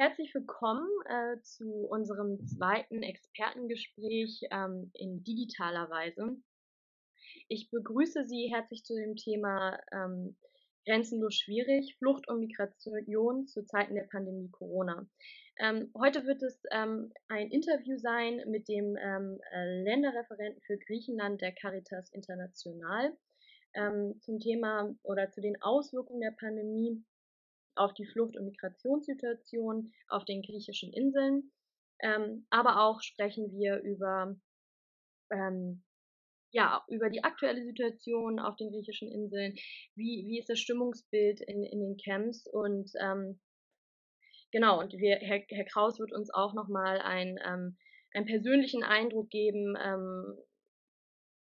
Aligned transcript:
Herzlich 0.00 0.32
willkommen 0.32 0.88
äh, 1.06 1.40
zu 1.42 1.88
unserem 1.88 2.46
zweiten 2.46 3.02
Expertengespräch 3.02 4.42
ähm, 4.52 4.92
in 4.94 5.24
digitaler 5.24 5.90
Weise. 5.90 6.36
Ich 7.48 7.68
begrüße 7.72 8.24
Sie 8.24 8.48
herzlich 8.48 8.84
zu 8.84 8.94
dem 8.94 9.16
Thema 9.16 9.76
ähm, 9.90 10.36
Grenzenlos 10.86 11.34
schwierig, 11.34 11.96
Flucht 11.98 12.28
und 12.28 12.38
Migration 12.38 13.48
zu 13.48 13.66
Zeiten 13.66 13.96
der 13.96 14.04
Pandemie 14.04 14.48
Corona. 14.52 15.04
Ähm, 15.58 15.90
heute 15.98 16.24
wird 16.26 16.44
es 16.44 16.62
ähm, 16.70 17.12
ein 17.26 17.50
Interview 17.50 17.98
sein 17.98 18.40
mit 18.46 18.68
dem 18.68 18.96
ähm, 18.96 19.40
äh, 19.50 19.82
Länderreferenten 19.82 20.62
für 20.62 20.78
Griechenland 20.78 21.40
der 21.40 21.50
Caritas 21.50 22.12
International 22.12 23.18
ähm, 23.74 24.14
zum 24.20 24.38
Thema 24.38 24.94
oder 25.02 25.32
zu 25.32 25.40
den 25.40 25.60
Auswirkungen 25.60 26.20
der 26.20 26.36
Pandemie 26.38 27.04
auf 27.78 27.94
die 27.94 28.06
Flucht- 28.06 28.36
und 28.36 28.46
Migrationssituation 28.46 29.92
auf 30.08 30.24
den 30.24 30.42
griechischen 30.42 30.92
Inseln. 30.92 31.52
Ähm, 32.00 32.46
aber 32.50 32.80
auch 32.82 33.02
sprechen 33.02 33.50
wir 33.52 33.80
über, 33.80 34.36
ähm, 35.32 35.84
ja, 36.52 36.84
über 36.88 37.10
die 37.10 37.24
aktuelle 37.24 37.64
Situation 37.64 38.38
auf 38.38 38.56
den 38.56 38.70
griechischen 38.70 39.10
Inseln. 39.10 39.54
Wie, 39.94 40.24
wie 40.26 40.38
ist 40.38 40.48
das 40.48 40.60
Stimmungsbild 40.60 41.40
in, 41.40 41.64
in 41.64 41.80
den 41.80 41.96
Camps? 41.96 42.46
Und 42.46 42.90
ähm, 43.00 43.40
genau, 44.52 44.80
und 44.80 44.92
wir, 44.92 45.16
Herr, 45.16 45.42
Herr 45.48 45.64
Kraus 45.64 45.98
wird 45.98 46.12
uns 46.12 46.32
auch 46.32 46.54
nochmal 46.54 47.00
ein, 47.00 47.38
ähm, 47.44 47.76
einen 48.14 48.26
persönlichen 48.26 48.84
Eindruck 48.84 49.28
geben, 49.28 49.76
ähm, 49.80 50.38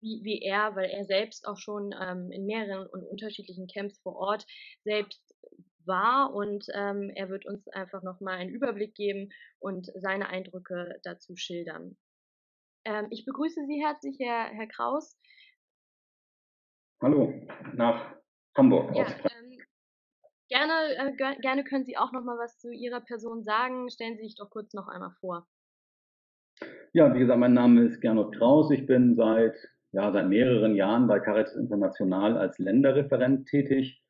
wie, 0.01 0.23
wie 0.25 0.43
er, 0.43 0.75
weil 0.77 0.91
er 0.91 1.05
selbst 1.05 1.47
auch 1.47 1.59
schon 1.59 1.95
ähm, 2.01 2.31
in 2.33 2.47
mehreren 2.47 2.87
und 2.87 3.05
unterschiedlichen 3.05 3.67
Camps 3.67 3.99
vor 4.01 4.17
Ort 4.17 4.47
selbst 4.83 5.30
war 5.91 6.33
und 6.33 6.65
ähm, 6.73 7.11
er 7.15 7.29
wird 7.29 7.45
uns 7.45 7.69
einfach 7.69 8.03
nochmal 8.03 8.39
einen 8.39 8.55
Überblick 8.55 8.95
geben 8.95 9.31
und 9.59 9.91
seine 9.97 10.29
Eindrücke 10.29 10.99
dazu 11.03 11.37
schildern. 11.37 11.99
Ähm, 12.87 13.09
ich 13.11 13.27
begrüße 13.27 13.67
Sie 13.67 13.85
herzlich, 13.85 14.17
Herr, 14.21 14.47
Herr 14.47 14.69
Kraus. 14.69 15.19
Hallo, 17.03 17.35
nach 17.75 18.15
Hamburg. 18.57 18.95
Ja, 18.95 19.07
ähm, 19.07 19.59
gerne, 20.49 21.17
äh, 21.19 21.37
gerne 21.41 21.65
können 21.65 21.85
Sie 21.85 21.99
auch 21.99 22.13
nochmal 22.13 22.39
was 22.39 22.59
zu 22.59 22.71
Ihrer 22.71 23.01
Person 23.01 23.43
sagen. 23.43 23.91
Stellen 23.91 24.17
Sie 24.17 24.25
sich 24.25 24.37
doch 24.37 24.49
kurz 24.49 24.73
noch 24.73 24.87
einmal 24.89 25.13
vor. 25.21 25.47
Ja, 26.93 27.13
wie 27.15 27.19
gesagt, 27.19 27.41
mein 27.41 27.55
Name 27.55 27.83
ist 27.83 28.01
Gernot 28.01 28.35
Kraus. 28.37 28.71
Ich 28.71 28.87
bin 28.87 29.17
seit, 29.17 29.57
ja, 29.93 30.13
seit 30.13 30.29
mehreren 30.29 30.75
Jahren 30.75 31.07
bei 31.07 31.21
Caritas 31.21 31.57
International 31.57 32.37
als 32.37 32.59
Länderreferent 32.59 33.49
tätig 33.49 34.03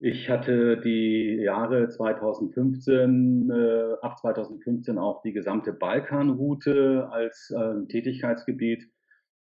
ich 0.00 0.30
hatte 0.30 0.80
die 0.80 1.36
Jahre 1.42 1.88
2015, 1.88 3.50
äh, 3.50 3.94
ab 4.00 4.18
2015 4.18 4.98
auch 4.98 5.22
die 5.22 5.32
gesamte 5.32 5.72
Balkanroute 5.72 7.08
als 7.10 7.50
äh, 7.50 7.86
Tätigkeitsgebiet 7.88 8.88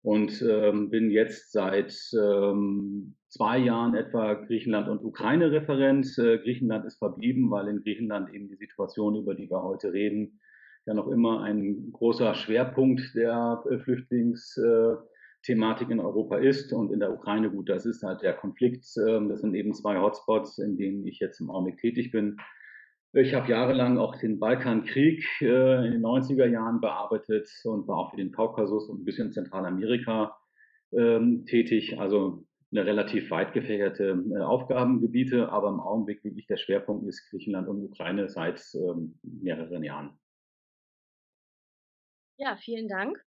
und 0.02 0.42
ähm, 0.47 0.89
bin 0.89 1.09
jetzt 1.09 1.52
seit 1.52 1.94
ähm, 2.14 3.16
zwei 3.28 3.58
Jahren 3.58 3.95
etwa 3.95 4.36
Griechenland 4.36 4.88
und 4.88 5.03
Ukraine 5.03 5.52
Referent. 5.52 6.17
Äh, 6.17 6.38
Griechenland 6.38 6.86
ist 6.86 7.00
verblieben, 7.00 7.52
weil 7.52 7.67
in 7.67 7.81
Griechenland 7.81 8.34
eben 8.34 8.47
die 8.47 8.56
Situation, 8.56 9.16
über 9.16 9.36
die 9.36 9.50
wir 9.50 9.62
heute 9.62 9.92
reden, 9.92 10.40
ja 10.86 10.94
noch 10.94 11.08
immer 11.08 11.42
ein 11.42 11.92
großer 11.92 12.36
Schwerpunkt 12.36 13.02
der 13.16 13.64
äh, 13.69 13.80
Flüchtlings 13.80 14.56
äh, 14.58 14.95
Thematik 15.45 15.89
in 15.91 15.99
Europa 15.99 16.38
ist 16.38 16.73
und 16.73 16.91
in 16.91 16.99
der 16.99 17.13
Ukraine, 17.13 17.51
gut, 17.51 17.69
das 17.69 17.85
ist 17.85 18.03
halt 18.03 18.21
der 18.23 18.33
Konflikt. 18.33 18.85
Ähm, 19.07 19.29
das 19.29 19.41
sind 19.41 19.53
eben 19.53 19.73
zwei 19.73 19.99
Hotspots, 19.99 20.57
in 20.57 20.77
denen 20.77 21.05
ich 21.05 21.19
jetzt 21.19 21.39
im 21.39 21.51
Augenblick 21.51 21.77
tätig 21.77 22.11
bin. 22.11 22.38
Ich 23.13 23.33
habe 23.33 23.49
jahrelang 23.49 23.97
auch 23.97 24.17
den 24.17 24.39
Balkankrieg 24.39 25.23
äh, 25.41 25.85
in 25.85 25.91
den 25.93 26.01
90er 26.01 26.47
Jahren 26.47 26.81
bearbeitet 26.81 27.47
und 27.63 27.88
war 27.88 27.97
auch 27.97 28.11
für 28.11 28.17
den 28.17 28.31
Kaukasus 28.31 28.89
und 28.89 29.01
ein 29.01 29.05
bisschen 29.05 29.31
Zentralamerika 29.31 30.35
ähm, 30.91 31.45
tätig. 31.45 31.97
Also 31.97 32.45
eine 32.72 32.85
relativ 32.85 33.31
weit 33.31 33.53
gefächerte 33.53 34.22
äh, 34.35 34.41
Aufgabengebiete, 34.41 35.50
aber 35.50 35.69
im 35.69 35.79
Augenblick 35.79 36.23
wirklich 36.23 36.47
der 36.47 36.57
Schwerpunkt 36.57 37.07
ist 37.07 37.29
Griechenland 37.29 37.69
und 37.69 37.85
Ukraine 37.85 38.28
seit 38.28 38.61
ähm, 38.73 39.17
mehreren 39.22 39.84
Jahren. 39.84 40.17
Ja, 42.38 42.57
vielen 42.57 42.89
Dank. 42.89 43.25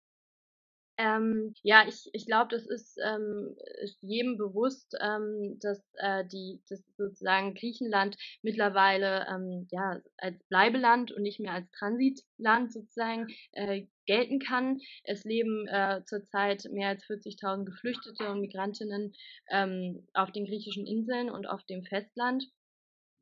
Ähm, 0.97 1.55
ja, 1.63 1.85
ich, 1.89 2.09
ich 2.13 2.27
glaube, 2.27 2.55
das 2.55 2.67
ist, 2.67 2.99
ähm, 3.05 3.57
ist 3.83 4.01
jedem 4.01 4.37
bewusst, 4.37 4.97
ähm, 5.01 5.59
dass 5.61 5.83
äh, 5.95 6.25
die, 6.27 6.63
dass 6.69 6.85
sozusagen 6.97 7.55
Griechenland 7.55 8.17
mittlerweile 8.43 9.27
ähm, 9.29 9.67
ja 9.73 10.01
als 10.19 10.41
Bleibeland 10.49 11.11
und 11.11 11.23
nicht 11.23 11.41
mehr 11.41 11.53
als 11.53 11.69
Transitland 11.73 12.73
sozusagen 12.73 13.27
äh, 13.53 13.87
gelten 14.07 14.39
kann. 14.39 14.81
Es 15.03 15.25
leben 15.25 15.67
äh, 15.67 16.03
zurzeit 16.07 16.65
mehr 16.71 16.91
als 16.91 17.03
40.000 17.05 17.65
Geflüchtete 17.65 18.31
und 18.31 18.41
Migrantinnen 18.41 19.15
ähm, 19.51 20.07
auf 20.13 20.31
den 20.31 20.47
griechischen 20.47 20.87
Inseln 20.87 21.29
und 21.29 21.47
auf 21.47 21.65
dem 21.65 21.85
Festland. 21.85 22.45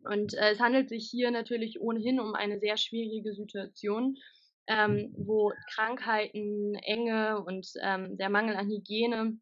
Und 0.04 0.34
äh, 0.34 0.50
es 0.50 0.60
handelt 0.60 0.90
sich 0.90 1.08
hier 1.08 1.30
natürlich 1.30 1.80
ohnehin 1.80 2.20
um 2.20 2.34
eine 2.34 2.58
sehr 2.58 2.76
schwierige 2.76 3.32
Situation 3.32 4.18
ähm, 4.66 5.14
wo 5.16 5.52
Krankheiten, 5.74 6.74
Enge 6.74 7.42
und 7.44 7.66
ähm, 7.82 8.16
der 8.16 8.30
Mangel 8.30 8.56
an 8.56 8.68
Hygiene 8.68 9.38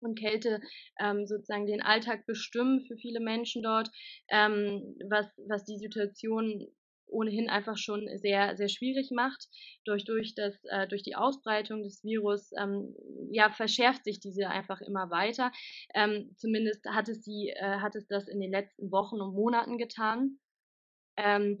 und 0.00 0.18
Kälte 0.18 0.60
ähm, 1.00 1.26
sozusagen 1.26 1.66
den 1.66 1.82
Alltag 1.82 2.26
bestimmen 2.26 2.84
für 2.86 2.96
viele 2.96 3.20
Menschen 3.20 3.62
dort, 3.62 3.90
ähm, 4.30 4.96
was, 5.08 5.26
was 5.48 5.64
die 5.64 5.78
Situation 5.78 6.66
ohnehin 7.08 7.48
einfach 7.48 7.76
schon 7.76 8.08
sehr, 8.18 8.56
sehr 8.56 8.68
schwierig 8.68 9.10
macht. 9.12 9.48
Durch, 9.84 10.04
durch, 10.04 10.34
das, 10.34 10.54
äh, 10.64 10.88
durch 10.88 11.02
die 11.02 11.14
Ausbreitung 11.14 11.82
des 11.82 12.02
Virus 12.02 12.50
ähm, 12.58 12.94
ja, 13.30 13.50
verschärft 13.50 14.04
sich 14.04 14.20
diese 14.20 14.48
einfach 14.48 14.80
immer 14.80 15.10
weiter. 15.10 15.52
Ähm, 15.94 16.34
zumindest 16.36 16.84
hat 16.86 17.08
es, 17.08 17.20
die, 17.22 17.52
äh, 17.54 17.78
hat 17.78 17.94
es 17.94 18.06
das 18.08 18.28
in 18.28 18.40
den 18.40 18.50
letzten 18.50 18.90
Wochen 18.90 19.20
und 19.20 19.34
Monaten 19.34 19.78
getan. 19.78 20.38
Ähm, 21.16 21.60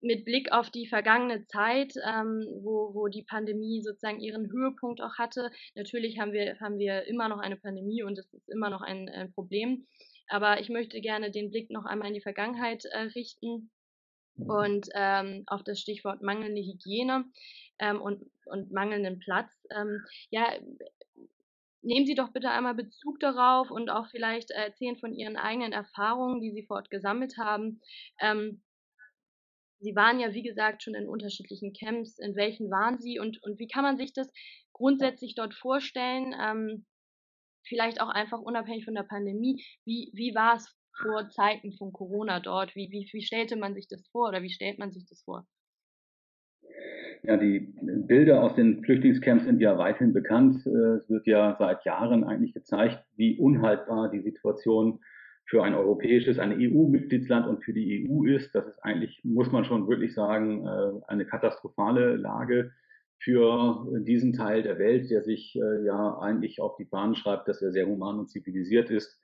mit 0.00 0.24
Blick 0.24 0.52
auf 0.52 0.70
die 0.70 0.86
vergangene 0.86 1.46
Zeit, 1.46 1.94
ähm, 2.06 2.46
wo, 2.62 2.94
wo 2.94 3.08
die 3.08 3.24
Pandemie 3.24 3.82
sozusagen 3.82 4.20
ihren 4.20 4.50
Höhepunkt 4.50 5.00
auch 5.00 5.18
hatte, 5.18 5.50
natürlich 5.74 6.18
haben 6.18 6.32
wir, 6.32 6.58
haben 6.60 6.78
wir 6.78 7.06
immer 7.06 7.28
noch 7.28 7.38
eine 7.38 7.56
Pandemie 7.56 8.02
und 8.02 8.18
es 8.18 8.32
ist 8.32 8.48
immer 8.48 8.70
noch 8.70 8.82
ein, 8.82 9.08
ein 9.08 9.32
Problem. 9.32 9.86
Aber 10.28 10.60
ich 10.60 10.68
möchte 10.68 11.00
gerne 11.00 11.30
den 11.30 11.50
Blick 11.50 11.70
noch 11.70 11.84
einmal 11.84 12.08
in 12.08 12.14
die 12.14 12.20
Vergangenheit 12.20 12.84
äh, 12.84 12.98
richten 13.14 13.70
und 14.38 14.88
ähm, 14.94 15.44
auf 15.46 15.62
das 15.62 15.80
Stichwort 15.80 16.22
mangelnde 16.22 16.60
Hygiene 16.60 17.24
ähm, 17.78 18.00
und, 18.00 18.22
und 18.46 18.72
mangelnden 18.72 19.18
Platz. 19.18 19.50
Ähm, 19.70 20.02
ja, 20.30 20.46
nehmen 21.82 22.06
Sie 22.06 22.14
doch 22.14 22.32
bitte 22.32 22.50
einmal 22.50 22.74
Bezug 22.74 23.20
darauf 23.20 23.70
und 23.70 23.88
auch 23.88 24.08
vielleicht 24.08 24.50
erzählen 24.50 24.98
von 24.98 25.14
Ihren 25.14 25.36
eigenen 25.36 25.72
Erfahrungen, 25.72 26.40
die 26.40 26.52
Sie 26.52 26.64
vor 26.64 26.76
Ort 26.76 26.90
gesammelt 26.90 27.38
haben. 27.38 27.80
Ähm, 28.20 28.60
Sie 29.78 29.94
waren 29.94 30.20
ja, 30.20 30.32
wie 30.32 30.42
gesagt, 30.42 30.82
schon 30.82 30.94
in 30.94 31.08
unterschiedlichen 31.08 31.72
Camps. 31.72 32.18
In 32.18 32.34
welchen 32.34 32.70
waren 32.70 32.98
Sie 32.98 33.18
und, 33.18 33.42
und 33.42 33.58
wie 33.58 33.68
kann 33.68 33.82
man 33.82 33.96
sich 33.96 34.12
das 34.12 34.32
grundsätzlich 34.72 35.34
dort 35.34 35.54
vorstellen? 35.54 36.34
Ähm, 36.40 36.86
vielleicht 37.66 38.00
auch 38.00 38.08
einfach 38.08 38.38
unabhängig 38.38 38.84
von 38.84 38.94
der 38.94 39.02
Pandemie. 39.02 39.64
Wie, 39.84 40.10
wie 40.14 40.34
war 40.34 40.56
es 40.56 40.74
vor 41.02 41.28
Zeiten 41.30 41.72
von 41.72 41.92
Corona 41.92 42.40
dort? 42.40 42.74
Wie, 42.74 42.88
wie, 42.90 43.08
wie 43.12 43.22
stellte 43.22 43.56
man 43.56 43.74
sich 43.74 43.86
das 43.88 44.06
vor 44.08 44.28
oder 44.28 44.42
wie 44.42 44.50
stellt 44.50 44.78
man 44.78 44.92
sich 44.92 45.04
das 45.06 45.22
vor? 45.22 45.46
Ja, 47.22 47.36
die 47.36 47.74
Bilder 47.82 48.42
aus 48.42 48.54
den 48.54 48.84
Flüchtlingscamps 48.84 49.44
sind 49.44 49.60
ja 49.60 49.76
weithin 49.78 50.12
bekannt. 50.12 50.64
Es 50.64 51.08
wird 51.10 51.26
ja 51.26 51.56
seit 51.58 51.84
Jahren 51.84 52.24
eigentlich 52.24 52.54
gezeigt, 52.54 53.04
wie 53.16 53.38
unhaltbar 53.38 54.10
die 54.10 54.20
Situation 54.20 54.94
ist 54.94 55.15
für 55.46 55.62
ein 55.62 55.74
europäisches, 55.74 56.38
ein 56.38 56.52
EU-Mitgliedsland 56.52 57.46
und 57.46 57.64
für 57.64 57.72
die 57.72 58.08
EU 58.08 58.24
ist. 58.24 58.54
Das 58.54 58.66
ist 58.66 58.78
eigentlich, 58.84 59.20
muss 59.22 59.52
man 59.52 59.64
schon 59.64 59.88
wirklich 59.88 60.14
sagen, 60.14 60.66
äh, 60.66 61.00
eine 61.06 61.24
katastrophale 61.24 62.16
Lage 62.16 62.72
für 63.18 63.86
diesen 64.00 64.32
Teil 64.32 64.62
der 64.62 64.78
Welt, 64.78 65.10
der 65.10 65.22
sich 65.22 65.56
äh, 65.56 65.84
ja 65.84 66.18
eigentlich 66.18 66.60
auf 66.60 66.76
die 66.76 66.84
Fahnen 66.84 67.14
schreibt, 67.14 67.48
dass 67.48 67.62
er 67.62 67.72
sehr 67.72 67.86
human 67.86 68.18
und 68.18 68.28
zivilisiert 68.28 68.90
ist. 68.90 69.22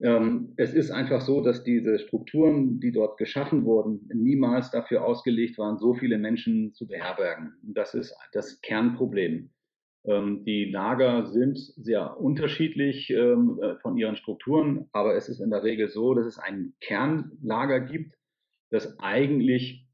Ähm, 0.00 0.54
es 0.56 0.74
ist 0.74 0.92
einfach 0.92 1.20
so, 1.20 1.42
dass 1.42 1.64
diese 1.64 1.98
Strukturen, 1.98 2.78
die 2.78 2.92
dort 2.92 3.18
geschaffen 3.18 3.64
wurden, 3.64 4.08
niemals 4.14 4.70
dafür 4.70 5.04
ausgelegt 5.04 5.58
waren, 5.58 5.78
so 5.78 5.94
viele 5.94 6.18
Menschen 6.18 6.72
zu 6.72 6.86
beherbergen. 6.86 7.54
Das 7.62 7.94
ist 7.94 8.14
das 8.32 8.60
Kernproblem. 8.60 9.50
Ähm, 10.04 10.44
die 10.44 10.66
Lager 10.66 11.26
sind 11.26 11.58
sehr 11.58 12.18
unterschiedlich 12.20 13.10
ähm, 13.10 13.58
äh, 13.62 13.76
von 13.76 13.96
ihren 13.96 14.16
Strukturen, 14.16 14.88
aber 14.92 15.16
es 15.16 15.28
ist 15.28 15.40
in 15.40 15.50
der 15.50 15.62
Regel 15.62 15.88
so, 15.88 16.14
dass 16.14 16.26
es 16.26 16.38
ein 16.38 16.74
Kernlager 16.80 17.80
gibt, 17.80 18.14
das 18.70 18.98
eigentlich 18.98 19.88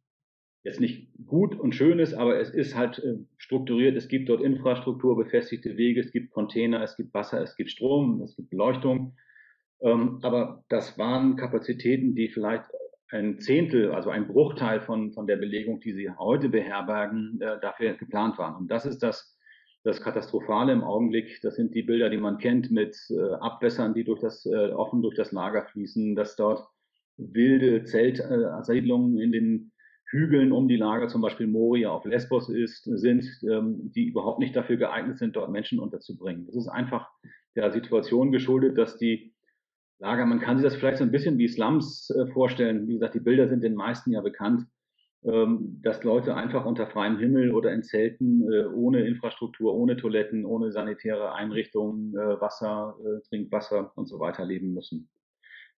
jetzt 0.65 0.81
nicht 0.81 1.09
gut 1.27 1.59
und 1.59 1.75
schön 1.75 1.99
ist, 1.99 2.15
aber 2.15 2.41
es 2.41 2.51
ist 2.51 2.75
halt 2.75 2.99
äh, 2.99 3.19
strukturiert. 3.37 3.97
Es 3.97 4.09
gibt 4.09 4.31
dort 4.31 4.41
Infrastruktur, 4.41 5.17
befestigte 5.17 5.77
Wege, 5.77 6.01
es 6.01 6.11
gibt 6.11 6.33
Container, 6.33 6.83
es 6.83 6.97
gibt 6.97 7.13
Wasser, 7.13 7.43
es 7.43 7.55
gibt 7.57 7.71
Strom, 7.71 8.23
es 8.23 8.35
gibt 8.35 8.51
Beleuchtung. 8.51 9.17
Ähm, 9.83 10.21
aber 10.23 10.65
das 10.69 10.99
waren 10.99 11.37
Kapazitäten, 11.37 12.15
die 12.15 12.29
vielleicht 12.29 12.65
ein 13.11 13.39
Zehntel, 13.39 13.93
also 13.93 14.11
ein 14.11 14.27
Bruchteil 14.27 14.81
von, 14.81 15.13
von 15.13 15.27
der 15.27 15.37
Belegung, 15.37 15.81
die 15.81 15.93
sie 15.93 16.11
heute 16.11 16.49
beherbergen, 16.49 17.41
äh, 17.41 17.61
dafür 17.61 17.93
geplant 17.95 18.39
waren. 18.39 18.57
Und 18.57 18.69
das 18.69 18.87
ist 18.87 19.03
das, 19.03 19.34
das 19.85 20.01
Katastrophale 20.01 20.73
im 20.73 20.83
Augenblick. 20.83 21.41
Das 21.43 21.57
sind 21.57 21.75
die 21.75 21.83
Bilder, 21.83 22.11
die 22.11 22.17
man 22.17 22.39
kennt 22.39 22.71
mit 22.71 22.97
äh, 23.11 23.35
Abwässern, 23.35 23.95
die 23.95 24.03
durch 24.03 24.21
das, 24.21 24.45
äh, 24.47 24.71
offen 24.71 25.03
durch 25.03 25.15
das 25.15 25.31
Lager 25.31 25.67
fließen, 25.67 26.17
dass 26.17 26.37
dort 26.37 26.67
wilde 27.17 27.85
Zeltsiedlungen 27.85 29.19
in 29.21 29.31
den 29.31 29.73
Hügeln 30.07 30.53
um 30.53 30.69
die 30.69 30.77
Lager, 30.77 31.09
zum 31.09 31.21
Beispiel 31.21 31.47
Moria 31.47 31.91
auf 31.91 32.05
Lesbos 32.05 32.49
ist, 32.49 32.85
sind, 32.85 33.25
ähm, 33.49 33.93
die 33.95 34.07
überhaupt 34.07 34.39
nicht 34.39 34.57
dafür 34.57 34.77
geeignet 34.77 35.19
sind, 35.19 35.37
dort 35.37 35.51
Menschen 35.51 35.79
unterzubringen. 35.79 36.47
Das 36.47 36.57
ist 36.57 36.69
einfach 36.69 37.11
der 37.55 37.71
Situation 37.71 38.33
geschuldet, 38.33 38.79
dass 38.79 38.97
die 38.97 39.35
Lager, 39.99 40.27
man 40.27 40.41
kann 40.41 40.57
sich 40.57 40.65
das 40.65 40.77
vielleicht 40.77 40.99
so 40.99 41.05
ein 41.05 41.11
bisschen 41.11 41.39
wie 41.39 41.49
Slums 41.49 42.11
äh, 42.11 42.27
vorstellen. 42.29 42.89
Wie 42.89 42.95
gesagt, 42.95 43.15
die 43.15 43.21
Bilder 43.21 43.49
sind 43.49 43.63
den 43.63 43.75
meisten 43.75 44.13
ja 44.13 44.23
bekannt, 44.23 44.67
dass 45.25 46.05
Leute 46.05 46.37
einfach 46.37 46.67
unter 46.67 46.87
freiem 46.87 47.19
Himmel 47.19 47.53
oder 47.53 47.73
in 47.73 47.83
Zelten 47.83 48.43
äh, 48.53 48.67
ohne 48.67 49.07
Infrastruktur, 49.07 49.75
ohne 49.75 49.97
Toiletten, 49.97 50.45
ohne 50.45 50.71
sanitäre 50.71 51.33
Einrichtungen, 51.33 52.15
äh, 52.15 52.41
Wasser, 52.43 52.95
äh, 53.03 53.27
Trinkwasser 53.27 53.93
und 53.97 54.07
so 54.07 54.21
weiter 54.21 54.45
leben 54.45 54.75
müssen. 54.75 55.09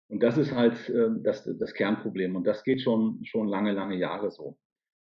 Und 0.08 0.24
das 0.24 0.36
ist 0.36 0.52
halt 0.52 0.88
äh, 0.88 1.10
das, 1.22 1.44
das 1.44 1.74
Kernproblem. 1.74 2.34
Und 2.34 2.44
das 2.44 2.64
geht 2.64 2.80
schon, 2.80 3.24
schon 3.24 3.46
lange, 3.46 3.70
lange 3.70 3.96
Jahre 3.96 4.32
so. 4.32 4.58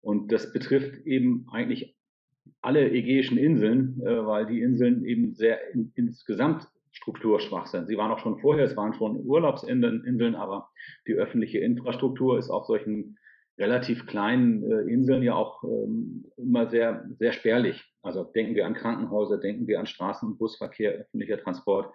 Und 0.00 0.32
das 0.32 0.52
betrifft 0.52 1.06
eben 1.06 1.46
eigentlich 1.52 1.96
alle 2.62 2.90
ägäischen 2.90 3.38
Inseln, 3.38 4.00
weil 4.00 4.46
die 4.46 4.60
Inseln 4.60 5.04
eben 5.04 5.34
sehr 5.34 5.72
in, 5.72 5.92
insgesamt 5.96 6.68
strukturschwach 6.92 7.66
sind. 7.66 7.88
Sie 7.88 7.96
waren 7.96 8.12
auch 8.12 8.20
schon 8.20 8.38
vorher, 8.38 8.64
es 8.64 8.76
waren 8.76 8.94
schon 8.94 9.16
Urlaubsinseln, 9.24 10.34
aber 10.36 10.68
die 11.08 11.14
öffentliche 11.14 11.58
Infrastruktur 11.58 12.38
ist 12.38 12.50
auf 12.50 12.66
solchen 12.66 13.18
relativ 13.58 14.06
kleinen 14.06 14.62
äh, 14.70 14.92
Inseln 14.92 15.22
ja 15.22 15.34
auch 15.34 15.62
ähm, 15.64 16.26
immer 16.36 16.68
sehr, 16.68 17.08
sehr 17.18 17.32
spärlich. 17.32 17.82
Also 18.02 18.24
denken 18.24 18.54
wir 18.54 18.66
an 18.66 18.74
Krankenhäuser, 18.74 19.38
denken 19.38 19.66
wir 19.66 19.80
an 19.80 19.86
Straßen- 19.86 20.26
und 20.26 20.38
Busverkehr, 20.38 20.92
öffentlicher 20.92 21.38
Transport. 21.38 21.92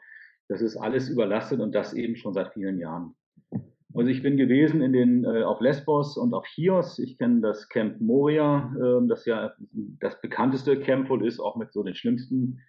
Das 0.47 0.61
ist 0.61 0.75
alles 0.75 1.09
überlastet 1.09 1.59
und 1.59 1.73
das 1.73 1.93
eben 1.93 2.15
schon 2.15 2.33
seit 2.33 2.53
vielen 2.53 2.79
Jahren. 2.79 3.15
Also 3.93 4.09
ich 4.09 4.23
bin 4.23 4.37
gewesen 4.37 4.81
in 4.81 4.93
den, 4.93 5.25
äh, 5.25 5.43
auf 5.43 5.59
Lesbos 5.59 6.17
und 6.17 6.33
auf 6.33 6.45
Chios. 6.45 6.97
Ich 6.99 7.17
kenne 7.17 7.41
das 7.41 7.67
Camp 7.69 7.99
Moria, 7.99 8.73
äh, 8.77 9.07
das 9.07 9.25
ja 9.25 9.53
das 9.99 10.19
bekannteste 10.21 10.79
Camp 10.79 11.09
wohl 11.09 11.25
ist, 11.25 11.39
auch 11.39 11.57
mit 11.57 11.73
so 11.73 11.83
den 11.83 11.93
schlimmsten 11.93 12.61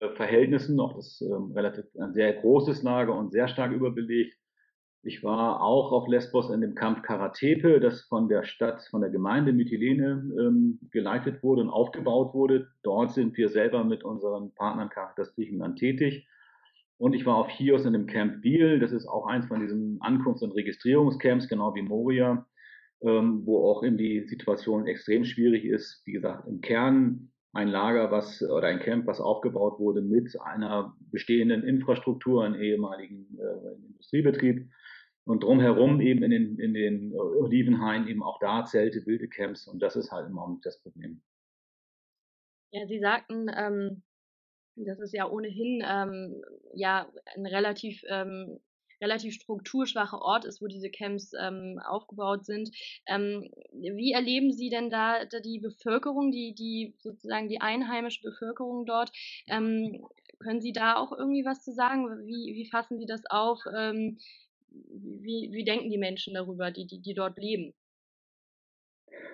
äh, 0.00 0.10
Verhältnissen. 0.10 0.80
Auch 0.80 0.94
das 0.94 1.20
ähm, 1.20 1.52
relativ 1.52 1.84
ein 1.98 2.12
sehr 2.12 2.32
großes 2.34 2.82
Lager 2.82 3.16
und 3.16 3.32
sehr 3.32 3.48
stark 3.48 3.72
überbelegt. 3.72 4.36
Ich 5.06 5.22
war 5.22 5.60
auch 5.62 5.92
auf 5.92 6.08
Lesbos 6.08 6.48
in 6.48 6.62
dem 6.62 6.74
Camp 6.74 7.02
Karatepe, 7.02 7.78
das 7.78 8.02
von 8.02 8.26
der 8.26 8.42
Stadt, 8.42 8.80
von 8.90 9.02
der 9.02 9.10
Gemeinde 9.10 9.52
Mytilene 9.52 10.32
ähm, 10.40 10.78
geleitet 10.90 11.42
wurde 11.42 11.60
und 11.60 11.68
aufgebaut 11.68 12.32
wurde. 12.32 12.68
Dort 12.82 13.12
sind 13.12 13.36
wir 13.36 13.50
selber 13.50 13.84
mit 13.84 14.02
unseren 14.02 14.54
Partnern 14.54 14.88
Caritas 14.88 15.34
Griechenland 15.34 15.78
tätig. 15.78 16.26
Und 16.96 17.12
ich 17.12 17.26
war 17.26 17.36
auf 17.36 17.48
Chios 17.48 17.84
in 17.84 17.92
dem 17.92 18.06
Camp 18.06 18.40
Biel. 18.40 18.78
Das 18.78 18.92
ist 18.92 19.06
auch 19.06 19.26
eins 19.26 19.46
von 19.46 19.60
diesen 19.60 20.00
Ankunfts- 20.00 20.42
und 20.42 20.52
Registrierungscamps, 20.52 21.48
genau 21.48 21.74
wie 21.74 21.82
Moria, 21.82 22.46
ähm, 23.02 23.42
wo 23.44 23.68
auch 23.68 23.82
in 23.82 23.98
die 23.98 24.26
Situation 24.26 24.86
extrem 24.86 25.26
schwierig 25.26 25.66
ist. 25.66 26.00
Wie 26.06 26.12
gesagt, 26.12 26.48
im 26.48 26.62
Kern 26.62 27.30
ein 27.52 27.68
Lager, 27.68 28.10
was 28.10 28.42
oder 28.42 28.68
ein 28.68 28.80
Camp, 28.80 29.06
was 29.06 29.20
aufgebaut 29.20 29.78
wurde 29.78 30.00
mit 30.00 30.34
einer 30.40 30.96
bestehenden 31.12 31.62
Infrastruktur, 31.62 32.42
einem 32.42 32.58
ehemaligen 32.58 33.38
äh, 33.38 33.86
Industriebetrieb. 33.90 34.66
Und 35.24 35.42
drumherum 35.42 36.00
eben 36.00 36.22
in 36.22 36.30
den, 36.30 36.58
in 36.58 36.74
den 36.74 37.14
Olivenhain 37.14 38.06
eben 38.08 38.22
auch 38.22 38.38
da 38.40 38.64
Zelte, 38.64 39.06
wilde 39.06 39.28
Camps. 39.28 39.66
Und 39.66 39.80
das 39.80 39.96
ist 39.96 40.12
halt 40.12 40.28
im 40.28 40.34
Moment 40.34 40.66
das 40.66 40.80
Problem. 40.82 41.22
Ja, 42.72 42.86
Sie 42.86 42.98
sagten, 42.98 43.46
ähm, 43.56 44.02
das 44.76 45.00
ist 45.00 45.14
ja 45.14 45.28
ohnehin 45.28 45.82
ähm, 45.86 46.42
ja 46.74 47.08
ein 47.36 47.46
relativ 47.46 48.02
ähm, 48.08 48.58
relativ 49.00 49.34
strukturschwacher 49.34 50.20
Ort 50.20 50.44
ist, 50.44 50.62
wo 50.62 50.66
diese 50.66 50.90
Camps 50.90 51.32
ähm, 51.40 51.80
aufgebaut 51.84 52.44
sind. 52.44 52.70
Ähm, 53.06 53.50
wie 53.72 54.12
erleben 54.12 54.52
Sie 54.52 54.70
denn 54.70 54.90
da, 54.90 55.24
die 55.24 55.60
Bevölkerung, 55.60 56.30
die, 56.30 56.54
die 56.54 56.94
sozusagen 56.98 57.48
die 57.48 57.60
einheimische 57.60 58.22
Bevölkerung 58.22 58.86
dort? 58.86 59.10
Ähm, 59.46 60.06
können 60.38 60.60
Sie 60.60 60.72
da 60.72 60.96
auch 60.96 61.12
irgendwie 61.12 61.44
was 61.44 61.62
zu 61.62 61.72
sagen? 61.72 62.06
Wie, 62.26 62.54
wie 62.54 62.68
fassen 62.70 62.98
Sie 62.98 63.06
das 63.06 63.22
auf? 63.28 63.60
Wie, 64.74 65.50
wie 65.52 65.64
denken 65.64 65.90
die 65.90 65.98
Menschen 65.98 66.34
darüber, 66.34 66.70
die, 66.70 66.86
die, 66.86 67.00
die 67.00 67.14
dort 67.14 67.38
leben? 67.38 67.72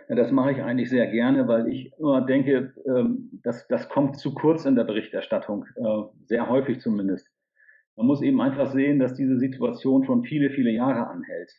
Ja, 0.09 0.17
das 0.17 0.33
mache 0.33 0.53
ich 0.53 0.63
eigentlich 0.63 0.91
sehr 0.91 1.07
gerne, 1.07 1.47
weil 1.47 1.69
ich 1.69 1.93
immer 1.99 2.21
denke, 2.23 2.75
ähm, 2.87 3.41
das, 3.45 3.67
das 3.69 3.89
kommt 3.89 4.19
zu 4.19 4.35
kurz 4.35 4.65
in 4.65 4.75
der 4.75 4.85
Berichterstattung, 4.85 5.65
äh, 5.77 6.03
sehr 6.27 6.49
häufig 6.49 6.81
zumindest. 6.81 7.29
Man 7.97 8.07
muss 8.07 8.23
eben 8.23 8.41
einfach 8.41 8.73
sehen, 8.73 8.99
dass 8.99 9.15
diese 9.15 9.39
Situation 9.39 10.05
schon 10.05 10.25
viele, 10.25 10.51
viele 10.51 10.71
Jahre 10.71 11.07
anhält. 11.09 11.53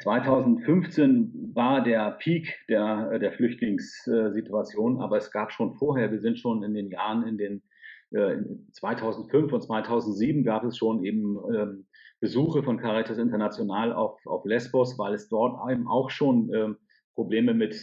2015 0.00 1.04
ähm, 1.04 1.50
war 1.54 1.82
der 1.82 2.12
Peak 2.12 2.54
der, 2.68 3.18
der 3.18 3.32
Flüchtlingssituation, 3.32 5.00
aber 5.00 5.16
es 5.16 5.30
gab 5.30 5.52
schon 5.52 5.74
vorher, 5.74 6.10
wir 6.10 6.20
sind 6.20 6.38
schon 6.38 6.62
in 6.62 6.74
den 6.74 6.90
Jahren, 6.90 7.26
in 7.26 7.38
den 7.38 7.62
2005 8.10 9.32
äh, 9.32 9.54
und 9.54 9.62
2007 9.62 10.44
gab 10.44 10.64
es 10.64 10.76
schon 10.76 11.04
eben 11.04 11.36
ähm, 11.54 11.86
Besuche 12.20 12.62
von 12.62 12.78
Caritas 12.78 13.18
International 13.18 13.92
auf, 13.92 14.18
auf 14.26 14.44
Lesbos, 14.44 14.98
weil 14.98 15.14
es 15.14 15.28
dort 15.28 15.70
eben 15.70 15.86
auch 15.86 16.10
schon 16.10 16.52
ähm, 16.52 16.76
Probleme 17.14 17.52
mit 17.52 17.74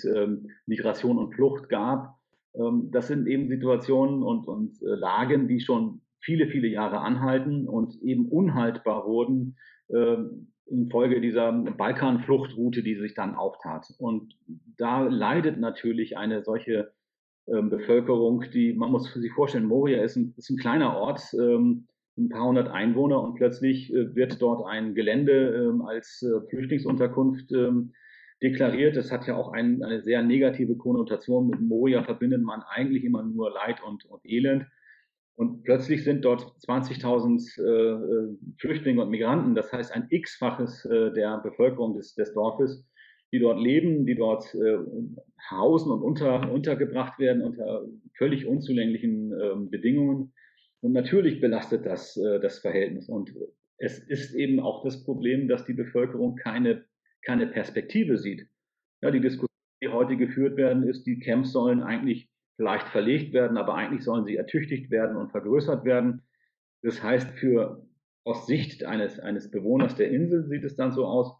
Migration 0.65 1.17
und 1.17 1.35
Flucht 1.35 1.67
gab. 1.67 2.17
das 2.53 3.07
sind 3.07 3.27
eben 3.27 3.49
Situationen 3.49 4.23
und, 4.23 4.47
und 4.47 4.81
äh, 4.81 4.85
Lagen, 4.85 5.49
die 5.49 5.59
schon 5.59 5.99
viele, 6.21 6.47
viele 6.47 6.67
Jahre 6.67 6.99
anhalten 6.99 7.67
und 7.67 8.01
eben 8.01 8.29
unhaltbar 8.29 9.05
wurden 9.05 9.57
äh, 9.89 10.17
infolge 10.67 11.21
dieser 11.21 11.51
Balkanfluchtroute, 11.51 12.81
die 12.81 12.95
sich 12.95 13.13
dann 13.13 13.35
auftat. 13.35 13.93
Und 13.99 14.35
da 14.77 15.03
leidet 15.03 15.59
natürlich 15.59 16.17
eine 16.17 16.43
solche 16.43 16.91
äh, 17.45 17.61
Bevölkerung, 17.61 18.43
die, 18.51 18.73
man 18.73 18.91
muss 18.91 19.13
sich 19.13 19.31
vorstellen, 19.31 19.65
Moria 19.65 20.01
ist 20.01 20.15
ein, 20.15 20.33
ist 20.37 20.49
ein 20.49 20.57
kleiner 20.57 20.97
Ort, 20.97 21.21
ähm, 21.33 21.87
ein 22.17 22.29
paar 22.29 22.47
hundert 22.47 22.69
Einwohner 22.69 23.21
und 23.21 23.35
plötzlich 23.35 23.93
äh, 23.93 24.15
wird 24.15 24.41
dort 24.41 24.65
ein 24.65 24.95
Gelände 24.95 25.69
ähm, 25.69 25.81
als 25.81 26.23
äh, 26.23 26.47
Flüchtlingsunterkunft 26.49 27.51
ähm, 27.51 27.93
deklariert. 28.41 28.95
Das 28.95 29.11
hat 29.11 29.27
ja 29.27 29.35
auch 29.35 29.51
ein, 29.51 29.83
eine 29.83 30.01
sehr 30.01 30.21
negative 30.21 30.75
Konnotation. 30.75 31.47
Mit 31.47 31.61
Moria 31.61 32.03
verbindet 32.03 32.41
man 32.41 32.61
eigentlich 32.61 33.03
immer 33.03 33.23
nur 33.23 33.51
Leid 33.51 33.81
und, 33.85 34.05
und 34.05 34.25
Elend. 34.25 34.65
Und 35.37 35.63
plötzlich 35.63 36.05
sind 36.05 36.23
dort 36.23 36.41
20.000 36.65 37.59
äh, 37.59 38.37
Flüchtlinge 38.57 39.01
und 39.01 39.09
Migranten, 39.09 39.53
das 39.53 39.71
heißt 39.73 39.93
ein 39.93 40.07
x-faches 40.09 40.85
äh, 40.85 41.11
der 41.11 41.39
Bevölkerung 41.39 41.93
des, 41.93 42.15
des 42.15 42.33
Dorfes, 42.33 42.85
die 43.33 43.39
dort 43.39 43.59
leben, 43.59 44.05
die 44.05 44.15
dort 44.15 44.55
äh, 44.55 44.77
hausen 45.51 45.91
und 45.91 46.01
unter, 46.03 46.49
untergebracht 46.49 47.19
werden 47.19 47.43
unter 47.43 47.85
völlig 48.17 48.45
unzulänglichen 48.45 49.33
äh, 49.33 49.55
Bedingungen. 49.69 50.31
Und 50.81 50.93
natürlich 50.93 51.41
belastet 51.41 51.85
das 51.85 52.17
äh, 52.17 52.39
das 52.39 52.59
Verhältnis. 52.59 53.09
Und 53.09 53.33
es 53.77 53.99
ist 53.99 54.33
eben 54.33 54.59
auch 54.59 54.83
das 54.83 55.03
Problem, 55.03 55.47
dass 55.47 55.65
die 55.65 55.73
Bevölkerung 55.73 56.35
keine, 56.35 56.85
keine 57.23 57.47
Perspektive 57.47 58.17
sieht. 58.17 58.47
Ja, 59.01 59.11
die 59.11 59.21
Diskussion, 59.21 59.49
die 59.83 59.89
heute 59.89 60.17
geführt 60.17 60.57
werden, 60.57 60.83
ist, 60.83 61.05
die 61.05 61.19
Camps 61.19 61.51
sollen 61.51 61.81
eigentlich 61.81 62.29
vielleicht 62.55 62.87
verlegt 62.87 63.33
werden, 63.33 63.57
aber 63.57 63.75
eigentlich 63.75 64.03
sollen 64.03 64.25
sie 64.25 64.35
ertüchtigt 64.35 64.89
werden 64.89 65.17
und 65.17 65.31
vergrößert 65.31 65.83
werden. 65.83 66.23
Das 66.81 67.03
heißt, 67.03 67.31
für 67.37 67.85
aus 68.23 68.47
Sicht 68.47 68.85
eines, 68.85 69.19
eines 69.19 69.51
Bewohners 69.51 69.95
der 69.95 70.09
Insel 70.09 70.45
sieht 70.45 70.63
es 70.63 70.75
dann 70.75 70.93
so 70.93 71.05
aus, 71.05 71.35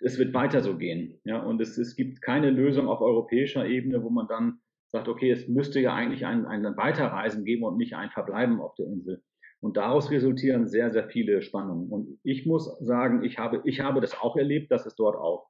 es 0.00 0.18
wird 0.18 0.34
weiter 0.34 0.60
so 0.60 0.76
gehen. 0.76 1.18
Ja, 1.24 1.42
und 1.42 1.60
es, 1.60 1.78
es 1.78 1.96
gibt 1.96 2.20
keine 2.20 2.50
Lösung 2.50 2.88
auf 2.88 3.00
europäischer 3.00 3.66
Ebene, 3.66 4.02
wo 4.02 4.10
man 4.10 4.28
dann 4.28 4.60
sagt, 4.96 5.08
okay, 5.08 5.30
es 5.30 5.48
müsste 5.48 5.80
ja 5.80 5.94
eigentlich 5.94 6.26
ein, 6.26 6.46
ein 6.46 6.76
Weiterreisen 6.76 7.44
geben 7.44 7.64
und 7.64 7.76
nicht 7.76 7.94
ein 7.94 8.10
Verbleiben 8.10 8.60
auf 8.60 8.74
der 8.74 8.86
Insel. 8.86 9.22
Und 9.60 9.76
daraus 9.76 10.10
resultieren 10.10 10.66
sehr, 10.66 10.90
sehr 10.90 11.08
viele 11.08 11.42
Spannungen. 11.42 11.90
Und 11.90 12.18
ich 12.22 12.46
muss 12.46 12.78
sagen, 12.80 13.24
ich 13.24 13.38
habe, 13.38 13.62
ich 13.64 13.80
habe 13.80 14.00
das 14.00 14.18
auch 14.18 14.36
erlebt, 14.36 14.70
dass 14.70 14.86
es 14.86 14.94
dort 14.96 15.16
auch 15.16 15.48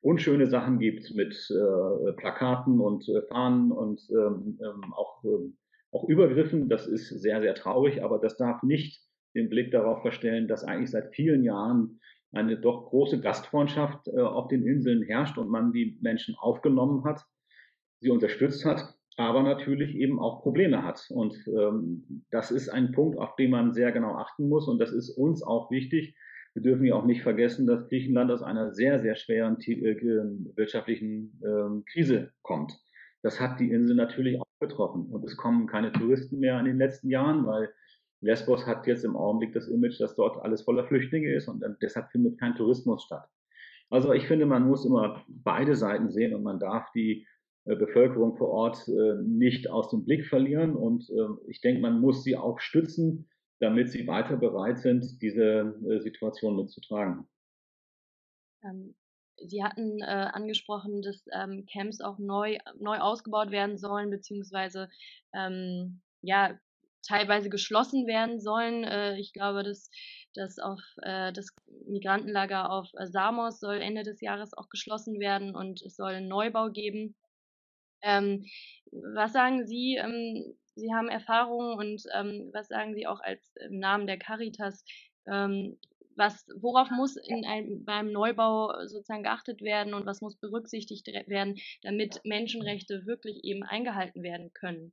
unschöne 0.00 0.46
Sachen 0.46 0.78
gibt 0.78 1.12
mit 1.14 1.34
äh, 1.50 2.12
Plakaten 2.12 2.80
und 2.80 3.08
äh, 3.08 3.22
Fahnen 3.22 3.72
und 3.72 4.00
ähm, 4.10 4.58
ähm, 4.62 4.92
auch, 4.92 5.24
ähm, 5.24 5.56
auch 5.90 6.08
Übergriffen. 6.08 6.68
Das 6.68 6.86
ist 6.86 7.08
sehr, 7.08 7.40
sehr 7.40 7.54
traurig, 7.54 8.02
aber 8.04 8.18
das 8.18 8.36
darf 8.36 8.62
nicht 8.62 9.02
den 9.34 9.48
Blick 9.48 9.72
darauf 9.72 10.02
verstellen, 10.02 10.48
dass 10.48 10.64
eigentlich 10.64 10.90
seit 10.90 11.14
vielen 11.14 11.42
Jahren 11.42 12.00
eine 12.32 12.58
doch 12.58 12.90
große 12.90 13.20
Gastfreundschaft 13.20 14.08
äh, 14.08 14.20
auf 14.20 14.48
den 14.48 14.66
Inseln 14.66 15.02
herrscht 15.02 15.38
und 15.38 15.48
man 15.48 15.72
die 15.72 15.98
Menschen 16.00 16.34
aufgenommen 16.36 17.04
hat, 17.04 17.24
sie 18.00 18.10
unterstützt 18.10 18.64
hat, 18.64 18.94
aber 19.16 19.42
natürlich 19.42 19.94
eben 19.94 20.20
auch 20.20 20.42
Probleme 20.42 20.82
hat. 20.82 21.06
Und 21.10 21.34
ähm, 21.48 22.24
das 22.30 22.50
ist 22.50 22.68
ein 22.68 22.92
Punkt, 22.92 23.18
auf 23.18 23.36
den 23.36 23.50
man 23.50 23.72
sehr 23.72 23.92
genau 23.92 24.16
achten 24.16 24.48
muss 24.48 24.68
und 24.68 24.78
das 24.78 24.92
ist 24.92 25.10
uns 25.10 25.42
auch 25.42 25.70
wichtig, 25.70 26.14
wir 26.56 26.62
dürfen 26.62 26.86
ja 26.86 26.94
auch 26.94 27.04
nicht 27.04 27.22
vergessen, 27.22 27.66
dass 27.66 27.86
Griechenland 27.88 28.30
aus 28.30 28.42
einer 28.42 28.72
sehr, 28.72 28.98
sehr 28.98 29.14
schweren 29.14 29.58
äh, 29.60 30.56
wirtschaftlichen 30.56 31.38
ähm, 31.44 31.84
Krise 31.92 32.32
kommt. 32.40 32.72
Das 33.22 33.38
hat 33.38 33.60
die 33.60 33.70
Insel 33.70 33.94
natürlich 33.94 34.40
auch 34.40 34.46
betroffen. 34.58 35.06
Und 35.10 35.22
es 35.24 35.36
kommen 35.36 35.66
keine 35.66 35.92
Touristen 35.92 36.38
mehr 36.38 36.58
in 36.58 36.64
den 36.64 36.78
letzten 36.78 37.10
Jahren, 37.10 37.44
weil 37.44 37.68
Lesbos 38.22 38.66
hat 38.66 38.86
jetzt 38.86 39.04
im 39.04 39.16
Augenblick 39.16 39.52
das 39.52 39.68
Image, 39.68 40.00
dass 40.00 40.16
dort 40.16 40.42
alles 40.42 40.62
voller 40.62 40.86
Flüchtlinge 40.86 41.30
ist 41.30 41.46
und 41.46 41.62
deshalb 41.82 42.10
findet 42.10 42.40
kein 42.40 42.54
Tourismus 42.54 43.04
statt. 43.04 43.28
Also 43.90 44.14
ich 44.14 44.26
finde, 44.26 44.46
man 44.46 44.66
muss 44.66 44.86
immer 44.86 45.22
beide 45.28 45.76
Seiten 45.76 46.10
sehen 46.10 46.34
und 46.34 46.42
man 46.42 46.58
darf 46.58 46.90
die 46.92 47.22
äh, 47.22 47.35
Bevölkerung 47.74 48.36
vor 48.36 48.48
Ort 48.50 48.86
äh, 48.88 49.22
nicht 49.22 49.68
aus 49.70 49.90
dem 49.90 50.04
Blick 50.04 50.26
verlieren. 50.26 50.76
Und 50.76 51.10
äh, 51.10 51.50
ich 51.50 51.60
denke, 51.60 51.80
man 51.80 52.00
muss 52.00 52.22
sie 52.22 52.36
auch 52.36 52.60
stützen, 52.60 53.28
damit 53.58 53.90
sie 53.90 54.06
weiter 54.06 54.36
bereit 54.36 54.78
sind, 54.78 55.20
diese 55.22 55.74
Situation 56.00 56.56
mitzutragen. 56.56 57.26
Ähm, 58.62 58.94
sie 59.38 59.62
hatten 59.62 60.00
äh, 60.00 60.04
angesprochen, 60.04 61.02
dass 61.02 61.24
ähm, 61.32 61.66
Camps 61.70 62.00
auch 62.00 62.18
neu, 62.18 62.58
neu 62.78 62.98
ausgebaut 62.98 63.50
werden 63.50 63.78
sollen, 63.78 64.10
beziehungsweise 64.10 64.88
ähm, 65.34 66.00
ja, 66.22 66.58
teilweise 67.02 67.50
geschlossen 67.50 68.06
werden 68.06 68.40
sollen. 68.40 68.84
Äh, 68.84 69.18
ich 69.18 69.32
glaube, 69.32 69.62
dass, 69.62 69.90
dass 70.34 70.58
auf 70.58 70.80
äh, 71.02 71.32
das 71.32 71.48
Migrantenlager 71.86 72.70
auf 72.70 72.88
Samos 73.04 73.60
soll 73.60 73.76
Ende 73.76 74.02
des 74.02 74.20
Jahres 74.20 74.54
auch 74.54 74.68
geschlossen 74.68 75.20
werden 75.20 75.54
und 75.54 75.82
es 75.82 75.96
soll 75.96 76.14
einen 76.14 76.28
Neubau 76.28 76.70
geben. 76.70 77.14
Ähm, 78.02 78.44
was 78.90 79.32
sagen 79.32 79.66
Sie? 79.66 79.96
Ähm, 79.96 80.56
Sie 80.74 80.92
haben 80.92 81.08
Erfahrungen 81.08 81.78
und 81.78 82.02
ähm, 82.14 82.50
was 82.52 82.68
sagen 82.68 82.94
Sie 82.94 83.06
auch 83.06 83.20
als 83.20 83.54
im 83.56 83.78
Namen 83.78 84.06
der 84.06 84.18
Caritas? 84.18 84.84
Ähm, 85.26 85.78
was, 86.16 86.46
worauf 86.60 86.90
muss 86.90 87.16
in 87.16 87.44
einem, 87.44 87.84
beim 87.84 88.10
Neubau 88.10 88.72
sozusagen 88.86 89.22
geachtet 89.22 89.62
werden 89.62 89.94
und 89.94 90.06
was 90.06 90.22
muss 90.22 90.36
berücksichtigt 90.36 91.06
werden, 91.06 91.56
damit 91.82 92.20
Menschenrechte 92.24 93.06
wirklich 93.06 93.44
eben 93.44 93.62
eingehalten 93.62 94.22
werden 94.22 94.50
können? 94.54 94.92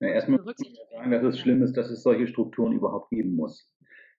Na, 0.00 0.08
erstmal 0.08 0.40
muss 0.40 0.54
ich 0.60 0.78
sagen, 0.92 1.10
dass 1.10 1.24
es 1.24 1.38
schlimm 1.40 1.62
ist, 1.62 1.76
dass 1.76 1.90
es 1.90 2.02
solche 2.02 2.28
Strukturen 2.28 2.72
überhaupt 2.72 3.10
geben 3.10 3.34
muss. 3.34 3.68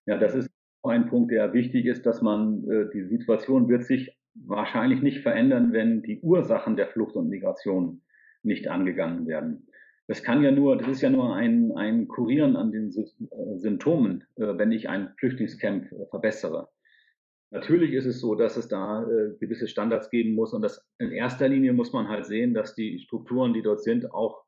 Ja, 0.05 0.17
das 0.17 0.35
ist 0.35 0.49
ein 0.83 1.09
Punkt, 1.09 1.31
der 1.31 1.53
wichtig 1.53 1.85
ist, 1.85 2.05
dass 2.05 2.21
man, 2.21 2.69
äh, 2.69 2.89
die 2.93 3.03
Situation 3.03 3.69
wird 3.69 3.85
sich 3.85 4.18
wahrscheinlich 4.45 5.01
nicht 5.01 5.21
verändern, 5.21 5.73
wenn 5.73 6.01
die 6.01 6.19
Ursachen 6.21 6.75
der 6.75 6.87
Flucht 6.87 7.15
und 7.15 7.29
Migration 7.29 8.01
nicht 8.43 8.67
angegangen 8.67 9.27
werden. 9.27 9.67
Das 10.07 10.23
kann 10.23 10.41
ja 10.41 10.51
nur, 10.51 10.77
das 10.77 10.87
ist 10.87 11.01
ja 11.01 11.09
nur 11.09 11.35
ein, 11.35 11.71
ein 11.73 12.07
Kurieren 12.07 12.55
an 12.55 12.71
den 12.71 12.87
äh, 12.87 13.57
Symptomen, 13.57 14.23
äh, 14.37 14.57
wenn 14.57 14.71
ich 14.71 14.89
ein 14.89 15.13
Flüchtlingscamp 15.19 15.91
äh, 15.91 16.05
verbessere. 16.09 16.69
Natürlich 17.51 17.93
ist 17.93 18.05
es 18.05 18.19
so, 18.19 18.35
dass 18.35 18.57
es 18.57 18.67
da 18.67 19.03
gewisse 19.39 19.67
Standards 19.67 20.11
geben 20.11 20.35
muss 20.35 20.53
und 20.53 20.61
das 20.61 20.87
in 20.99 21.11
erster 21.11 21.47
Linie 21.47 21.73
muss 21.73 21.93
man 21.93 22.07
halt 22.07 22.27
sehen, 22.27 22.53
dass 22.53 22.75
die 22.75 22.99
Strukturen, 22.99 23.55
die 23.55 23.63
dort 23.63 23.81
sind, 23.81 24.11
auch 24.13 24.43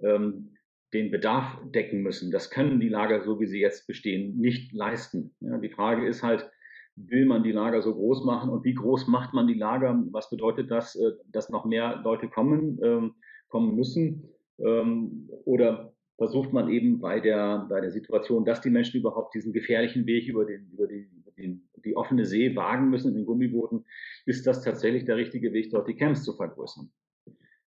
ähm, 0.00 0.54
den 0.92 1.10
Bedarf 1.10 1.58
decken 1.74 2.02
müssen. 2.02 2.30
Das 2.30 2.50
können 2.50 2.78
die 2.78 2.90
Lager, 2.90 3.22
so 3.24 3.40
wie 3.40 3.46
sie 3.46 3.60
jetzt 3.60 3.86
bestehen, 3.86 4.36
nicht 4.36 4.72
leisten. 4.74 5.34
Ja, 5.40 5.56
die 5.56 5.70
Frage 5.70 6.06
ist 6.06 6.22
halt, 6.22 6.50
will 6.96 7.26
man 7.26 7.42
die 7.42 7.52
Lager 7.52 7.82
so 7.82 7.94
groß 7.94 8.24
machen 8.24 8.50
und 8.50 8.64
wie 8.64 8.74
groß 8.74 9.08
macht 9.08 9.32
man 9.34 9.46
die 9.46 9.54
Lager? 9.54 10.02
Was 10.10 10.30
bedeutet 10.30 10.70
das, 10.70 10.94
äh, 10.96 11.12
dass 11.30 11.50
noch 11.50 11.64
mehr 11.64 12.00
Leute 12.04 12.28
kommen, 12.28 12.78
ähm, 12.82 13.14
kommen 13.48 13.74
müssen? 13.74 14.28
Ähm, 14.58 15.28
oder 15.44 15.92
versucht 16.18 16.52
man 16.52 16.68
eben 16.68 17.00
bei 17.00 17.20
der, 17.20 17.66
bei 17.68 17.80
der 17.80 17.90
Situation, 17.90 18.44
dass 18.44 18.60
die 18.60 18.70
Menschen 18.70 19.00
überhaupt 19.00 19.34
diesen 19.34 19.52
gefährlichen 19.52 20.06
Weg 20.06 20.28
über 20.28 20.44
den, 20.44 20.70
über 20.72 20.86
den, 20.86 21.10
über 21.16 21.32
den, 21.32 21.68
die 21.84 21.96
offene 21.96 22.26
See 22.26 22.54
wagen 22.54 22.90
müssen 22.90 23.08
in 23.08 23.14
den 23.14 23.26
Gummibooten, 23.26 23.84
ist 24.26 24.46
das 24.46 24.62
tatsächlich 24.62 25.04
der 25.04 25.16
richtige 25.16 25.52
Weg, 25.52 25.70
dort 25.70 25.88
die 25.88 25.96
Camps 25.96 26.22
zu 26.22 26.34
vergrößern? 26.34 26.92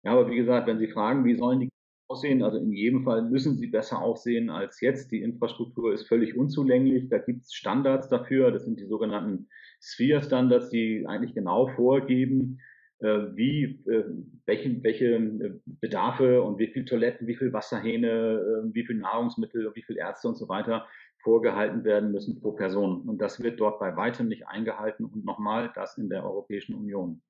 Ja, 0.03 0.13
aber 0.13 0.31
wie 0.31 0.37
gesagt, 0.37 0.67
wenn 0.67 0.79
Sie 0.79 0.89
fragen, 0.89 1.25
wie 1.25 1.35
sollen 1.35 1.61
die 1.61 1.71
aussehen. 2.11 2.43
Also 2.43 2.59
in 2.59 2.73
jedem 2.73 3.05
Fall 3.05 3.23
müssen 3.23 3.57
sie 3.57 3.69
besser 3.69 4.03
aussehen 4.03 4.51
als 4.51 4.81
jetzt. 4.81 5.13
Die 5.13 5.23
Infrastruktur 5.23 5.93
ist 5.93 6.09
völlig 6.09 6.37
unzulänglich. 6.37 7.09
Da 7.09 7.19
gibt 7.19 7.45
es 7.45 7.55
Standards 7.55 8.09
dafür. 8.09 8.51
Das 8.51 8.65
sind 8.65 8.81
die 8.81 8.87
sogenannten 8.87 9.49
Sphere-Standards, 9.81 10.71
die 10.71 11.07
eigentlich 11.07 11.35
genau 11.35 11.69
vorgeben, 11.69 12.59
äh, 12.99 13.35
wie, 13.35 13.83
äh, 13.89 14.05
welche, 14.47 14.83
welche 14.83 15.07
äh, 15.07 15.53
Bedarfe 15.65 16.43
und 16.43 16.59
wie 16.59 16.67
viele 16.67 16.85
Toiletten, 16.85 17.27
wie 17.27 17.37
viele 17.37 17.53
Wasserhähne, 17.53 18.71
wie 18.73 18.85
viel 18.85 18.97
Nahrungsmittel, 18.97 19.71
wie 19.75 19.83
viele 19.83 20.01
Ärzte 20.01 20.29
und 20.29 20.37
so 20.37 20.49
weiter 20.49 20.87
vorgehalten 21.23 21.85
werden 21.85 22.13
müssen 22.13 22.41
pro 22.41 22.53
Person. 22.53 23.09
Und 23.09 23.19
das 23.19 23.43
wird 23.43 23.61
dort 23.61 23.79
bei 23.79 23.97
weitem 23.97 24.29
nicht 24.29 24.49
eingehalten. 24.49 25.05
Und 25.05 25.25
nochmal, 25.25 25.71
das 25.75 25.97
in 25.97 26.09
der 26.09 26.25
Europäischen 26.25 26.75
Union. 26.75 27.23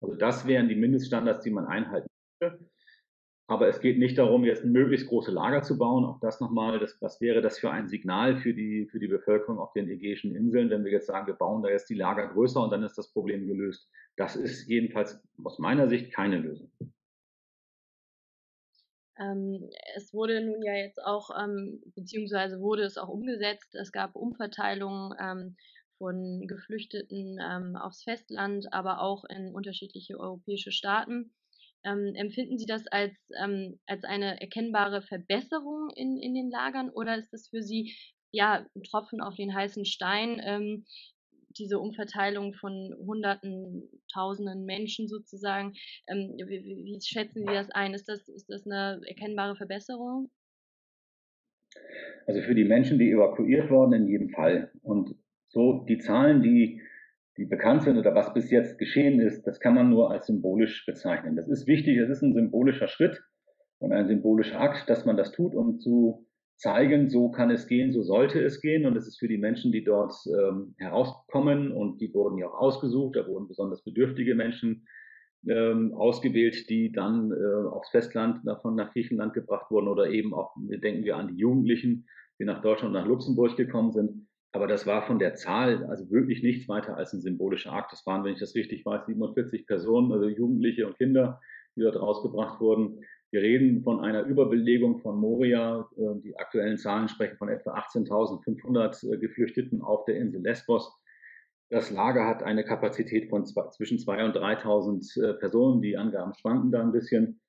Also 0.00 0.14
das 0.14 0.46
wären 0.46 0.68
die 0.68 0.76
Mindeststandards, 0.76 1.42
die 1.42 1.50
man 1.50 1.66
einhalten 1.66 2.08
müsste. 2.40 2.68
Aber 3.50 3.66
es 3.66 3.80
geht 3.80 3.98
nicht 3.98 4.18
darum, 4.18 4.44
jetzt 4.44 4.62
möglichst 4.66 5.08
große 5.08 5.30
Lager 5.30 5.62
zu 5.62 5.78
bauen. 5.78 6.04
Auch 6.04 6.20
das 6.20 6.38
nochmal, 6.38 6.78
das, 6.78 7.00
was 7.00 7.18
wäre 7.22 7.40
das 7.40 7.58
für 7.58 7.70
ein 7.70 7.88
Signal 7.88 8.36
für 8.36 8.52
die, 8.52 8.86
für 8.90 8.98
die 9.00 9.08
Bevölkerung 9.08 9.58
auf 9.58 9.72
den 9.72 9.88
Ägäischen 9.88 10.36
Inseln, 10.36 10.68
wenn 10.68 10.84
wir 10.84 10.92
jetzt 10.92 11.06
sagen, 11.06 11.26
wir 11.26 11.34
bauen 11.34 11.62
da 11.62 11.70
jetzt 11.70 11.88
die 11.88 11.94
Lager 11.94 12.28
größer 12.28 12.62
und 12.62 12.70
dann 12.70 12.82
ist 12.82 12.98
das 12.98 13.10
Problem 13.10 13.46
gelöst. 13.46 13.90
Das 14.16 14.36
ist 14.36 14.68
jedenfalls 14.68 15.18
aus 15.42 15.58
meiner 15.58 15.88
Sicht 15.88 16.12
keine 16.12 16.36
Lösung. 16.36 16.70
Ähm, 19.18 19.70
es 19.96 20.12
wurde 20.12 20.44
nun 20.44 20.62
ja 20.62 20.74
jetzt 20.74 21.02
auch, 21.02 21.30
ähm, 21.42 21.80
beziehungsweise 21.94 22.60
wurde 22.60 22.82
es 22.82 22.98
auch 22.98 23.08
umgesetzt. 23.08 23.74
Es 23.74 23.92
gab 23.92 24.14
Umverteilungen 24.14 25.14
ähm, 25.18 25.56
von 25.96 26.46
Geflüchteten 26.46 27.38
ähm, 27.40 27.76
aufs 27.76 28.04
Festland, 28.04 28.70
aber 28.74 29.00
auch 29.00 29.24
in 29.24 29.54
unterschiedliche 29.54 30.20
europäische 30.20 30.70
Staaten. 30.70 31.32
Ähm, 31.84 32.12
empfinden 32.14 32.58
Sie 32.58 32.66
das 32.66 32.86
als, 32.88 33.14
ähm, 33.42 33.78
als 33.86 34.04
eine 34.04 34.40
erkennbare 34.40 35.02
Verbesserung 35.02 35.90
in, 35.94 36.18
in 36.20 36.34
den 36.34 36.50
Lagern 36.50 36.90
oder 36.90 37.16
ist 37.16 37.32
das 37.32 37.48
für 37.48 37.62
Sie 37.62 37.94
ja 38.32 38.66
ein 38.74 38.82
Tropfen 38.82 39.20
auf 39.20 39.36
den 39.36 39.54
heißen 39.54 39.84
Stein, 39.84 40.40
ähm, 40.44 40.84
diese 41.56 41.78
Umverteilung 41.78 42.54
von 42.54 42.94
Hunderten, 42.98 43.88
Tausenden 44.12 44.64
Menschen 44.64 45.08
sozusagen? 45.08 45.74
Ähm, 46.06 46.34
wie, 46.36 46.64
wie, 46.64 46.98
schätzen 47.00 47.46
Sie 47.46 47.54
das 47.54 47.70
ein? 47.70 47.94
Ist 47.94 48.08
das, 48.08 48.28
ist 48.28 48.48
das 48.48 48.66
eine 48.66 49.00
erkennbare 49.06 49.56
Verbesserung? 49.56 50.30
Also 52.26 52.42
für 52.42 52.54
die 52.54 52.64
Menschen, 52.64 52.98
die 52.98 53.10
evakuiert 53.10 53.70
wurden, 53.70 53.92
in 53.94 54.08
jedem 54.08 54.30
Fall. 54.30 54.70
Und 54.82 55.14
so 55.48 55.84
die 55.88 55.98
Zahlen, 55.98 56.42
die 56.42 56.82
die 57.38 57.46
bekannt 57.46 57.84
sind 57.84 57.96
oder 57.96 58.14
was 58.14 58.34
bis 58.34 58.50
jetzt 58.50 58.78
geschehen 58.78 59.20
ist, 59.20 59.46
das 59.46 59.60
kann 59.60 59.74
man 59.74 59.88
nur 59.88 60.10
als 60.10 60.26
symbolisch 60.26 60.84
bezeichnen. 60.84 61.36
Das 61.36 61.48
ist 61.48 61.66
wichtig, 61.66 61.96
es 61.98 62.10
ist 62.10 62.22
ein 62.22 62.34
symbolischer 62.34 62.88
Schritt 62.88 63.22
und 63.78 63.92
ein 63.92 64.08
symbolischer 64.08 64.60
Akt, 64.60 64.90
dass 64.90 65.06
man 65.06 65.16
das 65.16 65.30
tut, 65.30 65.54
um 65.54 65.78
zu 65.78 66.26
zeigen, 66.56 67.08
so 67.08 67.30
kann 67.30 67.50
es 67.50 67.68
gehen, 67.68 67.92
so 67.92 68.02
sollte 68.02 68.42
es 68.42 68.60
gehen. 68.60 68.84
Und 68.84 68.96
es 68.96 69.06
ist 69.06 69.20
für 69.20 69.28
die 69.28 69.38
Menschen, 69.38 69.70
die 69.70 69.84
dort 69.84 70.12
ähm, 70.26 70.74
herauskommen 70.78 71.70
und 71.70 72.00
die 72.00 72.12
wurden 72.12 72.38
ja 72.38 72.48
auch 72.48 72.58
ausgesucht, 72.58 73.14
da 73.14 73.26
wurden 73.26 73.46
besonders 73.46 73.84
bedürftige 73.84 74.34
Menschen 74.34 74.86
ähm, 75.48 75.94
ausgewählt, 75.94 76.68
die 76.68 76.90
dann 76.90 77.30
äh, 77.30 77.68
aufs 77.68 77.90
Festland 77.90 78.44
davon 78.44 78.74
nach 78.74 78.92
Griechenland 78.92 79.34
gebracht 79.34 79.70
wurden 79.70 79.86
oder 79.86 80.10
eben 80.10 80.34
auch, 80.34 80.52
denken 80.56 81.04
wir 81.04 81.16
an 81.16 81.28
die 81.28 81.40
Jugendlichen, 81.40 82.06
die 82.40 82.44
nach 82.44 82.60
Deutschland 82.60 82.94
und 82.94 83.00
nach 83.00 83.08
Luxemburg 83.08 83.56
gekommen 83.56 83.92
sind. 83.92 84.27
Aber 84.52 84.66
das 84.66 84.86
war 84.86 85.06
von 85.06 85.18
der 85.18 85.34
Zahl 85.34 85.84
also 85.86 86.10
wirklich 86.10 86.42
nichts 86.42 86.68
weiter 86.68 86.96
als 86.96 87.12
ein 87.12 87.20
symbolischer 87.20 87.72
Akt. 87.72 87.92
Das 87.92 88.06
waren, 88.06 88.24
wenn 88.24 88.32
ich 88.32 88.40
das 88.40 88.54
richtig 88.54 88.84
weiß, 88.84 89.06
47 89.06 89.66
Personen, 89.66 90.12
also 90.12 90.28
Jugendliche 90.28 90.86
und 90.86 90.96
Kinder, 90.96 91.40
die 91.76 91.82
dort 91.82 92.00
rausgebracht 92.00 92.60
wurden. 92.60 93.04
Wir 93.30 93.42
reden 93.42 93.82
von 93.82 94.00
einer 94.00 94.22
Überbelegung 94.22 95.00
von 95.00 95.18
Moria. 95.18 95.86
Äh, 95.96 96.20
die 96.22 96.36
aktuellen 96.38 96.78
Zahlen 96.78 97.08
sprechen 97.08 97.36
von 97.36 97.50
etwa 97.50 97.74
18.500 97.74 99.12
äh, 99.12 99.18
Geflüchteten 99.18 99.82
auf 99.82 100.06
der 100.06 100.16
Insel 100.16 100.40
Lesbos. 100.40 100.98
Das 101.70 101.90
Lager 101.90 102.26
hat 102.26 102.42
eine 102.42 102.64
Kapazität 102.64 103.28
von 103.28 103.44
zwischen 103.44 103.98
2.000 103.98 104.24
und 104.24 104.36
3.000 104.36 105.22
äh, 105.22 105.34
Personen. 105.34 105.82
Die 105.82 105.98
Angaben 105.98 106.32
schwanken 106.32 106.72
da 106.72 106.80
ein 106.80 106.92
bisschen. 106.92 107.40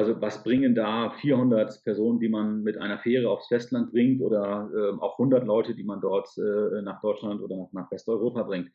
Also 0.00 0.18
was 0.18 0.42
bringen 0.42 0.74
da 0.74 1.10
400 1.10 1.84
Personen, 1.84 2.20
die 2.20 2.30
man 2.30 2.62
mit 2.62 2.78
einer 2.78 2.98
Fähre 3.00 3.28
aufs 3.28 3.48
Festland 3.48 3.92
bringt 3.92 4.22
oder 4.22 4.70
äh, 4.74 4.98
auch 4.98 5.18
100 5.18 5.44
Leute, 5.44 5.74
die 5.74 5.84
man 5.84 6.00
dort 6.00 6.26
äh, 6.38 6.80
nach 6.80 7.02
Deutschland 7.02 7.42
oder 7.42 7.68
nach 7.72 7.90
Westeuropa 7.90 8.44
bringt? 8.44 8.70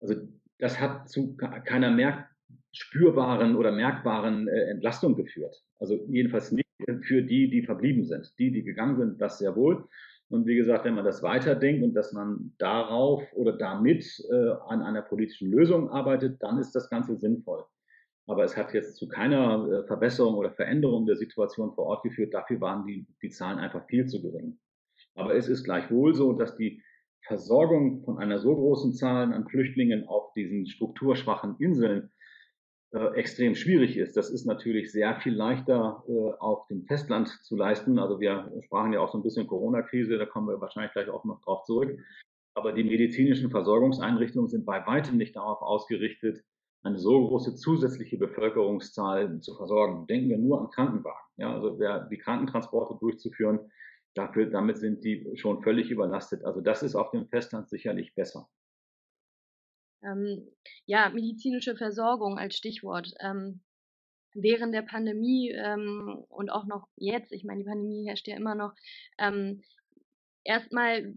Also 0.00 0.14
das 0.58 0.80
hat 0.80 1.10
zu 1.10 1.36
keiner 1.36 1.90
merk 1.90 2.30
spürbaren 2.72 3.54
oder 3.54 3.70
merkbaren 3.70 4.48
äh, 4.48 4.70
Entlastung 4.70 5.14
geführt. 5.14 5.62
Also 5.78 6.02
jedenfalls 6.08 6.52
nicht 6.52 6.66
für 7.02 7.20
die, 7.20 7.50
die 7.50 7.62
verblieben 7.62 8.06
sind. 8.06 8.32
Die, 8.38 8.50
die 8.50 8.62
gegangen 8.62 8.96
sind, 8.96 9.20
das 9.20 9.36
sehr 9.36 9.56
wohl. 9.56 9.86
Und 10.30 10.46
wie 10.46 10.56
gesagt, 10.56 10.86
wenn 10.86 10.94
man 10.94 11.04
das 11.04 11.22
weiterdenkt 11.22 11.84
und 11.84 11.92
dass 11.92 12.14
man 12.14 12.54
darauf 12.56 13.22
oder 13.34 13.52
damit 13.52 14.06
äh, 14.30 14.52
an 14.68 14.80
einer 14.80 15.02
politischen 15.02 15.50
Lösung 15.50 15.90
arbeitet, 15.90 16.42
dann 16.42 16.56
ist 16.56 16.74
das 16.74 16.88
Ganze 16.88 17.18
sinnvoll. 17.18 17.62
Aber 18.26 18.44
es 18.44 18.56
hat 18.56 18.74
jetzt 18.74 18.96
zu 18.96 19.08
keiner 19.08 19.68
äh, 19.68 19.86
Verbesserung 19.86 20.34
oder 20.34 20.50
Veränderung 20.50 21.06
der 21.06 21.16
Situation 21.16 21.74
vor 21.74 21.86
Ort 21.86 22.02
geführt. 22.02 22.34
Dafür 22.34 22.60
waren 22.60 22.86
die, 22.86 23.06
die 23.22 23.30
Zahlen 23.30 23.58
einfach 23.58 23.86
viel 23.86 24.06
zu 24.06 24.20
gering. 24.20 24.58
Aber 25.14 25.34
es 25.34 25.48
ist 25.48 25.64
gleichwohl 25.64 26.14
so, 26.14 26.32
dass 26.32 26.56
die 26.56 26.82
Versorgung 27.26 28.04
von 28.04 28.18
einer 28.18 28.38
so 28.38 28.54
großen 28.54 28.92
Zahl 28.94 29.32
an 29.32 29.48
Flüchtlingen 29.48 30.06
auf 30.06 30.32
diesen 30.34 30.66
strukturschwachen 30.66 31.56
Inseln 31.58 32.10
äh, 32.92 33.14
extrem 33.14 33.54
schwierig 33.54 33.96
ist. 33.96 34.16
Das 34.16 34.30
ist 34.30 34.46
natürlich 34.46 34.92
sehr 34.92 35.16
viel 35.20 35.34
leichter 35.34 36.04
äh, 36.08 36.12
auf 36.38 36.66
dem 36.68 36.84
Festland 36.84 37.28
zu 37.28 37.56
leisten. 37.56 37.98
Also 37.98 38.20
wir 38.20 38.52
sprachen 38.64 38.92
ja 38.92 39.00
auch 39.00 39.10
so 39.10 39.18
ein 39.18 39.22
bisschen 39.22 39.46
Corona-Krise, 39.46 40.18
da 40.18 40.26
kommen 40.26 40.48
wir 40.48 40.60
wahrscheinlich 40.60 40.92
gleich 40.92 41.08
auch 41.08 41.24
noch 41.24 41.40
drauf 41.42 41.64
zurück. 41.64 41.98
Aber 42.54 42.72
die 42.72 42.84
medizinischen 42.84 43.50
Versorgungseinrichtungen 43.50 44.48
sind 44.48 44.64
bei 44.64 44.86
weitem 44.86 45.16
nicht 45.16 45.36
darauf 45.36 45.62
ausgerichtet, 45.62 46.44
eine 46.82 46.98
so 46.98 47.26
große 47.26 47.56
zusätzliche 47.56 48.16
Bevölkerungszahl 48.16 49.40
zu 49.40 49.56
versorgen. 49.56 50.06
Denken 50.06 50.28
wir 50.28 50.38
nur 50.38 50.60
an 50.60 50.70
Krankenwagen. 50.70 51.26
Ja, 51.36 51.52
also 51.54 51.76
der, 51.76 52.06
die 52.06 52.18
Krankentransporte 52.18 52.96
durchzuführen, 52.98 53.70
dafür, 54.14 54.46
damit 54.46 54.78
sind 54.78 55.04
die 55.04 55.32
schon 55.36 55.62
völlig 55.62 55.90
überlastet. 55.90 56.44
Also 56.44 56.60
das 56.60 56.82
ist 56.82 56.94
auf 56.94 57.10
dem 57.10 57.28
Festland 57.28 57.68
sicherlich 57.68 58.14
besser. 58.14 58.48
Ähm, 60.02 60.48
ja, 60.86 61.10
medizinische 61.10 61.76
Versorgung 61.76 62.38
als 62.38 62.56
Stichwort. 62.56 63.12
Ähm, 63.20 63.60
während 64.34 64.74
der 64.74 64.82
Pandemie 64.82 65.50
ähm, 65.50 66.24
und 66.28 66.50
auch 66.50 66.66
noch 66.66 66.88
jetzt, 66.96 67.32
ich 67.32 67.44
meine, 67.44 67.60
die 67.62 67.68
Pandemie 67.68 68.06
herrscht 68.06 68.28
ja 68.28 68.36
immer 68.36 68.54
noch, 68.54 68.74
ähm, 69.18 69.62
erstmal, 70.44 71.14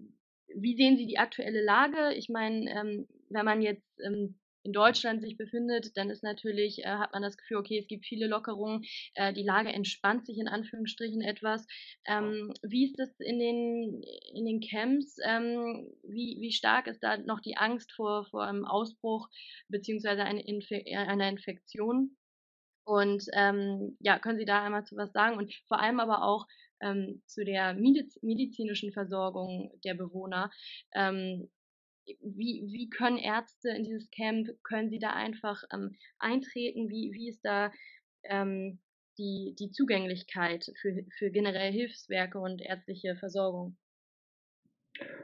wie 0.56 0.76
sehen 0.76 0.98
Sie 0.98 1.06
die 1.06 1.20
aktuelle 1.20 1.64
Lage? 1.64 2.14
Ich 2.16 2.30
meine, 2.30 2.70
ähm, 2.72 3.08
wenn 3.30 3.46
man 3.46 3.62
jetzt 3.62 4.00
ähm, 4.04 4.39
in 4.64 4.74
Deutschland 4.74 5.22
sich 5.22 5.38
befindet, 5.38 5.96
dann 5.96 6.10
ist 6.10 6.24
natürlich, 6.24 6.80
äh, 6.80 6.88
hat 6.88 7.14
man 7.14 7.22
das 7.22 7.38
Gefühl, 7.38 7.58
okay, 7.58 7.80
es 7.80 7.88
gibt 7.88 8.06
viele 8.06 8.28
Lockerungen, 8.28 8.84
äh, 9.16 9.34
die 9.34 9.44
Lage 9.44 9.70
entspannt 9.70 10.26
sich 10.26 10.38
in 10.38 10.48
Anführungsstrichen 10.48 11.22
etwas. 11.22 11.66
Ähm, 12.06 12.54
wie 12.62 12.86
ist 12.86 13.00
das 13.00 13.10
in 13.20 13.40
den, 13.40 14.04
in 14.34 14.46
den 14.46 14.62
Camps? 14.62 15.18
Ähm, 15.26 15.90
wie, 16.04 16.38
wie 16.40 16.52
stark 16.52 16.88
ist 16.88 17.02
da 17.02 17.18
noch 17.18 17.40
die 17.40 17.58
Angst 17.58 17.92
vor, 17.94 18.26
vor 18.26 18.44
einem 18.44 18.66
Ausbruch 18.66 19.30
beziehungsweise 19.70 20.24
eine 20.24 20.46
Infe 20.46 20.84
einer 20.86 21.30
Infektion? 21.30 22.18
Und 22.86 23.26
ähm, 23.34 23.98
ja, 24.00 24.18
können 24.18 24.40
Sie 24.40 24.46
da 24.46 24.64
einmal 24.64 24.84
zu 24.84 24.98
was 24.98 25.12
sagen? 25.12 25.38
Und 25.38 25.54
vor 25.68 25.80
allem 25.80 26.00
aber 26.00 26.24
auch 26.24 26.48
ähm, 26.82 27.22
zu 27.28 27.44
der 27.46 27.74
medizinischen 27.76 28.92
Versorgung 28.92 29.72
der 29.84 29.94
Bewohner. 29.94 30.50
Wie, 32.22 32.68
wie 32.72 32.90
können 32.90 33.18
Ärzte 33.18 33.70
in 33.70 33.84
dieses 33.84 34.10
Camp, 34.12 34.48
können 34.64 34.90
sie 34.90 35.00
da 35.00 35.12
einfach 35.12 35.64
ähm, 35.74 35.96
eintreten? 36.18 36.90
Wie, 36.90 37.12
wie 37.14 37.30
ist 37.30 37.44
da 37.44 37.72
ähm, 38.24 38.80
die, 39.18 39.56
die 39.60 39.72
Zugänglichkeit 39.72 40.72
für, 40.82 41.04
für 41.18 41.30
generell 41.30 41.72
Hilfswerke 41.72 42.40
und 42.40 42.62
ärztliche 42.62 43.16
Versorgung? 43.18 43.78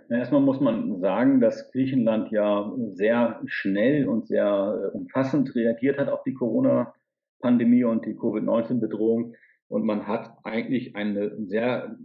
Erstmal 0.10 0.42
muss 0.42 0.60
man 0.60 1.00
sagen, 1.00 1.42
dass 1.42 1.72
Griechenland 1.72 2.32
ja 2.32 2.72
sehr 2.94 3.42
schnell 3.46 4.08
und 4.08 4.28
sehr 4.28 4.46
äh, 4.46 4.96
umfassend 4.96 5.56
reagiert 5.56 5.98
hat 5.98 6.10
auf 6.10 6.24
die 6.24 6.34
Corona-Pandemie 6.34 7.84
und 7.84 8.06
die 8.06 8.16
Covid-19-Bedrohung. 8.16 9.34
Und 9.68 9.84
man 9.84 10.08
hat 10.08 10.38
eigentlich 10.44 10.96
eine 10.96 11.36
sehr 11.48 11.98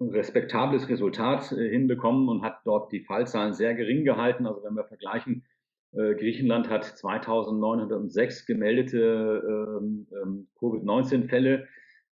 respektables 0.00 0.88
Resultat 0.88 1.52
äh, 1.52 1.68
hinbekommen 1.68 2.28
und 2.28 2.42
hat 2.42 2.60
dort 2.64 2.90
die 2.92 3.00
Fallzahlen 3.00 3.52
sehr 3.52 3.74
gering 3.74 4.04
gehalten. 4.04 4.46
Also 4.46 4.62
wenn 4.64 4.74
wir 4.74 4.84
vergleichen, 4.84 5.44
äh, 5.92 6.14
Griechenland 6.14 6.68
hat 6.70 6.84
2906 6.84 8.46
gemeldete 8.46 9.78
ähm, 9.78 10.06
ähm, 10.22 10.48
Covid-19-Fälle 10.58 11.66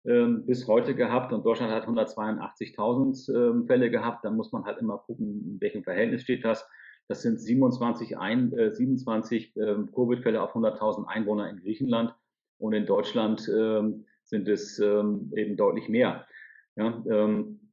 ähm, 0.04 0.44
bis 0.46 0.66
heute 0.66 0.94
gehabt 0.94 1.32
und 1.32 1.46
Deutschland 1.46 1.72
hat 1.72 1.86
182.000 1.86 3.34
ähm, 3.34 3.66
Fälle 3.66 3.90
gehabt. 3.90 4.24
Da 4.24 4.30
muss 4.30 4.52
man 4.52 4.64
halt 4.64 4.78
immer 4.78 4.98
gucken, 4.98 5.44
in 5.54 5.60
welchem 5.60 5.82
Verhältnis 5.82 6.22
steht 6.22 6.44
das. 6.44 6.68
Das 7.08 7.22
sind 7.22 7.40
27, 7.40 8.18
ein, 8.18 8.52
äh, 8.52 8.72
27 8.74 9.56
ähm, 9.56 9.90
Covid-Fälle 9.94 10.42
auf 10.42 10.54
100.000 10.54 11.06
Einwohner 11.06 11.48
in 11.48 11.60
Griechenland 11.60 12.14
und 12.58 12.72
in 12.74 12.86
Deutschland 12.86 13.40
sind 13.40 14.48
es 14.48 14.80
eben 14.80 15.56
deutlich 15.56 15.88
mehr. 15.88 16.26
Ja, 16.74 17.04
ähm, 17.08 17.67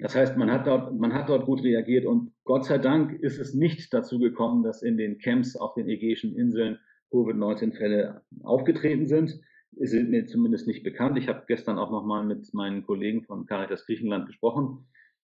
das 0.00 0.14
heißt, 0.14 0.36
man 0.36 0.50
hat, 0.50 0.66
dort, 0.66 0.98
man 0.98 1.12
hat 1.12 1.28
dort 1.28 1.46
gut 1.46 1.62
reagiert 1.62 2.06
und 2.06 2.32
Gott 2.44 2.64
sei 2.64 2.78
Dank 2.78 3.12
ist 3.20 3.38
es 3.38 3.54
nicht 3.54 3.92
dazu 3.92 4.18
gekommen, 4.18 4.62
dass 4.62 4.82
in 4.82 4.96
den 4.96 5.18
Camps 5.18 5.56
auf 5.56 5.74
den 5.74 5.88
Ägäischen 5.88 6.34
Inseln 6.34 6.78
Covid-19-Fälle 7.10 8.22
aufgetreten 8.42 9.06
sind. 9.06 9.40
Es 9.78 9.90
sind 9.90 10.10
mir 10.10 10.26
zumindest 10.26 10.66
nicht 10.66 10.82
bekannt. 10.82 11.18
Ich 11.18 11.28
habe 11.28 11.44
gestern 11.46 11.78
auch 11.78 11.90
nochmal 11.90 12.24
mit 12.24 12.52
meinen 12.54 12.84
Kollegen 12.84 13.24
von 13.24 13.46
Caritas 13.46 13.84
Griechenland 13.86 14.26
gesprochen. 14.26 14.86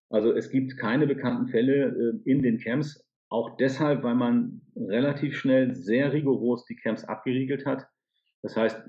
Also 0.10 0.34
es 0.34 0.50
gibt 0.50 0.78
keine 0.78 1.08
bekannten 1.08 1.48
Fälle 1.48 1.88
äh, 2.26 2.30
in 2.30 2.42
den 2.42 2.60
Camps, 2.60 3.06
auch 3.30 3.56
deshalb, 3.58 4.04
weil 4.04 4.16
man 4.16 4.62
relativ 4.76 5.38
schnell 5.38 5.74
sehr 5.74 6.12
rigoros 6.12 6.66
die 6.66 6.76
Camps 6.76 7.06
abgeriegelt 7.06 7.66
hat. 7.66 7.88
Das 8.42 8.58
heißt, 8.58 8.82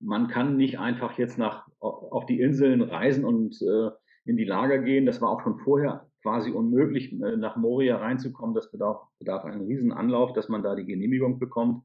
man 0.00 0.28
kann 0.28 0.56
nicht 0.56 0.78
einfach 0.78 1.18
jetzt 1.18 1.38
nach, 1.38 1.66
auf 1.80 2.24
die 2.26 2.40
Inseln 2.40 2.82
reisen 2.82 3.24
und 3.24 3.60
äh, 3.62 3.90
in 4.24 4.36
die 4.36 4.44
Lager 4.44 4.78
gehen. 4.78 5.06
Das 5.06 5.20
war 5.20 5.30
auch 5.30 5.42
schon 5.42 5.58
vorher 5.58 6.06
quasi 6.22 6.50
unmöglich, 6.50 7.12
äh, 7.12 7.36
nach 7.36 7.56
Moria 7.56 7.96
reinzukommen. 7.96 8.54
Das 8.54 8.70
bedarf, 8.70 9.00
bedarf 9.18 9.44
einen 9.44 9.66
riesen 9.66 9.92
Anlauf, 9.92 10.32
dass 10.32 10.48
man 10.48 10.62
da 10.62 10.74
die 10.74 10.86
Genehmigung 10.86 11.38
bekommt. 11.38 11.84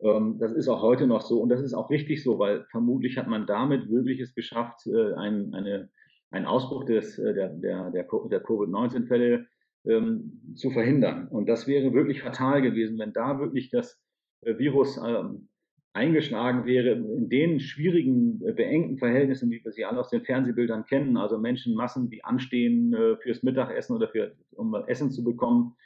Ähm, 0.00 0.38
das 0.38 0.52
ist 0.52 0.68
auch 0.68 0.82
heute 0.82 1.06
noch 1.06 1.22
so 1.22 1.40
und 1.40 1.48
das 1.48 1.60
ist 1.60 1.74
auch 1.74 1.90
richtig 1.90 2.22
so, 2.22 2.38
weil 2.38 2.64
vermutlich 2.70 3.18
hat 3.18 3.28
man 3.28 3.46
damit 3.46 3.90
wirklich 3.90 4.20
es 4.20 4.34
geschafft, 4.34 4.86
äh, 4.86 5.14
ein, 5.14 5.54
eine, 5.54 5.90
einen 6.30 6.46
Ausbruch 6.46 6.84
des, 6.84 7.18
äh, 7.18 7.34
der, 7.34 7.50
der, 7.50 7.90
der, 7.90 8.04
der 8.04 8.40
Covid-19-Fälle 8.40 9.46
ähm, 9.84 10.54
zu 10.54 10.70
verhindern. 10.70 11.28
Und 11.28 11.48
das 11.48 11.66
wäre 11.66 11.92
wirklich 11.92 12.22
fatal 12.22 12.62
gewesen, 12.62 12.98
wenn 12.98 13.12
da 13.12 13.38
wirklich 13.38 13.70
das 13.70 14.00
Virus 14.44 14.98
ähm, 14.98 15.48
eingeschlagen 15.94 16.64
wäre 16.64 16.92
in 16.92 17.28
den 17.28 17.60
schwierigen, 17.60 18.40
äh, 18.46 18.52
beengten 18.52 18.98
Verhältnissen, 18.98 19.50
wie 19.50 19.62
wir 19.62 19.72
sie 19.72 19.84
alle 19.84 20.00
aus 20.00 20.10
den 20.10 20.24
Fernsehbildern 20.24 20.86
kennen, 20.86 21.16
also 21.16 21.38
Menschenmassen, 21.38 22.10
die 22.10 22.24
anstehen 22.24 22.94
äh, 22.94 23.16
fürs 23.18 23.42
Mittagessen 23.42 23.96
oder 23.96 24.08
für, 24.08 24.34
um 24.52 24.74
Essen 24.86 25.10
zu 25.10 25.22
bekommen, 25.22 25.76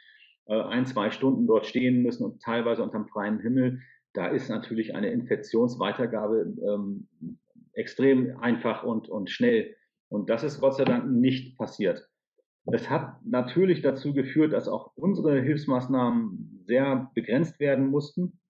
äh, 0.46 0.60
ein, 0.60 0.86
zwei 0.86 1.10
Stunden 1.10 1.46
dort 1.46 1.66
stehen 1.66 2.02
müssen 2.02 2.24
und 2.24 2.40
teilweise 2.40 2.82
unterm 2.82 3.08
freien 3.08 3.40
Himmel, 3.40 3.80
da 4.12 4.28
ist 4.28 4.48
natürlich 4.48 4.94
eine 4.94 5.10
Infektionsweitergabe 5.10 6.54
ähm, 6.66 7.08
extrem 7.74 8.38
einfach 8.38 8.82
und, 8.82 9.08
und 9.08 9.30
schnell. 9.30 9.76
Und 10.08 10.30
das 10.30 10.42
ist 10.42 10.60
Gott 10.60 10.76
sei 10.76 10.84
Dank 10.84 11.10
nicht 11.10 11.58
passiert. 11.58 12.08
Es 12.72 12.88
hat 12.90 13.24
natürlich 13.24 13.82
dazu 13.82 14.12
geführt, 14.12 14.52
dass 14.52 14.68
auch 14.68 14.92
unsere 14.96 15.40
Hilfsmaßnahmen 15.40 16.62
sehr 16.66 17.10
begrenzt 17.14 17.60
werden 17.60 17.88
mussten. 17.88 18.40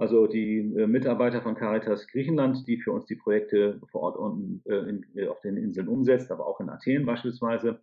Also 0.00 0.26
die 0.26 0.60
äh, 0.78 0.86
Mitarbeiter 0.86 1.42
von 1.42 1.54
Caritas 1.54 2.06
Griechenland, 2.06 2.66
die 2.66 2.78
für 2.78 2.90
uns 2.90 3.04
die 3.04 3.16
Projekte 3.16 3.78
vor 3.92 4.00
Ort 4.00 4.16
unten 4.16 4.62
äh, 4.64 4.88
in, 4.88 5.04
äh, 5.14 5.28
auf 5.28 5.42
den 5.42 5.58
Inseln 5.58 5.88
umsetzt, 5.88 6.32
aber 6.32 6.46
auch 6.46 6.58
in 6.58 6.70
Athen 6.70 7.04
beispielsweise, 7.04 7.80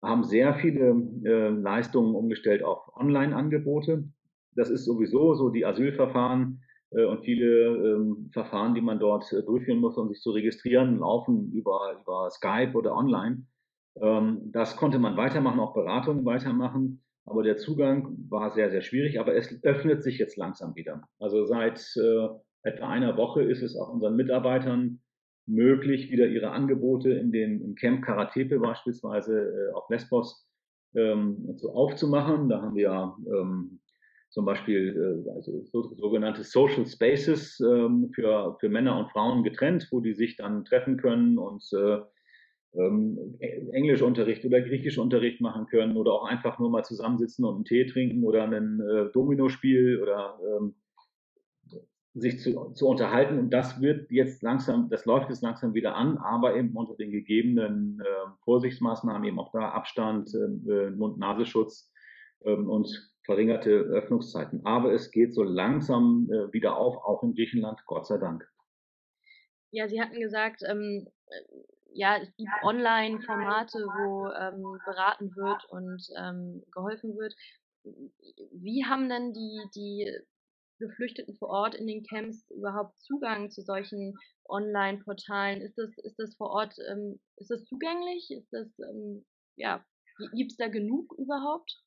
haben 0.00 0.24
sehr 0.24 0.54
viele 0.54 0.96
äh, 1.24 1.50
Leistungen 1.50 2.14
umgestellt 2.14 2.64
auf 2.64 2.96
Online-Angebote. 2.96 4.04
Das 4.54 4.70
ist 4.70 4.86
sowieso 4.86 5.34
so 5.34 5.50
die 5.50 5.66
Asylverfahren 5.66 6.62
und 6.90 7.24
viele 7.24 7.46
ähm, 7.46 8.30
Verfahren, 8.32 8.74
die 8.74 8.82
man 8.82 8.98
dort 8.98 9.30
äh, 9.32 9.42
durchführen 9.42 9.80
muss, 9.80 9.96
um 9.96 10.08
sich 10.08 10.20
zu 10.20 10.30
registrieren, 10.30 10.98
laufen 10.98 11.50
über, 11.52 11.98
über 12.00 12.30
Skype 12.30 12.72
oder 12.74 12.94
online. 12.94 13.46
Ähm, 14.00 14.50
das 14.52 14.76
konnte 14.76 14.98
man 14.98 15.18
weitermachen, 15.18 15.60
auch 15.60 15.74
Beratungen 15.74 16.24
weitermachen. 16.24 17.01
Aber 17.24 17.42
der 17.42 17.56
Zugang 17.56 18.16
war 18.28 18.50
sehr, 18.50 18.70
sehr 18.70 18.82
schwierig, 18.82 19.20
aber 19.20 19.34
es 19.34 19.62
öffnet 19.62 20.02
sich 20.02 20.18
jetzt 20.18 20.36
langsam 20.36 20.74
wieder. 20.74 21.02
Also 21.18 21.44
seit 21.44 21.80
äh, 21.96 22.28
etwa 22.62 22.88
einer 22.88 23.16
Woche 23.16 23.42
ist 23.42 23.62
es 23.62 23.76
auch 23.76 23.88
unseren 23.88 24.16
Mitarbeitern 24.16 25.00
möglich, 25.46 26.10
wieder 26.10 26.26
ihre 26.26 26.50
Angebote 26.50 27.10
in 27.10 27.32
den 27.32 27.60
im 27.62 27.74
Camp 27.74 28.04
Karatepe 28.04 28.58
beispielsweise 28.58 29.40
äh, 29.40 29.72
auf 29.72 29.88
Lesbos 29.90 30.46
ähm, 30.94 31.54
so 31.56 31.72
aufzumachen. 31.72 32.48
Da 32.48 32.62
haben 32.62 32.76
wir 32.76 33.16
ähm, 33.26 33.80
zum 34.30 34.44
Beispiel 34.44 35.24
äh, 35.26 35.30
also 35.30 35.62
so, 35.64 35.94
sogenannte 35.94 36.42
Social 36.42 36.86
Spaces 36.86 37.60
ähm, 37.60 38.10
für, 38.14 38.56
für 38.60 38.68
Männer 38.68 38.98
und 38.98 39.10
Frauen 39.10 39.42
getrennt, 39.42 39.88
wo 39.90 40.00
die 40.00 40.14
sich 40.14 40.36
dann 40.36 40.64
treffen 40.64 40.96
können 40.96 41.38
und 41.38 41.64
äh, 41.72 41.98
ähm, 42.74 43.36
Englischunterricht 43.72 44.44
oder 44.44 44.60
Griechischunterricht 44.60 45.40
machen 45.40 45.66
können 45.66 45.96
oder 45.96 46.12
auch 46.12 46.24
einfach 46.24 46.58
nur 46.58 46.70
mal 46.70 46.84
zusammensitzen 46.84 47.44
und 47.44 47.54
einen 47.56 47.64
Tee 47.64 47.86
trinken 47.86 48.24
oder 48.24 48.44
ein 48.44 48.80
äh, 48.80 49.10
Dominospiel 49.12 50.02
oder 50.02 50.38
ähm, 50.58 50.74
sich 52.14 52.40
zu, 52.40 52.72
zu 52.72 52.88
unterhalten. 52.88 53.38
Und 53.38 53.50
das 53.50 53.80
wird 53.80 54.10
jetzt 54.10 54.42
langsam, 54.42 54.88
das 54.90 55.04
läuft 55.04 55.28
jetzt 55.30 55.42
langsam 55.42 55.74
wieder 55.74 55.96
an, 55.96 56.18
aber 56.18 56.56
eben 56.56 56.74
unter 56.74 56.94
den 56.94 57.10
gegebenen 57.10 58.00
äh, 58.00 58.30
Vorsichtsmaßnahmen, 58.44 59.24
eben 59.24 59.38
auch 59.38 59.52
da 59.52 59.70
Abstand, 59.70 60.34
äh, 60.34 60.90
Mund-Nasenschutz 60.90 61.90
äh, 62.40 62.52
und 62.52 62.88
verringerte 63.24 63.70
Öffnungszeiten. 63.70 64.64
Aber 64.64 64.92
es 64.92 65.10
geht 65.10 65.34
so 65.34 65.42
langsam 65.42 66.28
äh, 66.30 66.52
wieder 66.52 66.76
auf, 66.76 66.96
auch 66.96 67.22
in 67.22 67.34
Griechenland, 67.34 67.80
Gott 67.86 68.06
sei 68.06 68.18
Dank. 68.18 68.46
Ja, 69.70 69.88
Sie 69.88 70.00
hatten 70.00 70.20
gesagt, 70.20 70.62
ähm, 70.68 71.06
ja, 71.94 72.16
es 72.16 72.34
gibt 72.36 72.50
Online-Formate, 72.62 73.78
wo 73.78 74.30
ähm, 74.32 74.78
beraten 74.84 75.34
wird 75.36 75.64
und 75.70 76.02
ähm, 76.18 76.62
geholfen 76.72 77.16
wird. 77.16 77.34
Wie 78.52 78.84
haben 78.84 79.08
denn 79.08 79.32
die, 79.32 79.62
die 79.74 80.10
Geflüchteten 80.78 81.36
vor 81.36 81.48
Ort 81.48 81.74
in 81.74 81.86
den 81.86 82.04
Camps 82.04 82.50
überhaupt 82.50 82.98
Zugang 83.00 83.50
zu 83.50 83.62
solchen 83.62 84.14
Online-Portalen? 84.48 85.60
Ist 85.60 85.78
das, 85.78 85.90
ist 85.98 86.18
das 86.18 86.34
vor 86.36 86.50
Ort, 86.50 86.74
ähm, 86.90 87.20
ist 87.36 87.50
das 87.50 87.64
zugänglich? 87.64 88.30
Ist 88.30 88.52
das, 88.52 88.68
ähm, 88.78 89.24
ja, 89.56 89.84
gibt 90.34 90.52
es 90.52 90.56
da 90.56 90.68
genug 90.68 91.12
überhaupt? 91.18 91.82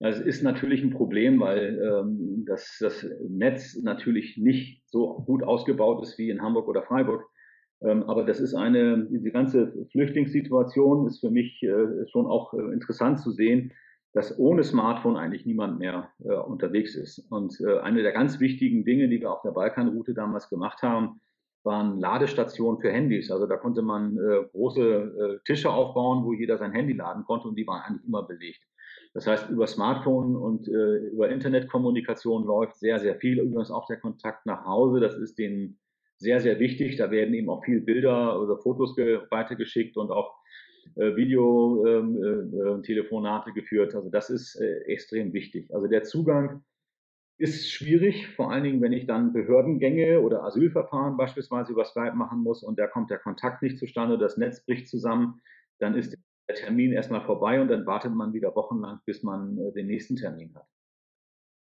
Das 0.00 0.20
ist 0.20 0.42
natürlich 0.42 0.82
ein 0.82 0.90
Problem, 0.90 1.40
weil 1.40 1.76
ähm, 1.82 2.44
das, 2.46 2.76
das 2.78 3.04
Netz 3.28 3.74
natürlich 3.82 4.36
nicht 4.36 4.88
so 4.88 5.24
gut 5.26 5.42
ausgebaut 5.42 6.02
ist 6.04 6.18
wie 6.18 6.30
in 6.30 6.40
Hamburg 6.40 6.68
oder 6.68 6.84
Freiburg. 6.84 7.27
Ähm, 7.82 8.04
aber 8.04 8.24
das 8.24 8.40
ist 8.40 8.54
eine, 8.54 9.06
diese 9.10 9.30
ganze 9.30 9.72
Flüchtlingssituation 9.92 11.06
ist 11.06 11.20
für 11.20 11.30
mich 11.30 11.62
äh, 11.62 12.06
schon 12.10 12.26
auch 12.26 12.52
äh, 12.54 12.72
interessant 12.72 13.20
zu 13.20 13.30
sehen, 13.30 13.72
dass 14.14 14.38
ohne 14.38 14.64
Smartphone 14.64 15.16
eigentlich 15.16 15.46
niemand 15.46 15.78
mehr 15.78 16.10
äh, 16.24 16.32
unterwegs 16.32 16.96
ist. 16.96 17.30
Und 17.30 17.62
eine 17.82 18.02
der 18.02 18.12
ganz 18.12 18.40
wichtigen 18.40 18.84
Dinge, 18.84 19.08
die 19.08 19.20
wir 19.20 19.30
auf 19.30 19.42
der 19.42 19.50
Balkanroute 19.50 20.14
damals 20.14 20.48
gemacht 20.48 20.82
haben, 20.82 21.20
waren 21.62 22.00
Ladestationen 22.00 22.80
für 22.80 22.90
Handys. 22.90 23.30
Also 23.30 23.46
da 23.46 23.56
konnte 23.56 23.82
man 23.82 24.16
große 24.52 25.40
Tische 25.44 25.70
aufbauen, 25.70 26.24
wo 26.24 26.32
jeder 26.32 26.56
sein 26.56 26.72
Handy 26.72 26.94
laden 26.94 27.24
konnte 27.24 27.48
und 27.48 27.56
die 27.56 27.66
waren 27.66 27.82
eigentlich 27.82 28.06
immer 28.06 28.22
belegt. 28.22 28.62
Das 29.12 29.26
heißt, 29.26 29.50
über 29.50 29.66
Smartphone 29.66 30.36
und 30.36 30.66
über 30.66 31.28
Internetkommunikation 31.28 32.44
läuft 32.44 32.76
sehr, 32.76 33.00
sehr 33.00 33.16
viel. 33.16 33.40
Übrigens 33.40 33.70
auch 33.70 33.86
der 33.86 33.98
Kontakt 33.98 34.46
nach 34.46 34.64
Hause, 34.64 35.00
das 35.00 35.16
ist 35.18 35.38
denen 35.38 35.78
sehr, 36.18 36.40
sehr 36.40 36.58
wichtig. 36.58 36.96
Da 36.96 37.10
werden 37.10 37.32
eben 37.34 37.48
auch 37.48 37.64
viel 37.64 37.80
Bilder 37.80 38.38
oder 38.40 38.58
Fotos 38.58 38.96
weitergeschickt 38.96 39.96
und 39.96 40.10
auch 40.10 40.34
äh, 40.96 41.14
Videotelefonate 41.16 43.50
ähm, 43.50 43.56
äh, 43.56 43.60
geführt. 43.60 43.94
Also 43.94 44.10
das 44.10 44.28
ist 44.30 44.56
äh, 44.56 44.80
extrem 44.86 45.32
wichtig. 45.32 45.72
Also 45.74 45.86
der 45.86 46.02
Zugang 46.02 46.64
ist 47.38 47.70
schwierig, 47.70 48.28
vor 48.34 48.50
allen 48.50 48.64
Dingen, 48.64 48.82
wenn 48.82 48.92
ich 48.92 49.06
dann 49.06 49.32
Behördengänge 49.32 50.20
oder 50.20 50.42
Asylverfahren 50.42 51.16
beispielsweise 51.16 51.70
über 51.72 51.84
Skype 51.84 52.16
machen 52.16 52.42
muss 52.42 52.64
und 52.64 52.80
da 52.80 52.88
kommt 52.88 53.10
der 53.10 53.18
Kontakt 53.18 53.62
nicht 53.62 53.78
zustande, 53.78 54.18
das 54.18 54.36
Netz 54.36 54.64
bricht 54.64 54.88
zusammen, 54.88 55.40
dann 55.78 55.94
ist 55.94 56.18
der 56.48 56.56
Termin 56.56 56.92
erstmal 56.92 57.24
vorbei 57.24 57.60
und 57.60 57.68
dann 57.68 57.86
wartet 57.86 58.12
man 58.12 58.32
wieder 58.32 58.56
wochenlang, 58.56 58.98
bis 59.06 59.22
man 59.22 59.56
den 59.74 59.86
nächsten 59.86 60.16
Termin 60.16 60.52
hat. 60.56 60.66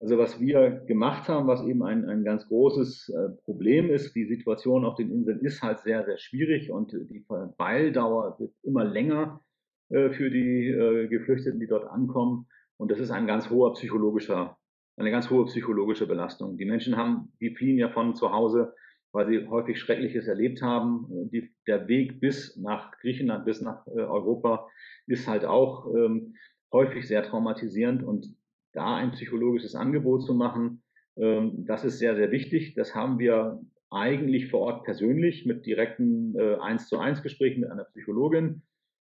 Also 0.00 0.18
was 0.18 0.40
wir 0.40 0.70
gemacht 0.86 1.28
haben, 1.28 1.46
was 1.46 1.64
eben 1.66 1.82
ein, 1.82 2.04
ein 2.08 2.24
ganz 2.24 2.46
großes 2.48 3.08
äh, 3.08 3.30
Problem 3.44 3.90
ist, 3.90 4.14
die 4.14 4.26
Situation 4.26 4.84
auf 4.84 4.96
den 4.96 5.10
Inseln 5.10 5.40
ist 5.40 5.62
halt 5.62 5.80
sehr, 5.80 6.04
sehr 6.04 6.18
schwierig 6.18 6.70
und 6.70 6.92
die 6.92 7.24
Verweildauer 7.26 8.38
wird 8.38 8.52
immer 8.62 8.84
länger 8.84 9.40
äh, 9.88 10.10
für 10.10 10.30
die 10.30 10.68
äh, 10.68 11.08
Geflüchteten, 11.08 11.60
die 11.60 11.66
dort 11.66 11.86
ankommen. 11.86 12.46
Und 12.76 12.90
das 12.90 12.98
ist 12.98 13.10
ein 13.10 13.26
ganz 13.26 13.50
hoher 13.50 13.72
psychologischer, 13.74 14.58
eine 14.96 15.10
ganz 15.10 15.30
hohe 15.30 15.46
psychologische 15.46 16.06
Belastung. 16.06 16.58
Die 16.58 16.64
Menschen 16.64 16.96
haben, 16.96 17.32
die 17.40 17.54
fliehen 17.54 17.78
ja 17.78 17.88
von 17.88 18.14
zu 18.14 18.32
Hause, 18.32 18.74
weil 19.12 19.26
sie 19.28 19.46
häufig 19.46 19.78
Schreckliches 19.78 20.26
erlebt 20.26 20.60
haben. 20.60 21.30
Die, 21.30 21.54
der 21.68 21.86
Weg 21.86 22.20
bis 22.20 22.56
nach 22.56 22.90
Griechenland, 23.00 23.44
bis 23.44 23.60
nach 23.60 23.86
Europa 23.86 24.68
ist 25.06 25.28
halt 25.28 25.44
auch 25.44 25.86
ähm, 25.94 26.34
häufig 26.72 27.06
sehr 27.06 27.22
traumatisierend 27.22 28.02
und 28.02 28.34
da 28.74 28.96
ein 28.96 29.12
psychologisches 29.12 29.74
Angebot 29.74 30.24
zu 30.24 30.34
machen, 30.34 30.82
ähm, 31.16 31.64
das 31.66 31.84
ist 31.84 31.98
sehr, 31.98 32.16
sehr 32.16 32.30
wichtig. 32.30 32.74
Das 32.74 32.94
haben 32.94 33.18
wir 33.18 33.60
eigentlich 33.90 34.50
vor 34.50 34.60
Ort 34.60 34.84
persönlich 34.84 35.46
mit 35.46 35.66
direkten 35.66 36.34
äh, 36.36 36.56
1 36.56 36.88
zu 36.88 36.98
1 36.98 37.22
Gesprächen 37.22 37.60
mit 37.60 37.70
einer 37.70 37.84
Psychologin, 37.84 38.62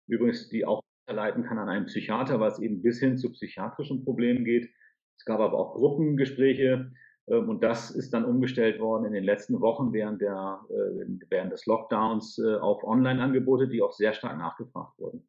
übrigens 0.06 0.48
die 0.48 0.64
auch 0.64 0.82
leiten 1.08 1.44
kann 1.44 1.58
an 1.58 1.68
einen 1.68 1.86
Psychiater, 1.86 2.40
weil 2.40 2.50
es 2.50 2.58
eben 2.58 2.82
bis 2.82 2.98
hin 2.98 3.16
zu 3.16 3.32
psychiatrischen 3.32 4.04
Problemen 4.04 4.44
geht. 4.44 4.70
Es 5.18 5.24
gab 5.24 5.40
aber 5.40 5.58
auch 5.58 5.74
Gruppengespräche 5.74 6.92
ähm, 7.28 7.48
und 7.48 7.62
das 7.62 7.90
ist 7.90 8.12
dann 8.12 8.24
umgestellt 8.24 8.80
worden 8.80 9.06
in 9.06 9.12
den 9.12 9.24
letzten 9.24 9.60
Wochen 9.60 9.92
während, 9.92 10.20
der, 10.20 10.60
äh, 10.68 11.06
während 11.28 11.52
des 11.52 11.66
Lockdowns 11.66 12.38
äh, 12.38 12.56
auf 12.56 12.84
Online-Angebote, 12.84 13.68
die 13.68 13.82
auch 13.82 13.92
sehr 13.92 14.12
stark 14.12 14.38
nachgefragt 14.38 14.98
wurden. 14.98 15.28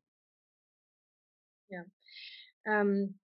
Ja. 1.70 1.84
Ähm, 2.66 3.20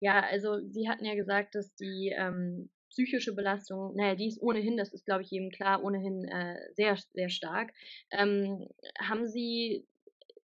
ja, 0.00 0.20
also 0.20 0.58
Sie 0.68 0.88
hatten 0.88 1.04
ja 1.04 1.14
gesagt, 1.14 1.54
dass 1.54 1.74
die 1.74 2.12
ähm, 2.16 2.70
psychische 2.90 3.34
Belastung, 3.34 3.94
naja, 3.94 4.14
die 4.14 4.26
ist 4.26 4.42
ohnehin, 4.42 4.76
das 4.76 4.92
ist, 4.92 5.06
glaube 5.06 5.22
ich, 5.22 5.30
jedem 5.30 5.50
klar, 5.50 5.82
ohnehin 5.84 6.24
äh, 6.24 6.56
sehr, 6.74 6.96
sehr 7.14 7.28
stark. 7.28 7.72
Ähm, 8.10 8.68
haben 8.98 9.26
Sie 9.26 9.86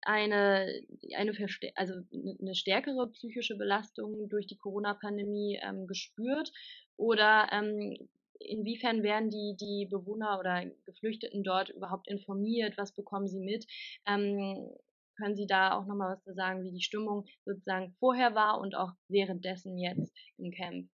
eine, 0.02 0.82
eine 1.16 1.34
also 1.76 1.94
eine 2.14 2.56
stärkere 2.56 3.10
psychische 3.12 3.58
Belastung 3.58 4.30
durch 4.30 4.48
die 4.48 4.58
Corona-Pandemie 4.58 5.60
ähm, 5.62 5.88
gespürt? 5.88 6.52
Oder 6.96 7.50
ähm, 7.52 7.98
inwiefern 8.40 9.04
werden 9.04 9.30
die, 9.30 9.56
die 9.60 9.88
Bewohner 9.90 10.40
oder 10.40 10.66
Geflüchteten 10.86 11.44
dort 11.44 11.70
überhaupt 11.70 12.08
informiert? 12.08 12.78
Was 12.78 12.94
bekommen 12.94 13.28
sie 13.28 13.40
mit? 13.40 13.66
Ähm, 14.06 14.70
können 15.18 15.36
Sie 15.36 15.48
da 15.48 15.72
auch 15.72 15.86
nochmal 15.86 16.14
was 16.14 16.24
zu 16.24 16.34
sagen, 16.34 16.64
wie 16.64 16.72
die 16.72 16.84
Stimmung 16.84 17.26
sozusagen 17.46 17.94
vorher 18.00 18.36
war 18.36 18.60
und 18.60 18.76
auch 18.76 18.94
währenddessen 19.10 19.78
jetzt 19.78 20.16
im 20.38 20.52
Camp? 20.52 20.88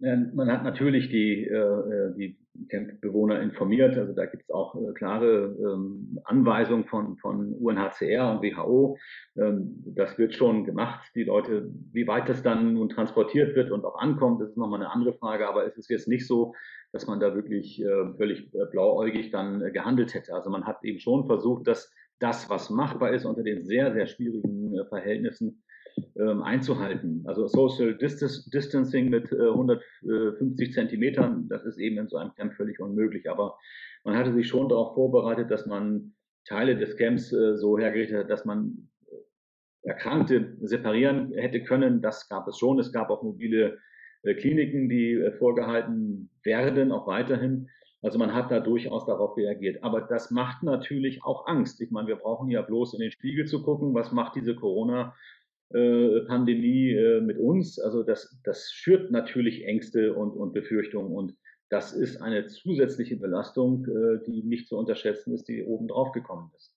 Man 0.00 0.50
hat 0.50 0.64
natürlich 0.64 1.08
die, 1.08 1.44
äh, 1.44 2.14
die 2.16 2.36
Campbewohner 2.68 3.40
informiert. 3.40 3.96
Also 3.96 4.12
da 4.12 4.26
gibt 4.26 4.42
es 4.42 4.50
auch 4.50 4.74
äh, 4.74 4.92
klare 4.92 5.56
ähm, 5.58 6.18
Anweisungen 6.24 6.84
von, 6.84 7.16
von 7.18 7.54
UNHCR 7.54 8.32
und 8.32 8.42
WHO. 8.42 8.98
Ähm, 9.36 9.82
das 9.94 10.18
wird 10.18 10.34
schon 10.34 10.64
gemacht. 10.64 11.10
Die 11.14 11.24
Leute, 11.24 11.70
wie 11.92 12.06
weit 12.06 12.28
das 12.28 12.42
dann 12.42 12.74
nun 12.74 12.88
transportiert 12.88 13.54
wird 13.54 13.70
und 13.70 13.84
auch 13.84 13.98
ankommt, 13.98 14.42
das 14.42 14.50
ist 14.50 14.56
nochmal 14.58 14.80
eine 14.80 14.90
andere 14.90 15.14
Frage. 15.14 15.48
Aber 15.48 15.64
es 15.64 15.76
ist 15.76 15.88
jetzt 15.88 16.08
nicht 16.08 16.26
so, 16.26 16.54
dass 16.92 17.06
man 17.06 17.20
da 17.20 17.34
wirklich 17.34 17.80
äh, 17.80 18.14
völlig 18.16 18.50
blauäugig 18.72 19.30
dann 19.30 19.72
gehandelt 19.72 20.12
hätte. 20.12 20.34
Also 20.34 20.50
man 20.50 20.64
hat 20.64 20.84
eben 20.84 20.98
schon 20.98 21.26
versucht, 21.26 21.66
das 21.66 21.92
das, 22.18 22.48
was 22.48 22.70
machbar 22.70 23.12
ist 23.12 23.24
unter 23.24 23.42
den 23.42 23.64
sehr, 23.64 23.92
sehr 23.92 24.06
schwierigen 24.06 24.78
äh, 24.78 24.84
Verhältnissen, 24.86 25.62
ähm, 26.16 26.42
einzuhalten. 26.42 27.24
Also 27.26 27.46
Social 27.46 27.96
Distancing 27.96 29.10
mit 29.10 29.30
äh, 29.32 29.48
150 29.48 30.72
Zentimetern, 30.72 31.48
das 31.48 31.64
ist 31.64 31.78
eben 31.78 31.98
in 31.98 32.08
so 32.08 32.16
einem 32.16 32.34
Camp 32.34 32.54
völlig 32.54 32.80
unmöglich. 32.80 33.30
Aber 33.30 33.58
man 34.04 34.16
hatte 34.16 34.32
sich 34.32 34.48
schon 34.48 34.68
darauf 34.68 34.94
vorbereitet, 34.94 35.50
dass 35.50 35.66
man 35.66 36.14
Teile 36.46 36.76
des 36.76 36.96
Camps 36.96 37.32
äh, 37.32 37.56
so 37.56 37.78
hergerichtet 37.78 38.18
hat, 38.18 38.30
dass 38.30 38.44
man 38.44 38.88
äh, 39.06 39.88
Erkrankte 39.88 40.56
separieren 40.62 41.32
hätte 41.32 41.62
können. 41.62 42.02
Das 42.02 42.28
gab 42.28 42.48
es 42.48 42.58
schon. 42.58 42.78
Es 42.78 42.92
gab 42.92 43.10
auch 43.10 43.22
mobile 43.22 43.78
äh, 44.22 44.34
Kliniken, 44.34 44.88
die 44.88 45.12
äh, 45.12 45.32
vorgehalten 45.32 46.30
werden, 46.42 46.92
auch 46.92 47.06
weiterhin. 47.06 47.68
Also 48.04 48.18
man 48.18 48.34
hat 48.34 48.50
da 48.50 48.60
durchaus 48.60 49.06
darauf 49.06 49.34
reagiert. 49.38 49.82
Aber 49.82 50.02
das 50.02 50.30
macht 50.30 50.62
natürlich 50.62 51.24
auch 51.24 51.46
Angst. 51.46 51.80
Ich 51.80 51.90
meine, 51.90 52.06
wir 52.06 52.16
brauchen 52.16 52.50
ja 52.50 52.60
bloß 52.60 52.92
in 52.92 53.00
den 53.00 53.10
Spiegel 53.10 53.46
zu 53.46 53.62
gucken, 53.62 53.94
was 53.94 54.12
macht 54.12 54.36
diese 54.36 54.54
Corona-Pandemie 54.54 56.90
äh, 56.90 57.22
mit 57.22 57.38
uns. 57.38 57.78
Also 57.78 58.02
das, 58.02 58.38
das 58.44 58.70
schürt 58.72 59.10
natürlich 59.10 59.64
Ängste 59.64 60.12
und, 60.12 60.32
und 60.32 60.52
Befürchtungen. 60.52 61.12
Und 61.12 61.34
das 61.70 61.94
ist 61.94 62.20
eine 62.20 62.46
zusätzliche 62.46 63.16
Belastung, 63.16 63.86
äh, 63.86 64.18
die 64.26 64.42
nicht 64.42 64.68
zu 64.68 64.76
unterschätzen 64.76 65.32
ist, 65.32 65.48
die 65.48 65.64
oben 65.64 65.88
drauf 65.88 66.12
gekommen 66.12 66.50
ist. 66.56 66.76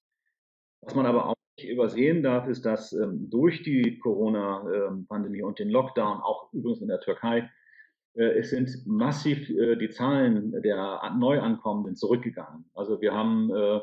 Was 0.79 0.95
man 0.95 1.05
aber 1.05 1.27
auch 1.27 1.35
nicht 1.59 1.69
übersehen 1.69 2.23
darf, 2.23 2.47
ist, 2.47 2.65
dass 2.65 2.93
ähm, 2.93 3.29
durch 3.29 3.63
die 3.63 3.99
Corona-Pandemie 3.99 5.41
und 5.41 5.59
den 5.59 5.71
Lockdown, 5.71 6.21
auch 6.21 6.53
übrigens 6.53 6.81
in 6.81 6.87
der 6.87 7.01
Türkei, 7.01 7.39
äh, 7.39 7.47
es 8.17 8.49
sind 8.49 8.85
massiv 8.85 9.49
äh, 9.49 9.75
die 9.75 9.89
Zahlen 9.89 10.51
der 10.63 10.99
Neuankommenden 11.17 11.95
zurückgegangen. 11.95 12.65
Also 12.73 12.99
wir 12.99 13.13
haben 13.13 13.51
äh, 13.53 13.79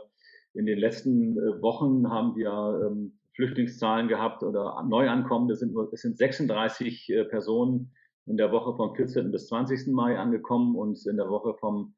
in 0.54 0.66
den 0.66 0.78
letzten 0.78 1.36
Wochen 1.62 2.10
haben 2.10 2.34
wir 2.36 2.90
ähm, 2.90 3.18
Flüchtlingszahlen 3.34 4.08
gehabt 4.08 4.42
oder 4.42 4.84
Neuankommende 4.88 5.54
sind 5.56 5.72
nur, 5.72 5.92
es 5.92 6.02
sind 6.02 6.16
36 6.18 7.12
Personen 7.30 7.92
in 8.26 8.36
der 8.36 8.52
Woche 8.52 8.76
vom 8.76 8.94
14. 8.94 9.32
bis 9.32 9.48
20. 9.48 9.88
Mai 9.88 10.16
angekommen 10.16 10.76
und 10.76 11.04
in 11.06 11.16
der 11.16 11.28
Woche 11.28 11.54
vom 11.58 11.94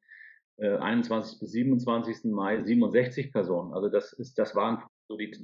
21. 0.58 1.38
bis 1.38 1.50
27. 1.52 2.32
Mai 2.32 2.62
67 2.64 3.30
Personen. 3.30 3.74
Also 3.74 3.90
das 3.90 4.14
ist, 4.14 4.38
das 4.38 4.54
waren 4.54 4.82
so 5.08 5.18
die, 5.18 5.36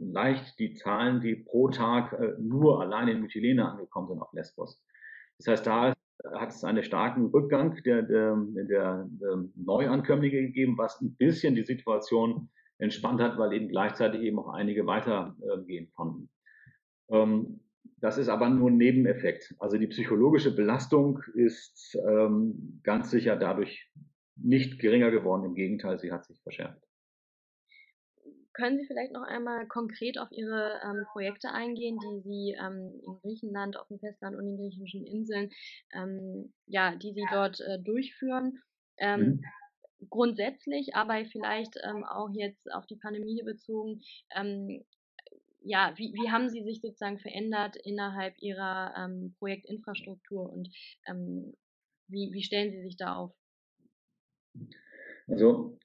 leicht 0.00 0.58
die 0.58 0.72
Zahlen, 0.72 1.20
die 1.20 1.36
pro 1.36 1.68
Tag 1.68 2.18
nur 2.38 2.80
allein 2.80 3.08
in 3.08 3.20
Mytilene 3.20 3.70
angekommen 3.70 4.08
sind 4.08 4.22
auf 4.22 4.32
Lesbos. 4.32 4.82
Das 5.36 5.48
heißt, 5.48 5.66
da 5.66 5.92
hat 6.34 6.50
es 6.50 6.64
einen 6.64 6.82
starken 6.82 7.26
Rückgang 7.26 7.80
der, 7.84 8.02
der, 8.02 8.36
der, 8.54 9.08
Neuankömmlinge 9.54 10.42
gegeben, 10.42 10.78
was 10.78 11.00
ein 11.00 11.14
bisschen 11.16 11.54
die 11.54 11.64
Situation 11.64 12.48
entspannt 12.78 13.20
hat, 13.20 13.38
weil 13.38 13.52
eben 13.52 13.68
gleichzeitig 13.68 14.22
eben 14.22 14.38
auch 14.38 14.48
einige 14.48 14.86
weitergehen 14.86 15.90
konnten. 15.94 16.28
Ähm, 17.10 17.60
das 17.98 18.18
ist 18.18 18.28
aber 18.28 18.50
nur 18.50 18.70
ein 18.70 18.76
Nebeneffekt. 18.76 19.54
Also 19.58 19.78
die 19.78 19.86
psychologische 19.86 20.54
Belastung 20.54 21.20
ist 21.34 21.96
ähm, 22.06 22.80
ganz 22.82 23.10
sicher 23.10 23.36
dadurch 23.36 23.90
nicht 24.36 24.78
geringer 24.78 25.10
geworden. 25.10 25.44
Im 25.44 25.54
Gegenteil, 25.54 25.98
sie 25.98 26.12
hat 26.12 26.24
sich 26.26 26.40
verschärft. 26.42 26.85
Können 28.56 28.78
Sie 28.78 28.86
vielleicht 28.86 29.12
noch 29.12 29.22
einmal 29.22 29.66
konkret 29.66 30.18
auf 30.18 30.32
Ihre 30.32 30.80
ähm, 30.82 31.04
Projekte 31.12 31.50
eingehen, 31.52 31.98
die 31.98 32.20
Sie 32.22 32.56
ähm, 32.58 33.00
in 33.06 33.20
Griechenland, 33.20 33.76
auf 33.76 33.86
dem 33.88 33.98
Festland 33.98 34.34
und 34.34 34.46
in 34.46 34.56
den 34.56 34.70
griechischen 34.70 35.06
Inseln, 35.06 35.50
ähm, 35.92 36.52
ja, 36.66 36.96
die 36.96 37.12
Sie 37.12 37.26
dort 37.30 37.60
äh, 37.60 37.78
durchführen? 37.78 38.62
Ähm, 38.96 39.20
mhm. 39.20 39.44
Grundsätzlich, 40.08 40.94
aber 40.94 41.22
vielleicht 41.26 41.78
ähm, 41.84 42.04
auch 42.04 42.30
jetzt 42.32 42.72
auf 42.72 42.86
die 42.86 42.96
Pandemie 42.96 43.42
bezogen, 43.42 44.00
ähm, 44.34 44.84
ja, 45.60 45.92
wie, 45.96 46.14
wie 46.14 46.30
haben 46.30 46.48
Sie 46.48 46.62
sich 46.62 46.80
sozusagen 46.80 47.18
verändert 47.18 47.76
innerhalb 47.76 48.34
Ihrer 48.38 49.10
Projektinfrastruktur 49.40 50.48
und 50.48 50.68
wie, 52.06 52.30
wie 52.32 52.42
stellen 52.44 52.70
Sie 52.70 52.82
sich 52.82 52.96
da 52.96 53.16
auf? 53.16 53.32
Also 55.26 55.76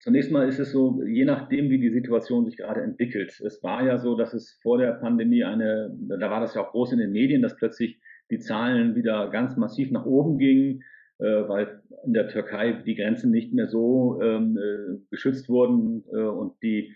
Zunächst 0.00 0.30
mal 0.30 0.48
ist 0.48 0.60
es 0.60 0.70
so, 0.70 1.02
je 1.04 1.24
nachdem, 1.24 1.70
wie 1.70 1.80
die 1.80 1.90
Situation 1.90 2.44
sich 2.46 2.56
gerade 2.56 2.82
entwickelt. 2.82 3.40
Es 3.44 3.62
war 3.64 3.84
ja 3.84 3.98
so, 3.98 4.16
dass 4.16 4.32
es 4.32 4.58
vor 4.62 4.78
der 4.78 4.92
Pandemie 4.92 5.42
eine, 5.42 5.92
da 6.08 6.30
war 6.30 6.40
das 6.40 6.54
ja 6.54 6.62
auch 6.62 6.70
groß 6.70 6.92
in 6.92 6.98
den 6.98 7.10
Medien, 7.10 7.42
dass 7.42 7.56
plötzlich 7.56 8.00
die 8.30 8.38
Zahlen 8.38 8.94
wieder 8.94 9.28
ganz 9.30 9.56
massiv 9.56 9.90
nach 9.90 10.06
oben 10.06 10.38
gingen, 10.38 10.82
äh, 11.18 11.24
weil 11.24 11.82
in 12.04 12.12
der 12.12 12.28
Türkei 12.28 12.72
die 12.72 12.94
Grenzen 12.94 13.32
nicht 13.32 13.52
mehr 13.52 13.66
so 13.66 14.20
ähm, 14.22 14.56
äh, 14.56 14.98
geschützt 15.10 15.48
wurden 15.48 16.04
äh, 16.12 16.20
und 16.20 16.62
die 16.62 16.94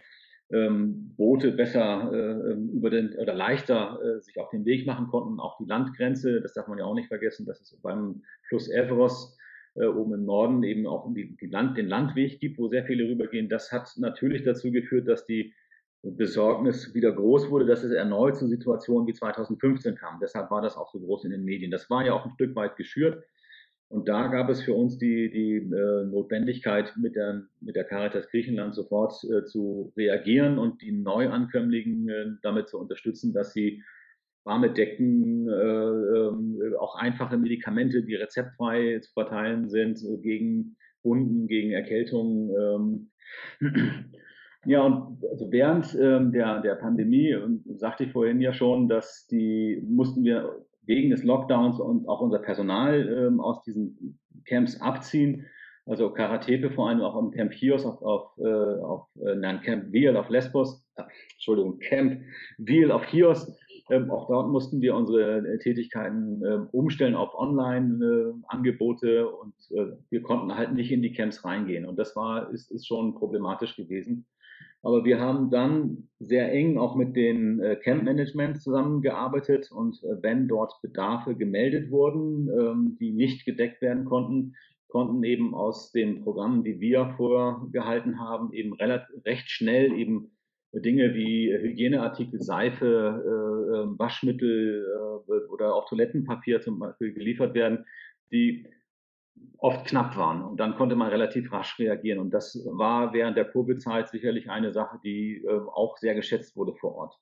ähm, 0.53 1.15
Boote 1.17 1.51
besser 1.53 2.11
äh, 2.13 2.53
über 2.53 2.91
den 2.91 3.17
oder 3.19 3.35
leichter 3.35 3.99
äh, 4.03 4.21
sich 4.21 4.39
auf 4.39 4.51
den 4.51 4.65
Weg 4.65 4.87
machen 4.87 5.09
konnten, 5.09 5.41
auch 5.41 5.57
die 5.59 5.65
Landgrenze, 5.65 6.41
das 6.41 6.53
darf 6.53 6.69
man 6.69 6.79
ja 6.79 6.85
auch 6.85 6.95
nicht 6.95 7.09
vergessen, 7.09 7.47
dass 7.47 7.61
es 7.61 7.77
beim 7.81 8.23
Fluss 8.49 8.71
Evros 8.71 9.37
äh, 9.75 9.87
oben 9.87 10.15
im 10.15 10.25
Norden 10.25 10.63
eben 10.63 10.87
auch 10.87 11.13
die, 11.15 11.37
die 11.37 11.47
Land, 11.47 11.79
den 11.79 11.89
Landweg 11.89 12.41
gibt, 12.41 12.59
wo 12.59 12.69
sehr 12.69 12.85
viele 12.85 13.09
rübergehen. 13.09 13.49
Das 13.49 13.73
hat 13.73 13.91
natürlich 13.97 14.43
dazu 14.43 14.71
geführt, 14.71 15.09
dass 15.09 15.27
die 15.27 15.55
Besorgnis 16.03 16.95
wieder 16.95 17.13
groß 17.13 17.49
wurde, 17.51 17.67
dass 17.67 17.85
es 17.85 17.93
erneut 17.93 18.37
zu 18.37 18.49
Situationen 18.49 19.07
wie 19.07 19.15
2015 19.15 19.95
kam. 19.95 20.19
Deshalb 20.21 20.51
war 20.51 20.61
das 20.61 20.77
auch 20.77 20.91
so 20.93 20.99
groß 20.99 21.25
in 21.25 21.31
den 21.31 21.45
Medien. 21.45 21.71
Das 21.71 21.89
war 21.91 22.05
ja 22.05 22.13
auch 22.13 22.25
ein 22.25 22.33
Stück 22.33 22.57
weit 22.57 22.77
geschürt. 22.77 23.23
Und 23.89 24.09
da 24.09 24.29
gab 24.29 24.49
es 24.49 24.63
für 24.63 24.75
uns 24.75 24.99
die, 24.99 25.31
die 25.31 25.57
äh, 25.57 26.05
Notwendigkeit, 26.07 26.95
mit 26.97 27.15
der, 27.15 27.43
mit 27.61 27.77
der 27.77 27.85
Caritas 27.85 28.29
Griechenland 28.31 28.75
sofort 28.75 29.13
äh, 29.25 29.45
zu 29.45 29.93
reagieren 29.97 30.59
und 30.59 30.81
die 30.81 30.93
Neuankömmlinge 30.93 32.13
äh, 32.13 32.31
damit 32.43 32.69
zu 32.71 32.79
unterstützen, 32.79 33.35
dass 33.35 33.53
sie 33.53 33.83
warme 34.45 34.73
Decken, 34.73 35.49
äh, 35.49 35.53
äh, 35.53 36.77
auch 36.77 36.97
einfache 36.97 37.37
Medikamente, 37.37 38.03
die 38.03 38.15
rezeptfrei 38.15 38.99
zu 39.01 39.13
verteilen 39.13 39.69
sind, 39.69 40.01
gegen 40.23 40.77
Wunden, 41.03 41.47
gegen 41.47 41.73
Erkältungen. 41.73 42.51
Ähm. 42.61 43.11
Ja, 44.65 44.83
und 44.83 45.19
also 45.29 45.51
während 45.51 45.93
ähm, 46.01 46.31
der, 46.31 46.61
der 46.61 46.77
Pandemie, 46.77 47.35
und 47.35 47.65
sagte 47.81 48.05
ich 48.05 48.13
vorhin 48.13 48.41
ja 48.41 48.53
schon, 48.53 48.89
dass 48.89 49.27
die 49.27 49.83
mussten 49.85 50.23
wir 50.23 50.65
wegen 50.87 51.11
des 51.11 51.25
Lockdowns 51.25 51.81
und 51.81 52.09
auch 52.09 52.21
unser 52.21 52.39
Personal 52.39 53.09
ähm, 53.09 53.41
aus 53.41 53.63
diesen 53.63 54.21
Camps 54.47 54.81
abziehen. 54.81 55.47
Also 55.85 56.11
Karatepe 56.11 56.71
vor 56.71 56.89
allem 56.89 57.01
auch 57.01 57.19
im 57.19 57.33
Camp 57.33 57.53
Chios 57.53 57.85
auf, 57.85 58.01
auf, 58.03 58.39
äh, 58.39 58.81
auf 58.83 59.09
äh, 59.17 59.35
nein, 59.35 59.63
Camp 59.63 59.91
Viel 59.91 60.17
auf 60.17 60.29
Lesbos, 60.29 60.87
äh, 60.95 61.03
Entschuldigung, 61.33 61.81
Camp 61.81 62.23
Viel 62.65 62.93
auf 62.93 63.05
Chios 63.07 63.53
ähm, 63.91 64.11
auch 64.11 64.29
dort 64.29 64.51
mussten 64.51 64.81
wir 64.81 64.95
unsere 64.95 65.39
äh, 65.39 65.59
Tätigkeiten 65.59 66.43
äh, 66.45 66.59
umstellen 66.73 67.15
auf 67.15 67.35
Online-Angebote 67.35 69.09
äh, 69.09 69.23
und 69.23 69.55
äh, 69.71 69.97
wir 70.11 70.23
konnten 70.23 70.55
halt 70.57 70.75
nicht 70.75 70.93
in 70.93 71.03
die 71.03 71.13
Camps 71.13 71.45
reingehen. 71.45 71.87
Und 71.87 71.99
das 71.99 72.15
war, 72.17 72.51
ist, 72.51 72.71
ist 72.71 72.87
schon 72.87 73.15
problematisch 73.15 73.77
gewesen. 73.77 74.27
Aber 74.83 75.05
wir 75.05 75.21
haben 75.21 75.51
dann 75.51 76.09
sehr 76.19 76.53
eng 76.53 76.77
auch 76.77 76.97
mit 76.97 77.15
den 77.15 77.61
äh, 77.61 77.77
Camp-Management 77.77 78.61
zusammengearbeitet 78.61 79.71
und 79.71 80.03
äh, 80.03 80.23
wenn 80.23 80.49
dort 80.49 80.81
Bedarfe 80.83 81.37
gemeldet 81.37 81.91
wurden, 81.91 82.49
ähm, 82.49 82.97
die 82.99 83.13
nicht 83.13 83.45
gedeckt 83.45 83.81
werden 83.81 84.05
konnten, 84.05 84.55
konnten 84.89 85.23
eben 85.23 85.55
aus 85.55 85.93
den 85.93 86.23
Programmen, 86.23 86.65
die 86.65 86.81
wir 86.81 87.15
vorgehalten 87.17 88.21
haben, 88.21 88.53
eben 88.53 88.75
relativ, 88.75 89.25
recht 89.25 89.49
schnell 89.51 89.93
eben 89.93 90.33
Dinge 90.73 91.15
wie 91.15 91.53
Hygieneartikel, 91.53 92.41
Seife, 92.41 92.87
äh, 92.87 93.83
ähm, 93.83 93.99
Waschmittel 93.99 94.87
äh, 94.87 95.33
oder 95.53 95.75
auch 95.75 95.89
Toilettenpapier 95.89 96.61
zum 96.61 96.79
Beispiel 96.79 97.13
geliefert 97.13 97.55
werden, 97.55 97.85
die 98.31 98.67
oft 99.59 99.87
knapp 99.87 100.17
waren. 100.17 100.43
Und 100.43 100.59
dann 100.59 100.77
konnte 100.77 100.97
man 100.97 101.09
relativ 101.09 101.53
rasch 101.53 101.79
reagieren. 101.79 102.19
Und 102.19 102.31
das 102.31 102.55
war 102.65 103.13
während 103.13 103.37
der 103.37 103.51
Covid-Zeit 103.51 104.09
sicherlich 104.09 104.51
eine 104.51 104.73
Sache, 104.73 104.99
die 105.05 105.43
äh, 105.45 105.49
auch 105.51 105.99
sehr 105.99 106.15
geschätzt 106.15 106.57
wurde 106.57 106.75
vor 106.75 106.95
Ort. 106.95 107.19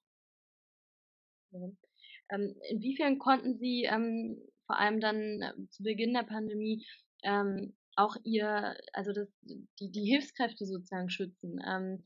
Ähm, 1.53 2.55
inwiefern 2.71 3.19
konnten 3.19 3.59
Sie 3.59 3.85
ähm, 3.85 4.41
vor 4.67 4.79
allem 4.79 5.01
dann 5.01 5.17
äh, 5.17 5.53
zu 5.71 5.83
Beginn 5.83 6.15
der 6.15 6.23
Pandemie 6.23 6.87
ähm, 7.25 7.75
auch 7.97 8.17
ihr, 8.25 8.75
also 8.93 9.13
das, 9.13 9.29
die, 9.43 9.91
die 9.91 10.05
Hilfskräfte 10.05 10.67
sozusagen 10.67 11.11
schützen. 11.11 11.61
Ähm, 11.67 12.05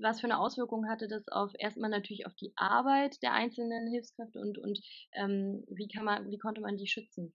was 0.00 0.20
für 0.20 0.26
eine 0.26 0.38
Auswirkung 0.38 0.88
hatte 0.88 1.08
das 1.08 1.28
auf 1.28 1.52
erstmal 1.58 1.90
natürlich 1.90 2.26
auf 2.26 2.34
die 2.34 2.52
Arbeit 2.56 3.22
der 3.22 3.32
einzelnen 3.32 3.88
Hilfskräfte 3.88 4.38
und, 4.40 4.58
und 4.58 4.80
ähm, 5.14 5.64
wie 5.68 5.88
kann 5.88 6.04
man, 6.04 6.30
wie 6.30 6.38
konnte 6.38 6.60
man 6.60 6.76
die 6.76 6.86
schützen? 6.86 7.32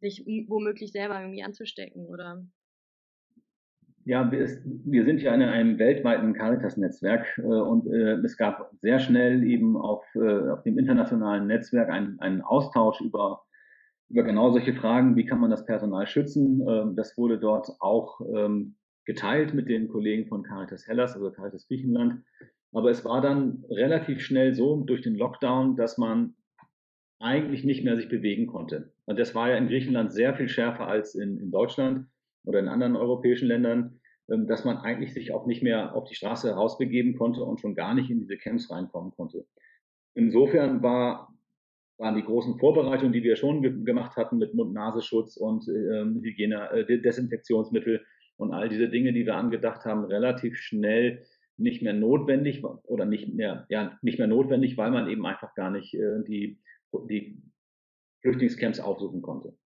Sich 0.00 0.24
womöglich 0.48 0.92
selber 0.92 1.20
irgendwie 1.20 1.44
anzustecken 1.44 2.06
oder? 2.06 2.44
Ja, 4.04 4.32
wir, 4.32 4.48
wir 4.64 5.04
sind 5.04 5.22
ja 5.22 5.32
in 5.32 5.42
einem 5.42 5.78
weltweiten 5.78 6.32
Caritas-Netzwerk 6.32 7.38
äh, 7.38 7.42
und 7.42 7.86
äh, 7.86 8.14
es 8.24 8.36
gab 8.36 8.72
sehr 8.80 8.98
schnell 8.98 9.44
eben 9.44 9.76
auf, 9.76 10.04
äh, 10.16 10.50
auf 10.50 10.62
dem 10.64 10.76
internationalen 10.76 11.46
Netzwerk 11.46 11.88
einen, 11.88 12.18
einen 12.18 12.42
Austausch 12.42 13.00
über 13.00 13.44
über 14.12 14.22
genau 14.24 14.50
solche 14.50 14.74
Fragen, 14.74 15.16
wie 15.16 15.24
kann 15.24 15.40
man 15.40 15.50
das 15.50 15.64
Personal 15.64 16.06
schützen. 16.06 16.62
Ähm, 16.68 16.94
das 16.94 17.16
wurde 17.16 17.38
dort 17.38 17.68
auch 17.80 18.20
ähm, 18.20 18.76
geteilt 19.06 19.54
mit 19.54 19.68
den 19.68 19.88
Kollegen 19.88 20.26
von 20.26 20.42
Caritas 20.42 20.86
Hellas, 20.86 21.14
also 21.14 21.30
Caritas 21.30 21.66
Griechenland. 21.66 22.22
Aber 22.72 22.90
es 22.90 23.04
war 23.04 23.22
dann 23.22 23.64
relativ 23.70 24.20
schnell 24.20 24.54
so 24.54 24.82
durch 24.84 25.00
den 25.00 25.14
Lockdown, 25.14 25.76
dass 25.76 25.98
man 25.98 26.34
eigentlich 27.20 27.64
nicht 27.64 27.84
mehr 27.84 27.96
sich 27.96 28.08
bewegen 28.08 28.46
konnte. 28.46 28.92
Und 29.06 29.18
das 29.18 29.34
war 29.34 29.48
ja 29.48 29.56
in 29.56 29.68
Griechenland 29.68 30.12
sehr 30.12 30.34
viel 30.34 30.48
schärfer 30.48 30.86
als 30.88 31.14
in, 31.14 31.38
in 31.38 31.50
Deutschland 31.50 32.06
oder 32.44 32.58
in 32.58 32.68
anderen 32.68 32.96
europäischen 32.96 33.48
Ländern, 33.48 34.00
ähm, 34.30 34.46
dass 34.46 34.64
man 34.64 34.76
eigentlich 34.76 35.14
sich 35.14 35.32
auch 35.32 35.46
nicht 35.46 35.62
mehr 35.62 35.94
auf 35.94 36.04
die 36.04 36.14
Straße 36.14 36.48
herausbegeben 36.48 37.16
konnte 37.16 37.42
und 37.42 37.60
schon 37.60 37.74
gar 37.74 37.94
nicht 37.94 38.10
in 38.10 38.20
diese 38.20 38.36
Camps 38.36 38.70
reinkommen 38.70 39.12
konnte. 39.12 39.46
Insofern 40.14 40.82
war 40.82 41.32
waren 42.02 42.16
die 42.16 42.24
großen 42.24 42.58
Vorbereitungen, 42.58 43.12
die 43.12 43.22
wir 43.22 43.36
schon 43.36 43.62
ge 43.62 43.84
gemacht 43.84 44.16
hatten 44.16 44.36
mit 44.36 44.54
Mund-Nasenschutz 44.54 45.36
und 45.36 45.68
ähm, 45.68 46.20
Hygiene, 46.20 46.70
äh, 46.72 47.00
Desinfektionsmittel 47.00 48.04
und 48.36 48.52
all 48.52 48.68
diese 48.68 48.88
Dinge, 48.88 49.12
die 49.12 49.24
wir 49.24 49.36
angedacht 49.36 49.84
haben, 49.84 50.04
relativ 50.04 50.58
schnell 50.58 51.24
nicht 51.56 51.80
mehr 51.80 51.92
notwendig 51.92 52.64
oder 52.64 53.06
nicht 53.06 53.32
mehr, 53.32 53.66
ja, 53.68 53.98
nicht 54.02 54.18
mehr 54.18 54.26
notwendig, 54.26 54.76
weil 54.76 54.90
man 54.90 55.08
eben 55.08 55.24
einfach 55.24 55.54
gar 55.54 55.70
nicht 55.70 55.94
äh, 55.94 56.24
die, 56.26 56.60
die 57.08 57.40
Flüchtlingscamps 58.22 58.80
aufsuchen 58.80 59.22
konnte. 59.22 59.56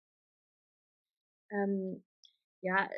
Ähm, 1.50 2.04
ja, 2.60 2.88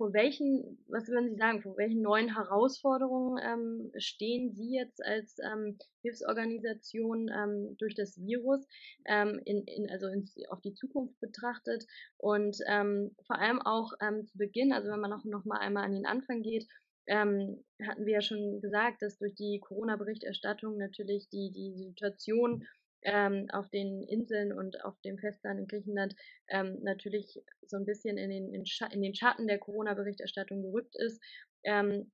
vor 0.00 0.14
welchen, 0.14 0.82
was 0.88 1.08
würden 1.08 1.28
Sie 1.28 1.36
sagen, 1.36 1.60
vor 1.60 1.76
welchen 1.76 2.00
neuen 2.00 2.34
Herausforderungen 2.34 3.38
ähm, 3.44 3.92
stehen 3.98 4.50
Sie 4.54 4.74
jetzt 4.74 5.04
als 5.04 5.36
ähm, 5.40 5.76
Hilfsorganisation 6.00 7.28
ähm, 7.28 7.76
durch 7.76 7.94
das 7.94 8.18
Virus, 8.18 8.66
ähm, 9.04 9.38
in, 9.44 9.62
in, 9.64 9.90
also 9.90 10.06
ins, 10.06 10.34
auf 10.48 10.62
die 10.62 10.72
Zukunft 10.72 11.20
betrachtet? 11.20 11.84
Und 12.16 12.56
ähm, 12.66 13.14
vor 13.26 13.38
allem 13.38 13.60
auch 13.60 13.92
ähm, 14.00 14.24
zu 14.24 14.38
Beginn, 14.38 14.72
also 14.72 14.90
wenn 14.90 15.00
man 15.00 15.10
noch, 15.10 15.26
noch 15.26 15.44
mal 15.44 15.58
einmal 15.58 15.84
an 15.84 15.92
den 15.92 16.06
Anfang 16.06 16.40
geht, 16.40 16.66
hatten 17.08 18.06
wir 18.06 18.12
ja 18.12 18.20
schon 18.20 18.60
gesagt, 18.60 19.02
dass 19.02 19.18
durch 19.18 19.34
die 19.34 19.58
Corona-Berichterstattung 19.58 20.76
natürlich 20.76 21.28
die, 21.28 21.50
die 21.50 21.74
Situation 21.74 22.64
ähm, 23.02 23.46
auf 23.52 23.68
den 23.70 24.02
Inseln 24.02 24.52
und 24.52 24.84
auf 24.84 25.00
dem 25.02 25.18
Festland 25.18 25.60
in 25.60 25.66
Griechenland 25.66 26.14
ähm, 26.48 26.78
natürlich 26.82 27.40
so 27.62 27.76
ein 27.76 27.86
bisschen 27.86 28.18
in 28.18 28.30
den, 28.30 28.54
in, 28.54 28.64
in 28.92 29.02
den 29.02 29.14
Schatten 29.14 29.46
der 29.46 29.58
Corona-Berichterstattung 29.58 30.62
gerückt 30.62 30.96
ist. 30.96 31.22
Ähm, 31.64 32.10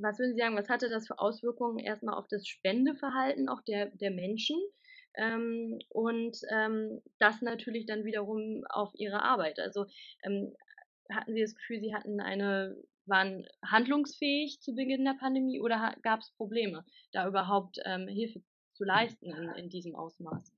was 0.00 0.18
würden 0.18 0.34
Sie 0.34 0.40
sagen, 0.40 0.56
was 0.56 0.68
hatte 0.68 0.88
das 0.88 1.06
für 1.06 1.18
Auswirkungen 1.18 1.78
erstmal 1.78 2.16
auf 2.16 2.26
das 2.28 2.46
Spendeverhalten 2.46 3.48
auch 3.48 3.62
der, 3.62 3.90
der 3.96 4.10
Menschen? 4.10 4.56
Ähm, 5.14 5.78
und 5.88 6.36
ähm, 6.52 7.00
das 7.18 7.40
natürlich 7.42 7.86
dann 7.86 8.04
wiederum 8.04 8.64
auf 8.68 8.90
ihre 8.94 9.22
Arbeit. 9.22 9.58
Also 9.58 9.86
ähm, 10.22 10.54
hatten 11.10 11.34
Sie 11.34 11.40
das 11.40 11.54
Gefühl, 11.54 11.80
Sie 11.80 11.94
hatten 11.94 12.20
eine, 12.20 12.76
waren 13.06 13.46
handlungsfähig 13.64 14.60
zu 14.60 14.74
Beginn 14.74 15.04
der 15.04 15.16
Pandemie 15.18 15.60
oder 15.60 15.94
gab 16.02 16.20
es 16.20 16.32
Probleme, 16.36 16.84
da 17.12 17.26
überhaupt 17.26 17.78
ähm, 17.84 18.06
Hilfe 18.06 18.42
zu 18.78 18.84
leisten 18.84 19.26
in, 19.26 19.50
in 19.56 19.68
diesem 19.68 19.94
Ausmaß? 19.94 20.54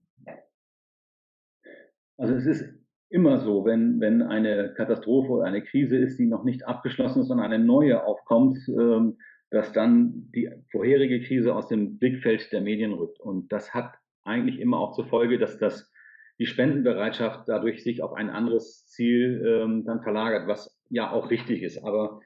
Also 2.18 2.34
es 2.34 2.46
ist 2.46 2.64
immer 3.08 3.40
so, 3.40 3.64
wenn, 3.64 3.98
wenn 3.98 4.22
eine 4.22 4.74
Katastrophe 4.74 5.32
oder 5.32 5.44
eine 5.44 5.64
Krise 5.64 5.96
ist, 5.96 6.18
die 6.18 6.26
noch 6.26 6.44
nicht 6.44 6.68
abgeschlossen 6.68 7.22
ist, 7.22 7.28
sondern 7.28 7.50
eine 7.50 7.64
neue 7.64 8.04
aufkommt, 8.04 8.58
ähm, 8.68 9.16
dass 9.50 9.72
dann 9.72 10.30
die 10.32 10.50
vorherige 10.70 11.20
Krise 11.22 11.54
aus 11.54 11.66
dem 11.68 11.98
Blickfeld 11.98 12.52
der 12.52 12.60
Medien 12.60 12.92
rückt. 12.92 13.18
Und 13.18 13.50
das 13.50 13.74
hat 13.74 13.94
eigentlich 14.22 14.60
immer 14.60 14.78
auch 14.78 14.92
zur 14.92 15.06
Folge, 15.06 15.38
dass 15.38 15.58
das 15.58 15.90
die 16.38 16.46
Spendenbereitschaft 16.46 17.48
dadurch 17.48 17.82
sich 17.82 18.02
auf 18.02 18.12
ein 18.12 18.30
anderes 18.30 18.86
Ziel 18.86 19.42
ähm, 19.44 19.84
dann 19.84 20.02
verlagert, 20.02 20.46
was 20.46 20.78
ja 20.90 21.10
auch 21.10 21.30
richtig 21.30 21.62
ist. 21.62 21.82
Aber 21.82 22.20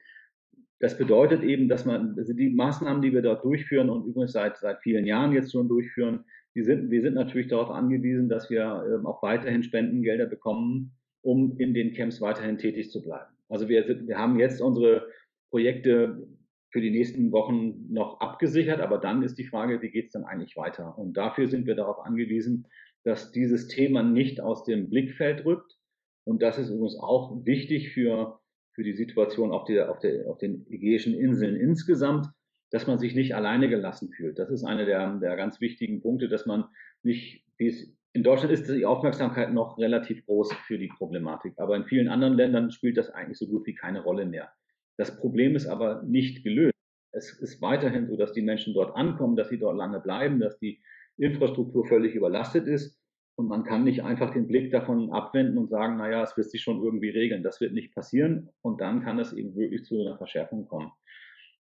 das 0.85 0.99
bedeutet 0.99 1.41
eben, 1.41 1.67
dass 1.67 1.83
man 1.83 2.13
also 2.15 2.31
die 2.33 2.51
Maßnahmen, 2.51 3.01
die 3.01 3.11
wir 3.11 3.23
dort 3.23 3.43
durchführen 3.43 3.89
und 3.89 4.05
übrigens 4.05 4.33
seit 4.33 4.57
seit 4.57 4.83
vielen 4.83 5.07
Jahren 5.07 5.31
jetzt 5.31 5.51
schon 5.51 5.67
durchführen, 5.67 6.25
die 6.53 6.61
sind, 6.61 6.91
wir 6.91 7.01
sind 7.01 7.15
natürlich 7.15 7.47
darauf 7.47 7.71
angewiesen, 7.71 8.29
dass 8.29 8.51
wir 8.51 8.85
ähm, 8.87 9.07
auch 9.07 9.23
weiterhin 9.23 9.63
Spendengelder 9.63 10.27
bekommen, 10.27 10.95
um 11.23 11.57
in 11.57 11.73
den 11.73 11.93
Camps 11.93 12.21
weiterhin 12.21 12.59
tätig 12.59 12.91
zu 12.91 13.01
bleiben. 13.01 13.33
Also 13.49 13.67
wir, 13.67 13.83
sind, 13.87 14.07
wir 14.07 14.19
haben 14.19 14.37
jetzt 14.37 14.61
unsere 14.61 15.07
Projekte 15.49 16.27
für 16.71 16.81
die 16.81 16.91
nächsten 16.91 17.31
Wochen 17.31 17.91
noch 17.91 18.19
abgesichert, 18.19 18.79
aber 18.79 18.99
dann 18.99 19.23
ist 19.23 19.39
die 19.39 19.47
Frage, 19.47 19.81
wie 19.81 19.89
geht 19.89 20.05
es 20.05 20.11
dann 20.11 20.25
eigentlich 20.25 20.55
weiter? 20.55 20.95
Und 20.99 21.17
dafür 21.17 21.47
sind 21.47 21.65
wir 21.65 21.73
darauf 21.73 21.97
angewiesen, 22.05 22.67
dass 23.03 23.31
dieses 23.31 23.69
Thema 23.69 24.03
nicht 24.03 24.39
aus 24.39 24.63
dem 24.65 24.87
Blickfeld 24.91 25.45
rückt. 25.45 25.79
Und 26.25 26.43
das 26.43 26.59
ist 26.59 26.69
übrigens 26.69 26.99
auch 26.99 27.43
wichtig 27.43 27.89
für, 27.91 28.39
für 28.75 28.83
die 28.83 28.93
Situation 28.93 29.51
auf, 29.51 29.63
der, 29.63 29.89
auf, 29.89 29.99
der, 29.99 30.27
auf 30.27 30.37
den 30.37 30.65
Ägäischen 30.69 31.13
Inseln 31.13 31.55
insgesamt, 31.55 32.27
dass 32.71 32.87
man 32.87 32.99
sich 32.99 33.15
nicht 33.15 33.35
alleine 33.35 33.69
gelassen 33.69 34.11
fühlt. 34.11 34.37
Das 34.37 34.49
ist 34.51 34.65
einer 34.65 34.85
der, 34.85 35.17
der 35.17 35.35
ganz 35.37 35.61
wichtigen 35.61 36.01
Punkte, 36.01 36.27
dass 36.27 36.45
man 36.45 36.65
nicht, 37.01 37.45
wie 37.57 37.67
es 37.67 37.95
in 38.11 38.23
Deutschland 38.23 38.53
ist 38.53 38.69
die 38.69 38.85
Aufmerksamkeit 38.85 39.53
noch 39.53 39.77
relativ 39.77 40.25
groß 40.25 40.53
für 40.67 40.77
die 40.77 40.87
Problematik, 40.87 41.53
aber 41.57 41.75
in 41.75 41.85
vielen 41.85 42.07
anderen 42.07 42.35
Ländern 42.35 42.71
spielt 42.71 42.97
das 42.97 43.09
eigentlich 43.09 43.37
so 43.37 43.47
gut 43.47 43.65
wie 43.65 43.75
keine 43.75 44.03
Rolle 44.03 44.25
mehr. 44.25 44.51
Das 44.97 45.17
Problem 45.17 45.55
ist 45.55 45.67
aber 45.67 46.01
nicht 46.03 46.43
gelöst. 46.43 46.73
Es 47.11 47.33
ist 47.33 47.61
weiterhin 47.61 48.07
so, 48.07 48.15
dass 48.15 48.31
die 48.31 48.41
Menschen 48.41 48.73
dort 48.73 48.95
ankommen, 48.95 49.35
dass 49.35 49.49
sie 49.49 49.59
dort 49.59 49.77
lange 49.77 49.99
bleiben, 49.99 50.39
dass 50.39 50.57
die 50.59 50.81
Infrastruktur 51.17 51.85
völlig 51.85 52.15
überlastet 52.15 52.67
ist. 52.67 52.97
Und 53.37 53.47
man 53.47 53.65
kann 53.65 53.83
nicht 53.83 54.03
einfach 54.03 54.31
den 54.31 54.47
Blick 54.47 54.71
davon 54.71 55.11
abwenden 55.11 55.57
und 55.57 55.69
sagen, 55.69 55.97
naja, 55.97 56.23
es 56.23 56.37
wird 56.37 56.49
sich 56.49 56.61
schon 56.61 56.81
irgendwie 56.81 57.09
regeln. 57.09 57.43
Das 57.43 57.59
wird 57.59 57.73
nicht 57.73 57.93
passieren. 57.93 58.49
Und 58.61 58.79
dann 58.79 59.03
kann 59.03 59.19
es 59.19 59.33
eben 59.33 59.55
wirklich 59.55 59.83
zu 59.83 59.99
einer 59.99 60.17
Verschärfung 60.17 60.67
kommen. 60.67 60.91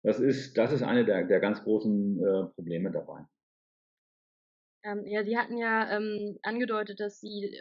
Das 0.04 0.20
ist, 0.20 0.56
das 0.56 0.72
ist 0.72 0.82
eine 0.82 1.04
der, 1.04 1.24
der 1.24 1.40
ganz 1.40 1.64
großen 1.64 2.18
äh, 2.18 2.44
Probleme 2.54 2.92
dabei. 2.92 3.24
Ähm, 4.84 5.04
ja, 5.06 5.24
Sie 5.24 5.36
hatten 5.36 5.56
ja 5.56 5.96
ähm, 5.96 6.38
angedeutet, 6.42 7.00
dass 7.00 7.20
Sie 7.20 7.58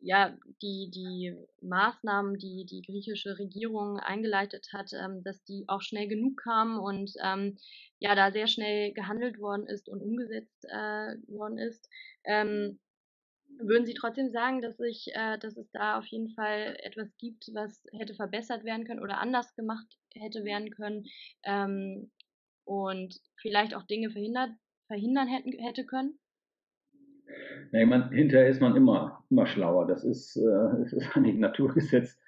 ja 0.00 0.36
die, 0.60 0.90
die 0.92 1.34
Maßnahmen, 1.62 2.36
die 2.36 2.66
die 2.66 2.82
griechische 2.82 3.38
Regierung 3.38 3.98
eingeleitet 3.98 4.68
hat, 4.72 4.90
ähm, 4.92 5.22
dass 5.22 5.42
die 5.44 5.64
auch 5.68 5.80
schnell 5.80 6.08
genug 6.08 6.42
kamen 6.42 6.78
und 6.78 7.12
ähm, 7.24 7.56
ja, 8.00 8.14
da 8.14 8.30
sehr 8.30 8.48
schnell 8.48 8.92
gehandelt 8.92 9.38
worden 9.38 9.66
ist 9.66 9.88
und 9.88 10.02
umgesetzt 10.02 10.64
äh, 10.64 11.16
worden 11.28 11.58
ist. 11.58 11.88
Ähm, 12.24 12.78
würden 13.58 13.86
Sie 13.86 13.94
trotzdem 13.94 14.30
sagen, 14.30 14.60
dass, 14.60 14.78
ich, 14.80 15.08
äh, 15.14 15.38
dass 15.38 15.56
es 15.56 15.70
da 15.72 15.98
auf 15.98 16.06
jeden 16.06 16.30
Fall 16.30 16.76
etwas 16.82 17.16
gibt, 17.18 17.50
was 17.54 17.84
hätte 17.92 18.14
verbessert 18.14 18.64
werden 18.64 18.84
können 18.84 19.02
oder 19.02 19.18
anders 19.20 19.54
gemacht 19.54 19.86
hätte 20.14 20.44
werden 20.44 20.70
können 20.70 21.04
ähm, 21.44 22.10
und 22.64 23.20
vielleicht 23.40 23.74
auch 23.74 23.82
Dinge 23.82 24.10
verhindert, 24.10 24.50
verhindern 24.86 25.28
hätten, 25.28 25.52
hätte 25.58 25.84
können? 25.84 26.18
Nee, 27.72 27.86
man, 27.86 28.10
hinterher 28.12 28.48
ist 28.48 28.60
man 28.60 28.76
immer, 28.76 29.24
immer 29.30 29.46
schlauer. 29.46 29.86
Das 29.86 30.04
ist, 30.04 30.36
äh, 30.36 30.82
ist 30.84 31.16
ein 31.16 31.40
Naturgesetz. 31.40 32.18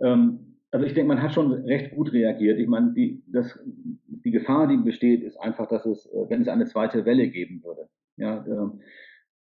Ähm, 0.00 0.58
also 0.70 0.86
ich 0.86 0.94
denke, 0.94 1.08
man 1.08 1.22
hat 1.22 1.34
schon 1.34 1.52
recht 1.52 1.94
gut 1.94 2.12
reagiert. 2.12 2.58
Ich 2.58 2.68
meine, 2.68 2.92
die, 2.94 3.22
das, 3.26 3.58
die 4.06 4.30
Gefahr, 4.30 4.68
die 4.68 4.78
besteht, 4.78 5.22
ist 5.22 5.36
einfach, 5.36 5.68
dass 5.68 5.84
es, 5.84 6.08
wenn 6.28 6.42
es 6.42 6.48
eine 6.48 6.66
zweite 6.66 7.04
Welle 7.04 7.28
geben 7.28 7.62
würde. 7.62 7.88
Ja, 8.16 8.44
äh, 8.46 8.70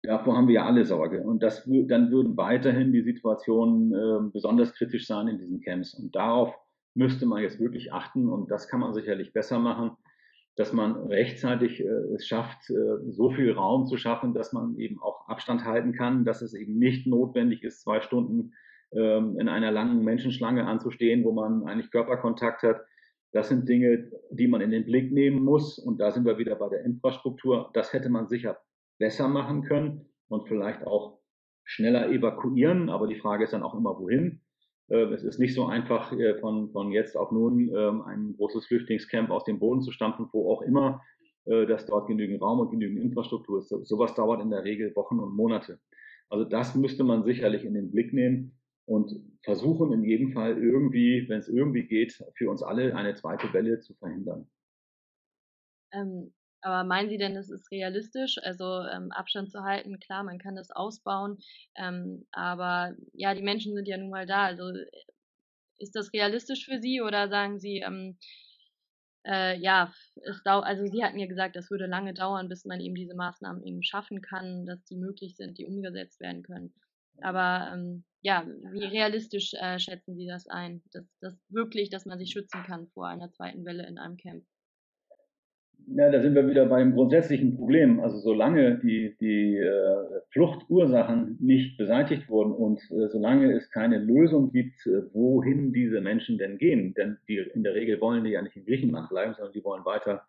davor 0.03 0.37
haben 0.37 0.47
wir 0.47 0.55
ja 0.55 0.65
alle 0.65 0.85
Sorge. 0.85 1.21
Und 1.23 1.41
das, 1.41 1.63
dann 1.65 2.11
würden 2.11 2.37
weiterhin 2.37 2.91
die 2.91 3.01
Situationen 3.01 3.93
äh, 3.93 4.29
besonders 4.31 4.73
kritisch 4.73 5.07
sein 5.07 5.27
in 5.27 5.39
diesen 5.39 5.61
Camps. 5.61 5.93
Und 5.93 6.15
darauf 6.15 6.53
müsste 6.93 7.25
man 7.25 7.41
jetzt 7.41 7.59
wirklich 7.59 7.91
achten. 7.91 8.29
Und 8.29 8.51
das 8.51 8.67
kann 8.67 8.79
man 8.79 8.93
sicherlich 8.93 9.33
besser 9.33 9.59
machen 9.59 9.91
dass 10.55 10.71
man 10.71 10.95
rechtzeitig 11.07 11.83
äh, 11.83 11.87
es 12.15 12.27
schafft, 12.27 12.69
äh, 12.69 13.11
so 13.11 13.31
viel 13.31 13.51
Raum 13.51 13.87
zu 13.87 13.97
schaffen, 13.97 14.33
dass 14.33 14.53
man 14.53 14.77
eben 14.77 15.01
auch 15.01 15.27
Abstand 15.27 15.65
halten 15.65 15.93
kann, 15.93 16.25
dass 16.25 16.41
es 16.41 16.53
eben 16.53 16.77
nicht 16.77 17.07
notwendig 17.07 17.63
ist, 17.63 17.81
zwei 17.81 18.01
Stunden 18.01 18.53
ähm, 18.91 19.39
in 19.39 19.49
einer 19.49 19.71
langen 19.71 20.03
Menschenschlange 20.03 20.65
anzustehen, 20.65 21.23
wo 21.23 21.31
man 21.31 21.63
eigentlich 21.63 21.91
Körperkontakt 21.91 22.61
hat. 22.63 22.81
Das 23.31 23.49
sind 23.49 23.67
Dinge, 23.67 24.11
die 24.29 24.47
man 24.47 24.61
in 24.61 24.69
den 24.69 24.85
Blick 24.85 25.11
nehmen 25.11 25.43
muss. 25.43 25.79
Und 25.79 25.99
da 25.99 26.11
sind 26.11 26.25
wir 26.25 26.37
wieder 26.37 26.55
bei 26.55 26.69
der 26.69 26.85
Infrastruktur. 26.85 27.71
Das 27.73 27.91
hätte 27.91 28.09
man 28.09 28.27
sicher 28.27 28.59
besser 28.99 29.27
machen 29.27 29.63
können 29.63 30.09
und 30.27 30.47
vielleicht 30.47 30.85
auch 30.85 31.19
schneller 31.63 32.09
evakuieren. 32.09 32.89
Aber 32.89 33.07
die 33.07 33.19
Frage 33.19 33.43
ist 33.43 33.53
dann 33.53 33.63
auch 33.63 33.75
immer, 33.75 33.99
wohin. 33.99 34.41
Ähm, 34.89 35.13
es 35.13 35.23
ist 35.23 35.39
nicht 35.39 35.55
so 35.55 35.65
einfach, 35.65 36.11
äh, 36.13 36.37
von, 36.39 36.71
von 36.71 36.91
jetzt 36.91 37.15
auf 37.15 37.31
nun 37.31 37.73
ähm, 37.75 38.01
ein 38.01 38.33
großes 38.37 38.67
Flüchtlingscamp 38.67 39.29
aus 39.29 39.45
dem 39.45 39.59
Boden 39.59 39.81
zu 39.81 39.91
stampfen, 39.91 40.27
wo 40.31 40.51
auch 40.51 40.61
immer, 40.61 41.01
äh, 41.45 41.65
dass 41.65 41.85
dort 41.85 42.07
genügend 42.07 42.41
Raum 42.41 42.59
und 42.59 42.71
genügend 42.71 43.01
Infrastruktur 43.01 43.59
ist. 43.59 43.69
Sowas 43.69 44.13
dauert 44.15 44.41
in 44.41 44.49
der 44.49 44.63
Regel 44.63 44.95
Wochen 44.95 45.19
und 45.19 45.35
Monate. 45.35 45.79
Also 46.29 46.45
das 46.45 46.75
müsste 46.75 47.03
man 47.03 47.23
sicherlich 47.23 47.63
in 47.63 47.73
den 47.73 47.91
Blick 47.91 48.13
nehmen 48.13 48.57
und 48.85 49.13
versuchen 49.43 49.93
in 49.93 50.03
jedem 50.03 50.33
Fall 50.33 50.57
irgendwie, 50.57 51.25
wenn 51.29 51.39
es 51.39 51.47
irgendwie 51.47 51.83
geht, 51.83 52.23
für 52.35 52.49
uns 52.49 52.63
alle 52.63 52.95
eine 52.95 53.13
zweite 53.15 53.53
Welle 53.53 53.79
zu 53.79 53.93
verhindern. 53.95 54.49
Ähm, 55.93 56.33
aber 56.63 56.83
meinen 56.83 57.09
Sie 57.09 57.17
denn, 57.17 57.35
es 57.35 57.49
ist 57.49 57.71
realistisch, 57.71 58.37
also 58.41 58.81
ähm, 58.81 59.11
Abstand 59.11 59.51
zu 59.51 59.63
halten? 59.63 59.99
Klar, 59.99 60.23
man 60.23 60.39
kann 60.39 60.55
das 60.55 60.71
ausbauen, 60.71 61.37
ähm, 61.75 62.25
aber 62.31 62.95
ja, 63.13 63.33
die 63.35 63.43
Menschen 63.43 63.73
sind 63.75 63.87
ja 63.87 63.97
nun 63.97 64.09
mal 64.09 64.25
da. 64.25 64.45
Also 64.45 64.71
ist 65.77 65.95
das 65.95 66.13
realistisch 66.13 66.65
für 66.65 66.79
Sie 66.79 67.01
oder 67.01 67.29
sagen 67.29 67.59
Sie, 67.59 67.79
ähm, 67.79 68.17
äh, 69.25 69.57
ja, 69.59 69.93
es 70.23 70.41
dau 70.43 70.59
also 70.59 70.85
Sie 70.85 71.03
hatten 71.03 71.19
ja 71.19 71.27
gesagt, 71.27 71.55
das 71.55 71.69
würde 71.69 71.85
lange 71.85 72.13
dauern, 72.13 72.49
bis 72.49 72.65
man 72.65 72.79
eben 72.79 72.95
diese 72.95 73.15
Maßnahmen 73.15 73.63
eben 73.63 73.83
schaffen 73.83 74.21
kann, 74.21 74.65
dass 74.65 74.83
die 74.85 74.97
möglich 74.97 75.35
sind, 75.35 75.57
die 75.57 75.65
umgesetzt 75.65 76.19
werden 76.19 76.43
können. 76.43 76.73
Aber 77.21 77.71
ähm, 77.73 78.05
ja, 78.21 78.45
wie 78.71 78.85
realistisch 78.85 79.53
äh, 79.53 79.79
schätzen 79.79 80.15
Sie 80.15 80.27
das 80.27 80.47
ein, 80.47 80.81
dass, 80.91 81.05
dass 81.19 81.35
wirklich, 81.49 81.89
dass 81.89 82.05
man 82.05 82.19
sich 82.19 82.31
schützen 82.31 82.63
kann 82.63 82.87
vor 82.87 83.07
einer 83.07 83.31
zweiten 83.31 83.65
Welle 83.65 83.85
in 83.85 83.97
einem 83.97 84.17
Camp? 84.17 84.45
Ja, 85.87 86.09
da 86.09 86.21
sind 86.21 86.33
wir 86.33 86.47
wieder 86.47 86.65
beim 86.65 86.93
grundsätzlichen 86.93 87.57
Problem. 87.57 87.99
Also 87.99 88.17
solange 88.19 88.79
die, 88.79 89.15
die 89.19 89.57
äh, 89.57 90.21
Fluchtursachen 90.31 91.37
nicht 91.41 91.77
beseitigt 91.77 92.29
wurden 92.29 92.53
und 92.53 92.79
äh, 92.91 93.09
solange 93.09 93.51
es 93.53 93.69
keine 93.69 93.99
Lösung 93.99 94.51
gibt, 94.51 94.85
äh, 94.85 95.03
wohin 95.13 95.73
diese 95.73 95.99
Menschen 95.99 96.37
denn 96.37 96.57
gehen, 96.57 96.93
denn 96.93 97.17
die, 97.27 97.37
in 97.53 97.63
der 97.63 97.75
Regel 97.75 97.99
wollen 97.99 98.23
die 98.23 98.31
ja 98.31 98.41
nicht 98.41 98.55
in 98.55 98.65
Griechenland 98.65 99.09
bleiben, 99.09 99.33
sondern 99.33 99.53
die 99.53 99.63
wollen 99.63 99.83
weiter 99.83 100.23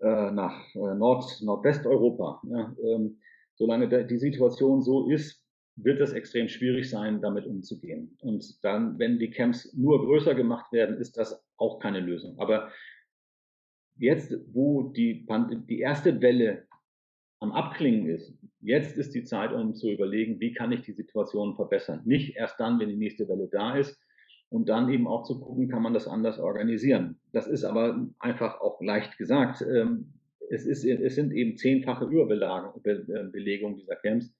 äh, 0.00 0.30
nach 0.30 0.74
äh, 0.74 0.94
Nord, 0.94 1.42
Nordwesteuropa. 1.42 2.40
Ja, 2.48 2.74
ähm, 2.82 3.18
solange 3.56 4.06
die 4.06 4.18
Situation 4.18 4.82
so 4.82 5.10
ist, 5.10 5.44
wird 5.76 6.00
es 6.00 6.12
extrem 6.12 6.48
schwierig 6.48 6.88
sein, 6.88 7.20
damit 7.20 7.46
umzugehen. 7.46 8.16
Und 8.20 8.64
dann, 8.64 8.98
wenn 8.98 9.18
die 9.18 9.30
Camps 9.30 9.72
nur 9.74 10.04
größer 10.04 10.34
gemacht 10.34 10.72
werden, 10.72 10.96
ist 10.96 11.16
das 11.16 11.44
auch 11.56 11.78
keine 11.78 12.00
Lösung. 12.00 12.38
Aber 12.38 12.70
jetzt, 13.98 14.34
wo 14.52 14.84
die, 14.84 15.26
die 15.68 15.80
erste 15.80 16.20
Welle 16.20 16.64
am 17.40 17.52
Abklingen 17.52 18.08
ist, 18.08 18.36
jetzt 18.60 18.96
ist 18.96 19.14
die 19.14 19.24
Zeit, 19.24 19.52
um 19.52 19.74
zu 19.74 19.90
überlegen, 19.90 20.40
wie 20.40 20.52
kann 20.52 20.72
ich 20.72 20.82
die 20.82 20.92
Situation 20.92 21.54
verbessern. 21.54 22.02
Nicht 22.04 22.36
erst 22.36 22.58
dann, 22.58 22.80
wenn 22.80 22.88
die 22.88 22.96
nächste 22.96 23.28
Welle 23.28 23.48
da 23.50 23.76
ist 23.76 23.98
und 24.48 24.68
dann 24.68 24.88
eben 24.88 25.06
auch 25.06 25.24
zu 25.24 25.38
gucken, 25.40 25.68
kann 25.68 25.82
man 25.82 25.94
das 25.94 26.08
anders 26.08 26.38
organisieren. 26.38 27.20
Das 27.32 27.46
ist 27.46 27.64
aber 27.64 28.08
einfach 28.18 28.60
auch 28.60 28.80
leicht 28.80 29.18
gesagt. 29.18 29.62
Ähm, 29.62 30.14
es, 30.50 30.66
ist, 30.66 30.84
es 30.84 31.14
sind 31.14 31.32
eben 31.32 31.56
zehnfache 31.56 32.06
Überbelegung 32.06 33.76
dieser 33.76 33.96
Camps. 33.96 34.34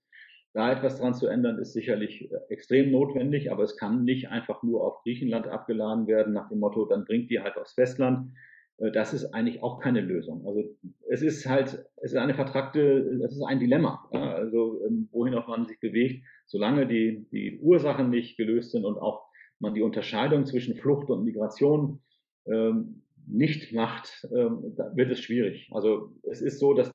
Da 0.54 0.72
etwas 0.72 0.98
dran 0.98 1.14
zu 1.14 1.26
ändern, 1.26 1.58
ist 1.58 1.74
sicherlich 1.74 2.32
äh, 2.32 2.36
extrem 2.48 2.90
notwendig, 2.90 3.52
aber 3.52 3.62
es 3.62 3.76
kann 3.76 4.04
nicht 4.04 4.30
einfach 4.30 4.62
nur 4.62 4.82
auf 4.82 5.02
Griechenland 5.02 5.46
abgeladen 5.46 6.06
werden 6.06 6.32
nach 6.32 6.48
dem 6.48 6.58
Motto, 6.58 6.86
dann 6.86 7.04
bringt 7.04 7.30
die 7.30 7.40
halt 7.40 7.56
aufs 7.56 7.74
Festland. 7.74 8.32
Äh, 8.78 8.90
das 8.92 9.12
ist 9.12 9.34
eigentlich 9.34 9.62
auch 9.62 9.80
keine 9.80 10.00
Lösung. 10.00 10.46
Also 10.46 10.64
es 11.08 11.22
ist 11.22 11.46
halt, 11.46 11.84
es 11.96 12.12
ist 12.12 12.16
eine 12.16 12.34
vertragte, 12.34 12.80
es 13.24 13.32
ist 13.32 13.42
ein 13.42 13.60
Dilemma. 13.60 14.08
Also 14.12 14.84
ähm, 14.86 15.08
wohin 15.12 15.34
auch 15.34 15.48
man 15.48 15.66
sich 15.66 15.80
bewegt, 15.80 16.24
solange 16.46 16.86
die, 16.86 17.26
die 17.30 17.58
Ursachen 17.60 18.10
nicht 18.10 18.36
gelöst 18.36 18.72
sind 18.72 18.84
und 18.84 18.98
auch 18.98 19.28
man 19.60 19.74
die 19.74 19.82
Unterscheidung 19.82 20.46
zwischen 20.46 20.76
Flucht 20.76 21.10
und 21.10 21.24
Migration 21.24 22.00
ähm, 22.46 23.02
nicht 23.26 23.72
macht, 23.72 24.26
ähm, 24.34 24.74
wird 24.94 25.10
es 25.10 25.20
schwierig. 25.20 25.68
Also 25.72 26.12
es 26.22 26.40
ist 26.40 26.60
so, 26.60 26.72
dass, 26.72 26.90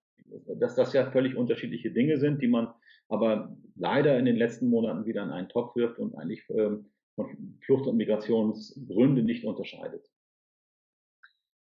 dass 0.57 0.75
das 0.75 0.93
ja 0.93 1.11
völlig 1.11 1.35
unterschiedliche 1.35 1.91
Dinge 1.91 2.17
sind, 2.17 2.41
die 2.41 2.47
man 2.47 2.69
aber 3.09 3.55
leider 3.75 4.17
in 4.17 4.25
den 4.25 4.37
letzten 4.37 4.69
Monaten 4.69 5.05
wieder 5.05 5.23
in 5.23 5.29
einen 5.29 5.49
Topf 5.49 5.75
wirft 5.75 5.99
und 5.99 6.15
eigentlich 6.15 6.41
ähm, 6.49 6.85
von 7.15 7.59
Flucht- 7.61 7.85
und 7.85 7.97
Migrationsgründe 7.97 9.21
nicht 9.21 9.45
unterscheidet. 9.45 10.09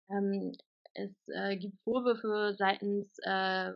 Ähm, 0.09 0.53
es 0.93 1.11
äh, 1.27 1.57
gibt 1.57 1.79
Vorwürfe 1.83 2.55
seitens 2.57 3.17
äh, 3.23 3.71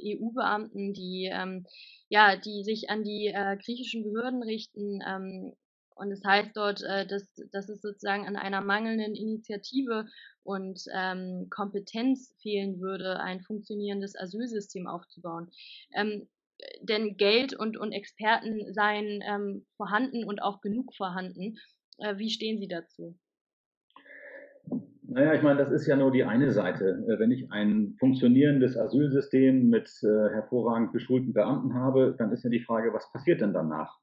EU-Beamten, 0.00 0.92
die 0.92 1.30
ähm, 1.32 1.66
ja, 2.08 2.36
die 2.36 2.64
sich 2.64 2.90
an 2.90 3.04
die 3.04 3.28
äh, 3.28 3.56
griechischen 3.56 4.02
Behörden 4.04 4.42
richten. 4.42 5.00
Ähm, 5.06 5.54
und 5.96 6.10
es 6.10 6.24
heißt 6.24 6.50
dort, 6.56 6.82
äh, 6.82 7.06
dass, 7.06 7.32
dass 7.52 7.68
es 7.68 7.80
sozusagen 7.80 8.26
an 8.26 8.36
einer 8.36 8.60
mangelnden 8.60 9.14
Initiative 9.14 10.06
und 10.42 10.82
ähm, 10.92 11.48
Kompetenz 11.50 12.34
fehlen 12.40 12.80
würde, 12.80 13.20
ein 13.20 13.40
funktionierendes 13.42 14.16
Asylsystem 14.16 14.86
aufzubauen. 14.86 15.50
Ähm, 15.94 16.28
denn 16.80 17.16
Geld 17.16 17.54
und, 17.54 17.76
und 17.76 17.92
Experten 17.92 18.72
seien 18.72 19.22
ähm, 19.22 19.66
vorhanden 19.76 20.24
und 20.24 20.40
auch 20.42 20.60
genug 20.60 20.94
vorhanden. 20.94 21.58
Äh, 21.98 22.16
wie 22.18 22.30
stehen 22.30 22.58
Sie 22.58 22.68
dazu? 22.68 23.16
Naja, 25.06 25.34
ich 25.34 25.42
meine, 25.42 25.58
das 25.58 25.70
ist 25.70 25.86
ja 25.86 25.96
nur 25.96 26.10
die 26.10 26.24
eine 26.24 26.50
Seite. 26.50 27.04
Äh, 27.06 27.18
wenn 27.18 27.30
ich 27.30 27.50
ein 27.52 27.94
funktionierendes 28.00 28.76
Asylsystem 28.76 29.68
mit 29.68 29.88
äh, 30.02 30.30
hervorragend 30.30 30.92
geschulten 30.92 31.32
Beamten 31.32 31.74
habe, 31.74 32.14
dann 32.18 32.32
ist 32.32 32.42
ja 32.42 32.50
die 32.50 32.64
Frage, 32.64 32.92
was 32.92 33.10
passiert 33.12 33.40
denn 33.40 33.52
danach? 33.52 33.98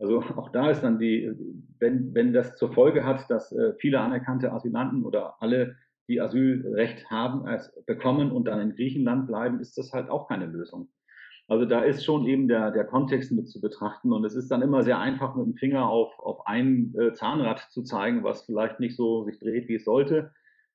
Also 0.00 0.20
auch 0.36 0.50
da 0.50 0.70
ist 0.70 0.82
dann 0.82 0.98
die, 0.98 1.30
wenn, 1.78 2.14
wenn 2.14 2.32
das 2.32 2.56
zur 2.56 2.72
Folge 2.72 3.04
hat, 3.04 3.30
dass 3.30 3.52
äh, 3.52 3.74
viele 3.78 4.00
anerkannte 4.00 4.52
Asylanten 4.52 5.04
oder 5.04 5.40
alle, 5.40 5.76
die 6.08 6.20
Asylrecht 6.20 7.08
haben, 7.08 7.46
es 7.46 7.72
bekommen 7.86 8.32
und 8.32 8.46
dann 8.46 8.60
in 8.60 8.74
Griechenland 8.74 9.28
bleiben, 9.28 9.60
ist 9.60 9.78
das 9.78 9.92
halt 9.92 10.10
auch 10.10 10.26
keine 10.26 10.46
Lösung. 10.46 10.88
Also 11.50 11.64
da 11.64 11.82
ist 11.82 12.04
schon 12.04 12.26
eben 12.26 12.46
der, 12.46 12.70
der 12.70 12.84
Kontext 12.84 13.32
mit 13.32 13.48
zu 13.48 13.60
betrachten 13.60 14.12
und 14.12 14.24
es 14.24 14.36
ist 14.36 14.52
dann 14.52 14.62
immer 14.62 14.84
sehr 14.84 15.00
einfach 15.00 15.34
mit 15.34 15.46
dem 15.46 15.54
Finger 15.54 15.88
auf, 15.88 16.16
auf 16.20 16.46
ein 16.46 16.94
äh, 16.96 17.12
Zahnrad 17.12 17.58
zu 17.72 17.82
zeigen, 17.82 18.22
was 18.22 18.44
vielleicht 18.44 18.78
nicht 18.78 18.94
so 18.94 19.24
sich 19.24 19.40
dreht, 19.40 19.68
wie 19.68 19.74
es 19.74 19.84
sollte. 19.84 20.30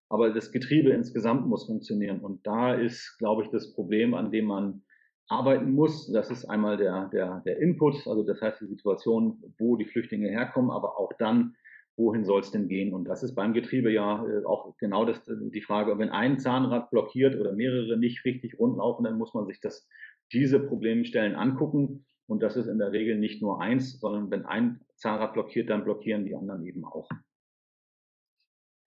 Aber 0.09 0.31
das 0.31 0.51
Getriebe 0.51 0.89
insgesamt 0.89 1.47
muss 1.47 1.65
funktionieren 1.65 2.19
und 2.19 2.45
da 2.45 2.73
ist, 2.73 3.15
glaube 3.19 3.43
ich, 3.43 3.49
das 3.51 3.73
Problem, 3.73 4.13
an 4.13 4.31
dem 4.31 4.47
man 4.47 4.83
arbeiten 5.29 5.71
muss. 5.71 6.11
Das 6.11 6.29
ist 6.29 6.43
einmal 6.43 6.75
der, 6.75 7.07
der, 7.07 7.41
der 7.45 7.57
Input, 7.59 8.05
also 8.05 8.23
das 8.23 8.41
heißt 8.41 8.59
die 8.59 8.67
Situation, 8.67 9.41
wo 9.57 9.77
die 9.77 9.85
Flüchtlinge 9.85 10.27
herkommen, 10.27 10.71
aber 10.71 10.99
auch 10.99 11.13
dann, 11.17 11.55
wohin 11.95 12.25
soll 12.25 12.41
es 12.41 12.51
denn 12.51 12.67
gehen? 12.67 12.93
Und 12.93 13.05
das 13.05 13.23
ist 13.23 13.33
beim 13.33 13.53
Getriebe 13.53 13.93
ja 13.93 14.25
äh, 14.27 14.43
auch 14.43 14.75
genau 14.77 15.05
das, 15.05 15.23
die 15.25 15.61
Frage, 15.61 15.97
wenn 15.97 16.09
ein 16.09 16.37
Zahnrad 16.37 16.89
blockiert 16.89 17.39
oder 17.39 17.53
mehrere 17.53 17.97
nicht 17.97 18.25
richtig 18.25 18.59
rund 18.59 18.75
laufen, 18.75 19.05
dann 19.05 19.17
muss 19.17 19.33
man 19.33 19.47
sich 19.47 19.61
das 19.61 19.87
diese 20.31 20.59
Problemstellen 20.59 21.35
angucken. 21.35 22.05
Und 22.27 22.41
das 22.41 22.55
ist 22.55 22.67
in 22.67 22.79
der 22.79 22.91
Regel 22.91 23.17
nicht 23.17 23.41
nur 23.41 23.61
eins, 23.61 23.99
sondern 23.99 24.31
wenn 24.31 24.45
ein 24.45 24.81
Zahnrad 24.95 25.33
blockiert, 25.33 25.69
dann 25.69 25.83
blockieren 25.83 26.25
die 26.25 26.35
anderen 26.35 26.65
eben 26.65 26.85
auch. 26.85 27.07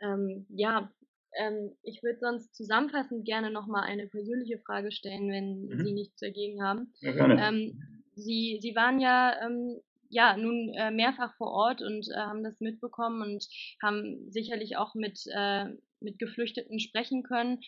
Ähm, 0.00 0.46
ja, 0.48 0.90
ähm, 1.36 1.76
ich 1.82 2.02
würde 2.02 2.18
sonst 2.20 2.54
zusammenfassend 2.54 3.24
gerne 3.24 3.50
nochmal 3.50 3.84
eine 3.84 4.06
persönliche 4.08 4.58
Frage 4.58 4.92
stellen, 4.92 5.30
wenn 5.30 5.66
mhm. 5.66 5.84
Sie 5.84 5.92
nichts 5.92 6.18
dagegen 6.20 6.62
haben. 6.62 6.92
Ja, 7.00 7.12
gerne. 7.12 7.40
Ähm, 7.40 7.82
Sie, 8.14 8.58
Sie 8.60 8.74
waren 8.74 8.98
ja, 9.00 9.34
ähm, 9.44 9.80
ja 10.08 10.36
nun 10.36 10.72
äh, 10.74 10.90
mehrfach 10.90 11.34
vor 11.36 11.52
Ort 11.52 11.82
und 11.82 12.08
äh, 12.10 12.18
haben 12.18 12.42
das 12.42 12.60
mitbekommen 12.60 13.22
und 13.22 13.46
haben 13.82 14.30
sicherlich 14.30 14.76
auch 14.76 14.94
mit, 14.94 15.20
äh, 15.32 15.66
mit 16.00 16.18
Geflüchteten 16.18 16.80
sprechen 16.80 17.22
können. 17.22 17.60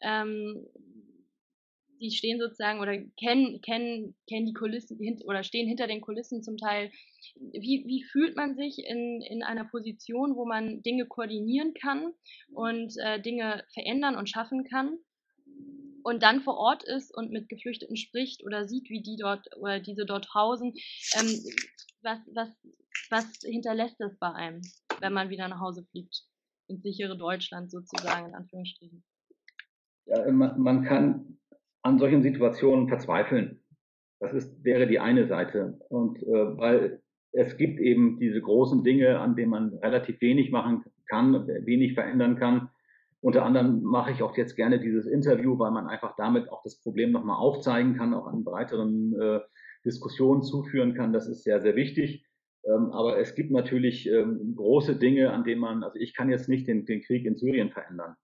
Ähm, 0.00 0.66
die 2.00 2.10
stehen 2.10 2.38
sozusagen 2.38 2.80
oder 2.80 2.96
kennen, 3.18 3.60
kennen, 3.60 4.14
kennen 4.28 4.46
die 4.46 4.52
Kulissen 4.52 4.98
oder 5.24 5.42
stehen 5.42 5.68
hinter 5.68 5.86
den 5.86 6.00
Kulissen 6.00 6.42
zum 6.42 6.56
Teil. 6.56 6.90
Wie, 7.36 7.84
wie 7.86 8.04
fühlt 8.04 8.36
man 8.36 8.56
sich 8.56 8.78
in, 8.78 9.22
in 9.22 9.42
einer 9.42 9.64
Position, 9.64 10.36
wo 10.36 10.46
man 10.46 10.82
Dinge 10.82 11.06
koordinieren 11.06 11.74
kann 11.74 12.12
und 12.52 12.94
äh, 12.98 13.20
Dinge 13.20 13.64
verändern 13.72 14.16
und 14.16 14.28
schaffen 14.28 14.64
kann 14.64 14.98
und 16.02 16.22
dann 16.22 16.42
vor 16.42 16.56
Ort 16.56 16.84
ist 16.84 17.14
und 17.16 17.30
mit 17.30 17.48
Geflüchteten 17.48 17.96
spricht 17.96 18.44
oder 18.44 18.68
sieht, 18.68 18.88
wie 18.90 19.02
die 19.02 19.16
dort 19.16 19.48
oder 19.58 19.80
diese 19.80 20.06
dort 20.06 20.32
hausen? 20.34 20.74
Ähm, 21.14 21.44
was, 22.02 22.18
was, 22.32 22.48
was 23.10 23.26
hinterlässt 23.42 23.96
das 23.98 24.16
bei 24.18 24.32
einem, 24.32 24.62
wenn 25.00 25.12
man 25.12 25.30
wieder 25.30 25.48
nach 25.48 25.60
Hause 25.60 25.84
fliegt? 25.90 26.24
Ins 26.68 26.82
sichere 26.82 27.16
Deutschland 27.16 27.70
sozusagen, 27.70 28.28
in 28.28 28.34
Anführungsstrichen. 28.34 29.04
Ja, 30.06 30.30
man, 30.30 30.60
man 30.60 30.84
kann 30.84 31.35
an 31.86 31.98
solchen 31.98 32.22
Situationen 32.22 32.88
verzweifeln. 32.88 33.60
Das 34.18 34.34
ist, 34.34 34.64
wäre 34.64 34.86
die 34.86 34.98
eine 34.98 35.26
Seite. 35.28 35.78
Und 35.88 36.20
äh, 36.22 36.58
weil 36.58 37.00
es 37.32 37.56
gibt 37.56 37.78
eben 37.80 38.18
diese 38.18 38.40
großen 38.40 38.82
Dinge, 38.82 39.20
an 39.20 39.36
denen 39.36 39.50
man 39.50 39.74
relativ 39.74 40.20
wenig 40.20 40.50
machen 40.50 40.84
kann, 41.06 41.46
wenig 41.46 41.94
verändern 41.94 42.36
kann. 42.36 42.70
Unter 43.20 43.44
anderem 43.44 43.82
mache 43.82 44.10
ich 44.10 44.22
auch 44.22 44.36
jetzt 44.36 44.56
gerne 44.56 44.80
dieses 44.80 45.06
Interview, 45.06 45.58
weil 45.58 45.70
man 45.70 45.86
einfach 45.86 46.16
damit 46.16 46.50
auch 46.50 46.62
das 46.64 46.80
Problem 46.80 47.12
nochmal 47.12 47.36
aufzeigen 47.36 47.96
kann, 47.96 48.14
auch 48.14 48.26
an 48.26 48.42
breiteren 48.42 49.14
äh, 49.20 49.40
Diskussionen 49.84 50.42
zuführen 50.42 50.94
kann. 50.94 51.12
Das 51.12 51.28
ist 51.28 51.44
sehr, 51.44 51.60
sehr 51.60 51.76
wichtig. 51.76 52.26
Ähm, 52.64 52.90
aber 52.92 53.18
es 53.18 53.34
gibt 53.34 53.52
natürlich 53.52 54.08
ähm, 54.08 54.54
große 54.56 54.96
Dinge, 54.96 55.30
an 55.30 55.44
denen 55.44 55.60
man, 55.60 55.84
also 55.84 55.98
ich 55.98 56.14
kann 56.14 56.30
jetzt 56.30 56.48
nicht 56.48 56.66
den, 56.66 56.84
den 56.84 57.02
Krieg 57.02 57.24
in 57.24 57.36
Syrien 57.36 57.70
verändern. 57.70 58.16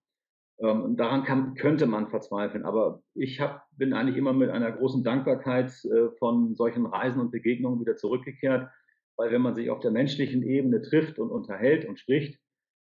Ähm, 0.61 0.97
daran 0.97 1.25
kann, 1.25 1.55
könnte 1.55 1.87
man 1.87 2.09
verzweifeln. 2.09 2.65
Aber 2.65 3.03
ich 3.15 3.41
hab, 3.41 3.67
bin 3.77 3.93
eigentlich 3.93 4.17
immer 4.17 4.33
mit 4.33 4.51
einer 4.51 4.71
großen 4.71 5.03
Dankbarkeit 5.03 5.73
äh, 5.85 6.11
von 6.19 6.55
solchen 6.55 6.87
Reisen 6.87 7.21
und 7.21 7.33
Begegnungen 7.33 7.81
wieder 7.81 7.97
zurückgekehrt, 7.97 8.69
weil 9.17 9.33
wenn 9.33 9.43
man 9.43 9.55
sich 9.55 9.71
auf 9.71 9.81
der 9.81 9.91
menschlichen 9.91 10.43
Ebene 10.43 10.83
trifft 10.83 11.19
und 11.19 11.31
unterhält 11.31 11.85
und 11.85 11.99
spricht 11.99 12.39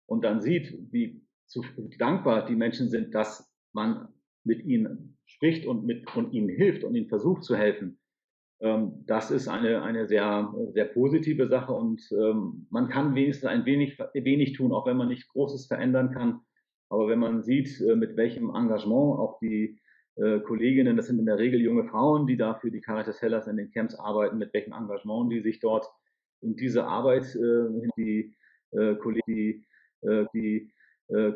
und 0.06 0.24
dann 0.24 0.42
sieht, 0.42 0.76
wie 0.90 1.22
zu, 1.46 1.64
dankbar 1.98 2.44
die 2.44 2.56
Menschen 2.56 2.88
sind, 2.88 3.14
dass 3.14 3.50
man 3.72 4.08
mit 4.44 4.64
ihnen 4.64 5.18
spricht 5.24 5.66
und, 5.66 5.84
mit, 5.84 6.14
und 6.16 6.32
ihnen 6.32 6.48
hilft 6.48 6.84
und 6.84 6.94
ihnen 6.94 7.08
versucht 7.08 7.44
zu 7.44 7.56
helfen, 7.56 7.98
ähm, 8.60 9.04
das 9.06 9.30
ist 9.30 9.48
eine, 9.48 9.82
eine 9.82 10.06
sehr, 10.06 10.52
sehr 10.74 10.86
positive 10.86 11.48
Sache. 11.48 11.72
Und 11.72 12.02
ähm, 12.12 12.66
man 12.70 12.88
kann 12.88 13.14
wenigstens 13.14 13.48
ein 13.48 13.64
wenig, 13.64 13.98
wenig 14.12 14.52
tun, 14.54 14.72
auch 14.72 14.86
wenn 14.86 14.96
man 14.96 15.08
nicht 15.08 15.28
Großes 15.28 15.66
verändern 15.66 16.10
kann 16.12 16.40
aber 16.90 17.08
wenn 17.08 17.20
man 17.20 17.42
sieht, 17.42 17.80
äh, 17.80 17.94
mit 17.96 18.16
welchem 18.16 18.50
Engagement 18.50 19.18
auch 19.18 19.38
die 19.38 19.78
äh, 20.16 20.40
Kolleginnen, 20.40 20.96
das 20.96 21.06
sind 21.06 21.20
in 21.20 21.26
der 21.26 21.38
Regel 21.38 21.60
junge 21.60 21.84
Frauen, 21.84 22.26
die 22.26 22.36
dafür 22.36 22.70
die 22.70 22.80
Caritas 22.80 23.22
Hellas 23.22 23.46
in 23.46 23.56
den 23.56 23.70
Camps 23.70 23.94
arbeiten, 23.94 24.38
mit 24.38 24.52
welchem 24.52 24.72
Engagement 24.72 25.32
die 25.32 25.40
sich 25.40 25.60
dort 25.60 25.86
in 26.42 26.56
diese 26.56 26.84
Arbeit, 26.84 27.24
äh, 27.36 27.90
die, 27.96 28.34
die, 29.26 29.64
die 30.34 30.72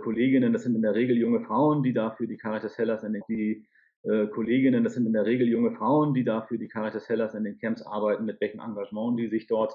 Kolleginnen, 0.01 0.53
das 0.53 0.63
sind 0.63 0.77
in 0.77 0.83
der 0.83 0.95
Regel 0.95 1.17
junge 1.17 1.41
Frauen, 1.41 1.83
die 1.83 1.93
dafür 1.93 2.29
die 2.29 2.37
Caritas 2.37 2.79
Hellas 2.79 3.03
in 3.03 3.13
den, 3.13 3.23
die 3.29 3.67
Kolleginnen, 4.05 4.85
das 4.85 4.95
sind 4.95 5.07
in 5.07 5.13
der 5.13 5.27
Regel 5.27 5.49
junge 5.49 5.73
Frauen, 5.73 6.15
die 6.15 6.23
dafür 6.23 6.59
die 6.59 6.69
Caritas 6.69 7.09
Hellas 7.09 7.35
in 7.35 7.43
den 7.43 7.59
Camps 7.59 7.83
arbeiten, 7.83 8.25
mit 8.25 8.41
welchem 8.41 8.61
Engagement 8.61 9.19
die 9.19 9.27
sich 9.27 9.49
dort 9.49 9.75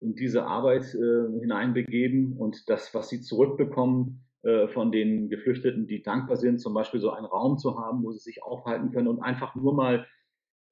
in 0.00 0.14
diese 0.14 0.44
Arbeit 0.44 0.94
äh, 0.94 1.40
hineinbegeben. 1.40 2.36
Und 2.36 2.68
das, 2.68 2.92
was 2.94 3.08
sie 3.08 3.20
zurückbekommen, 3.20 4.25
von 4.42 4.92
den 4.92 5.28
Geflüchteten, 5.28 5.88
die 5.88 6.02
dankbar 6.02 6.36
sind, 6.36 6.60
zum 6.60 6.72
Beispiel 6.72 7.00
so 7.00 7.10
einen 7.10 7.26
Raum 7.26 7.58
zu 7.58 7.78
haben, 7.78 8.04
wo 8.04 8.12
sie 8.12 8.20
sich 8.20 8.44
aufhalten 8.44 8.92
können 8.92 9.08
und 9.08 9.20
einfach 9.20 9.56
nur 9.56 9.74
mal 9.74 10.06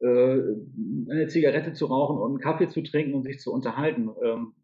äh, 0.05 0.07
eine 0.07 1.29
Zigarette 1.29 1.73
zu 1.73 1.87
rauchen 1.87 2.19
und 2.19 2.33
einen 2.33 2.41
Kaffee 2.41 2.69
zu 2.69 2.83
trinken 2.83 3.15
und 3.15 3.23
sich 3.23 3.41
zu 3.41 3.53
unterhalten, 3.53 4.11
ähm, 4.23 4.55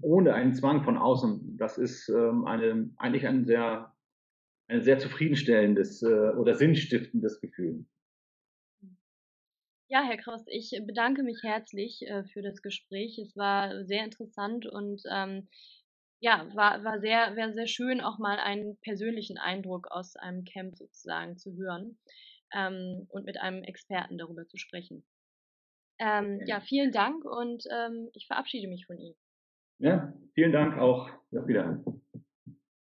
ohne 0.00 0.34
einen 0.34 0.54
Zwang 0.54 0.84
von 0.84 0.96
außen. 0.96 1.56
Das 1.58 1.76
ist 1.76 2.08
ähm, 2.08 2.44
eine, 2.46 2.90
eigentlich 2.96 3.26
ein 3.26 3.44
sehr, 3.44 3.92
ein 4.68 4.82
sehr 4.82 4.98
zufriedenstellendes 4.98 6.02
äh, 6.02 6.30
oder 6.36 6.54
sinnstiftendes 6.54 7.40
Gefühl. 7.40 7.84
Ja, 9.88 10.02
Herr 10.02 10.16
Kraus, 10.16 10.44
ich 10.48 10.72
bedanke 10.84 11.22
mich 11.22 11.40
herzlich 11.42 12.02
äh, 12.06 12.24
für 12.24 12.42
das 12.42 12.62
Gespräch. 12.62 13.18
Es 13.18 13.36
war 13.36 13.84
sehr 13.84 14.04
interessant 14.04 14.66
und 14.66 15.02
ähm, 15.12 15.48
ja, 16.20 16.46
war, 16.54 16.82
war 16.84 17.00
sehr, 17.00 17.36
wäre 17.36 17.52
sehr 17.52 17.66
schön, 17.66 18.00
auch 18.00 18.18
mal 18.18 18.38
einen 18.38 18.76
persönlichen 18.78 19.38
Eindruck 19.38 19.88
aus 19.90 20.16
einem 20.16 20.44
Camp 20.44 20.76
sozusagen 20.76 21.36
zu 21.36 21.54
hören 21.56 21.98
ähm, 22.54 23.06
und 23.08 23.24
mit 23.24 23.38
einem 23.40 23.62
Experten 23.62 24.18
darüber 24.18 24.46
zu 24.46 24.56
sprechen. 24.56 25.04
Ähm, 25.98 26.40
ja. 26.40 26.56
ja, 26.56 26.60
vielen 26.60 26.92
Dank 26.92 27.24
und 27.24 27.64
ähm, 27.70 28.10
ich 28.12 28.26
verabschiede 28.26 28.68
mich 28.68 28.86
von 28.86 28.98
Ihnen. 28.98 29.16
Ja, 29.78 30.12
vielen 30.34 30.52
Dank 30.52 30.78
auch. 30.78 31.08
Auf 31.32 31.46
Wiedersehen. 31.46 32.02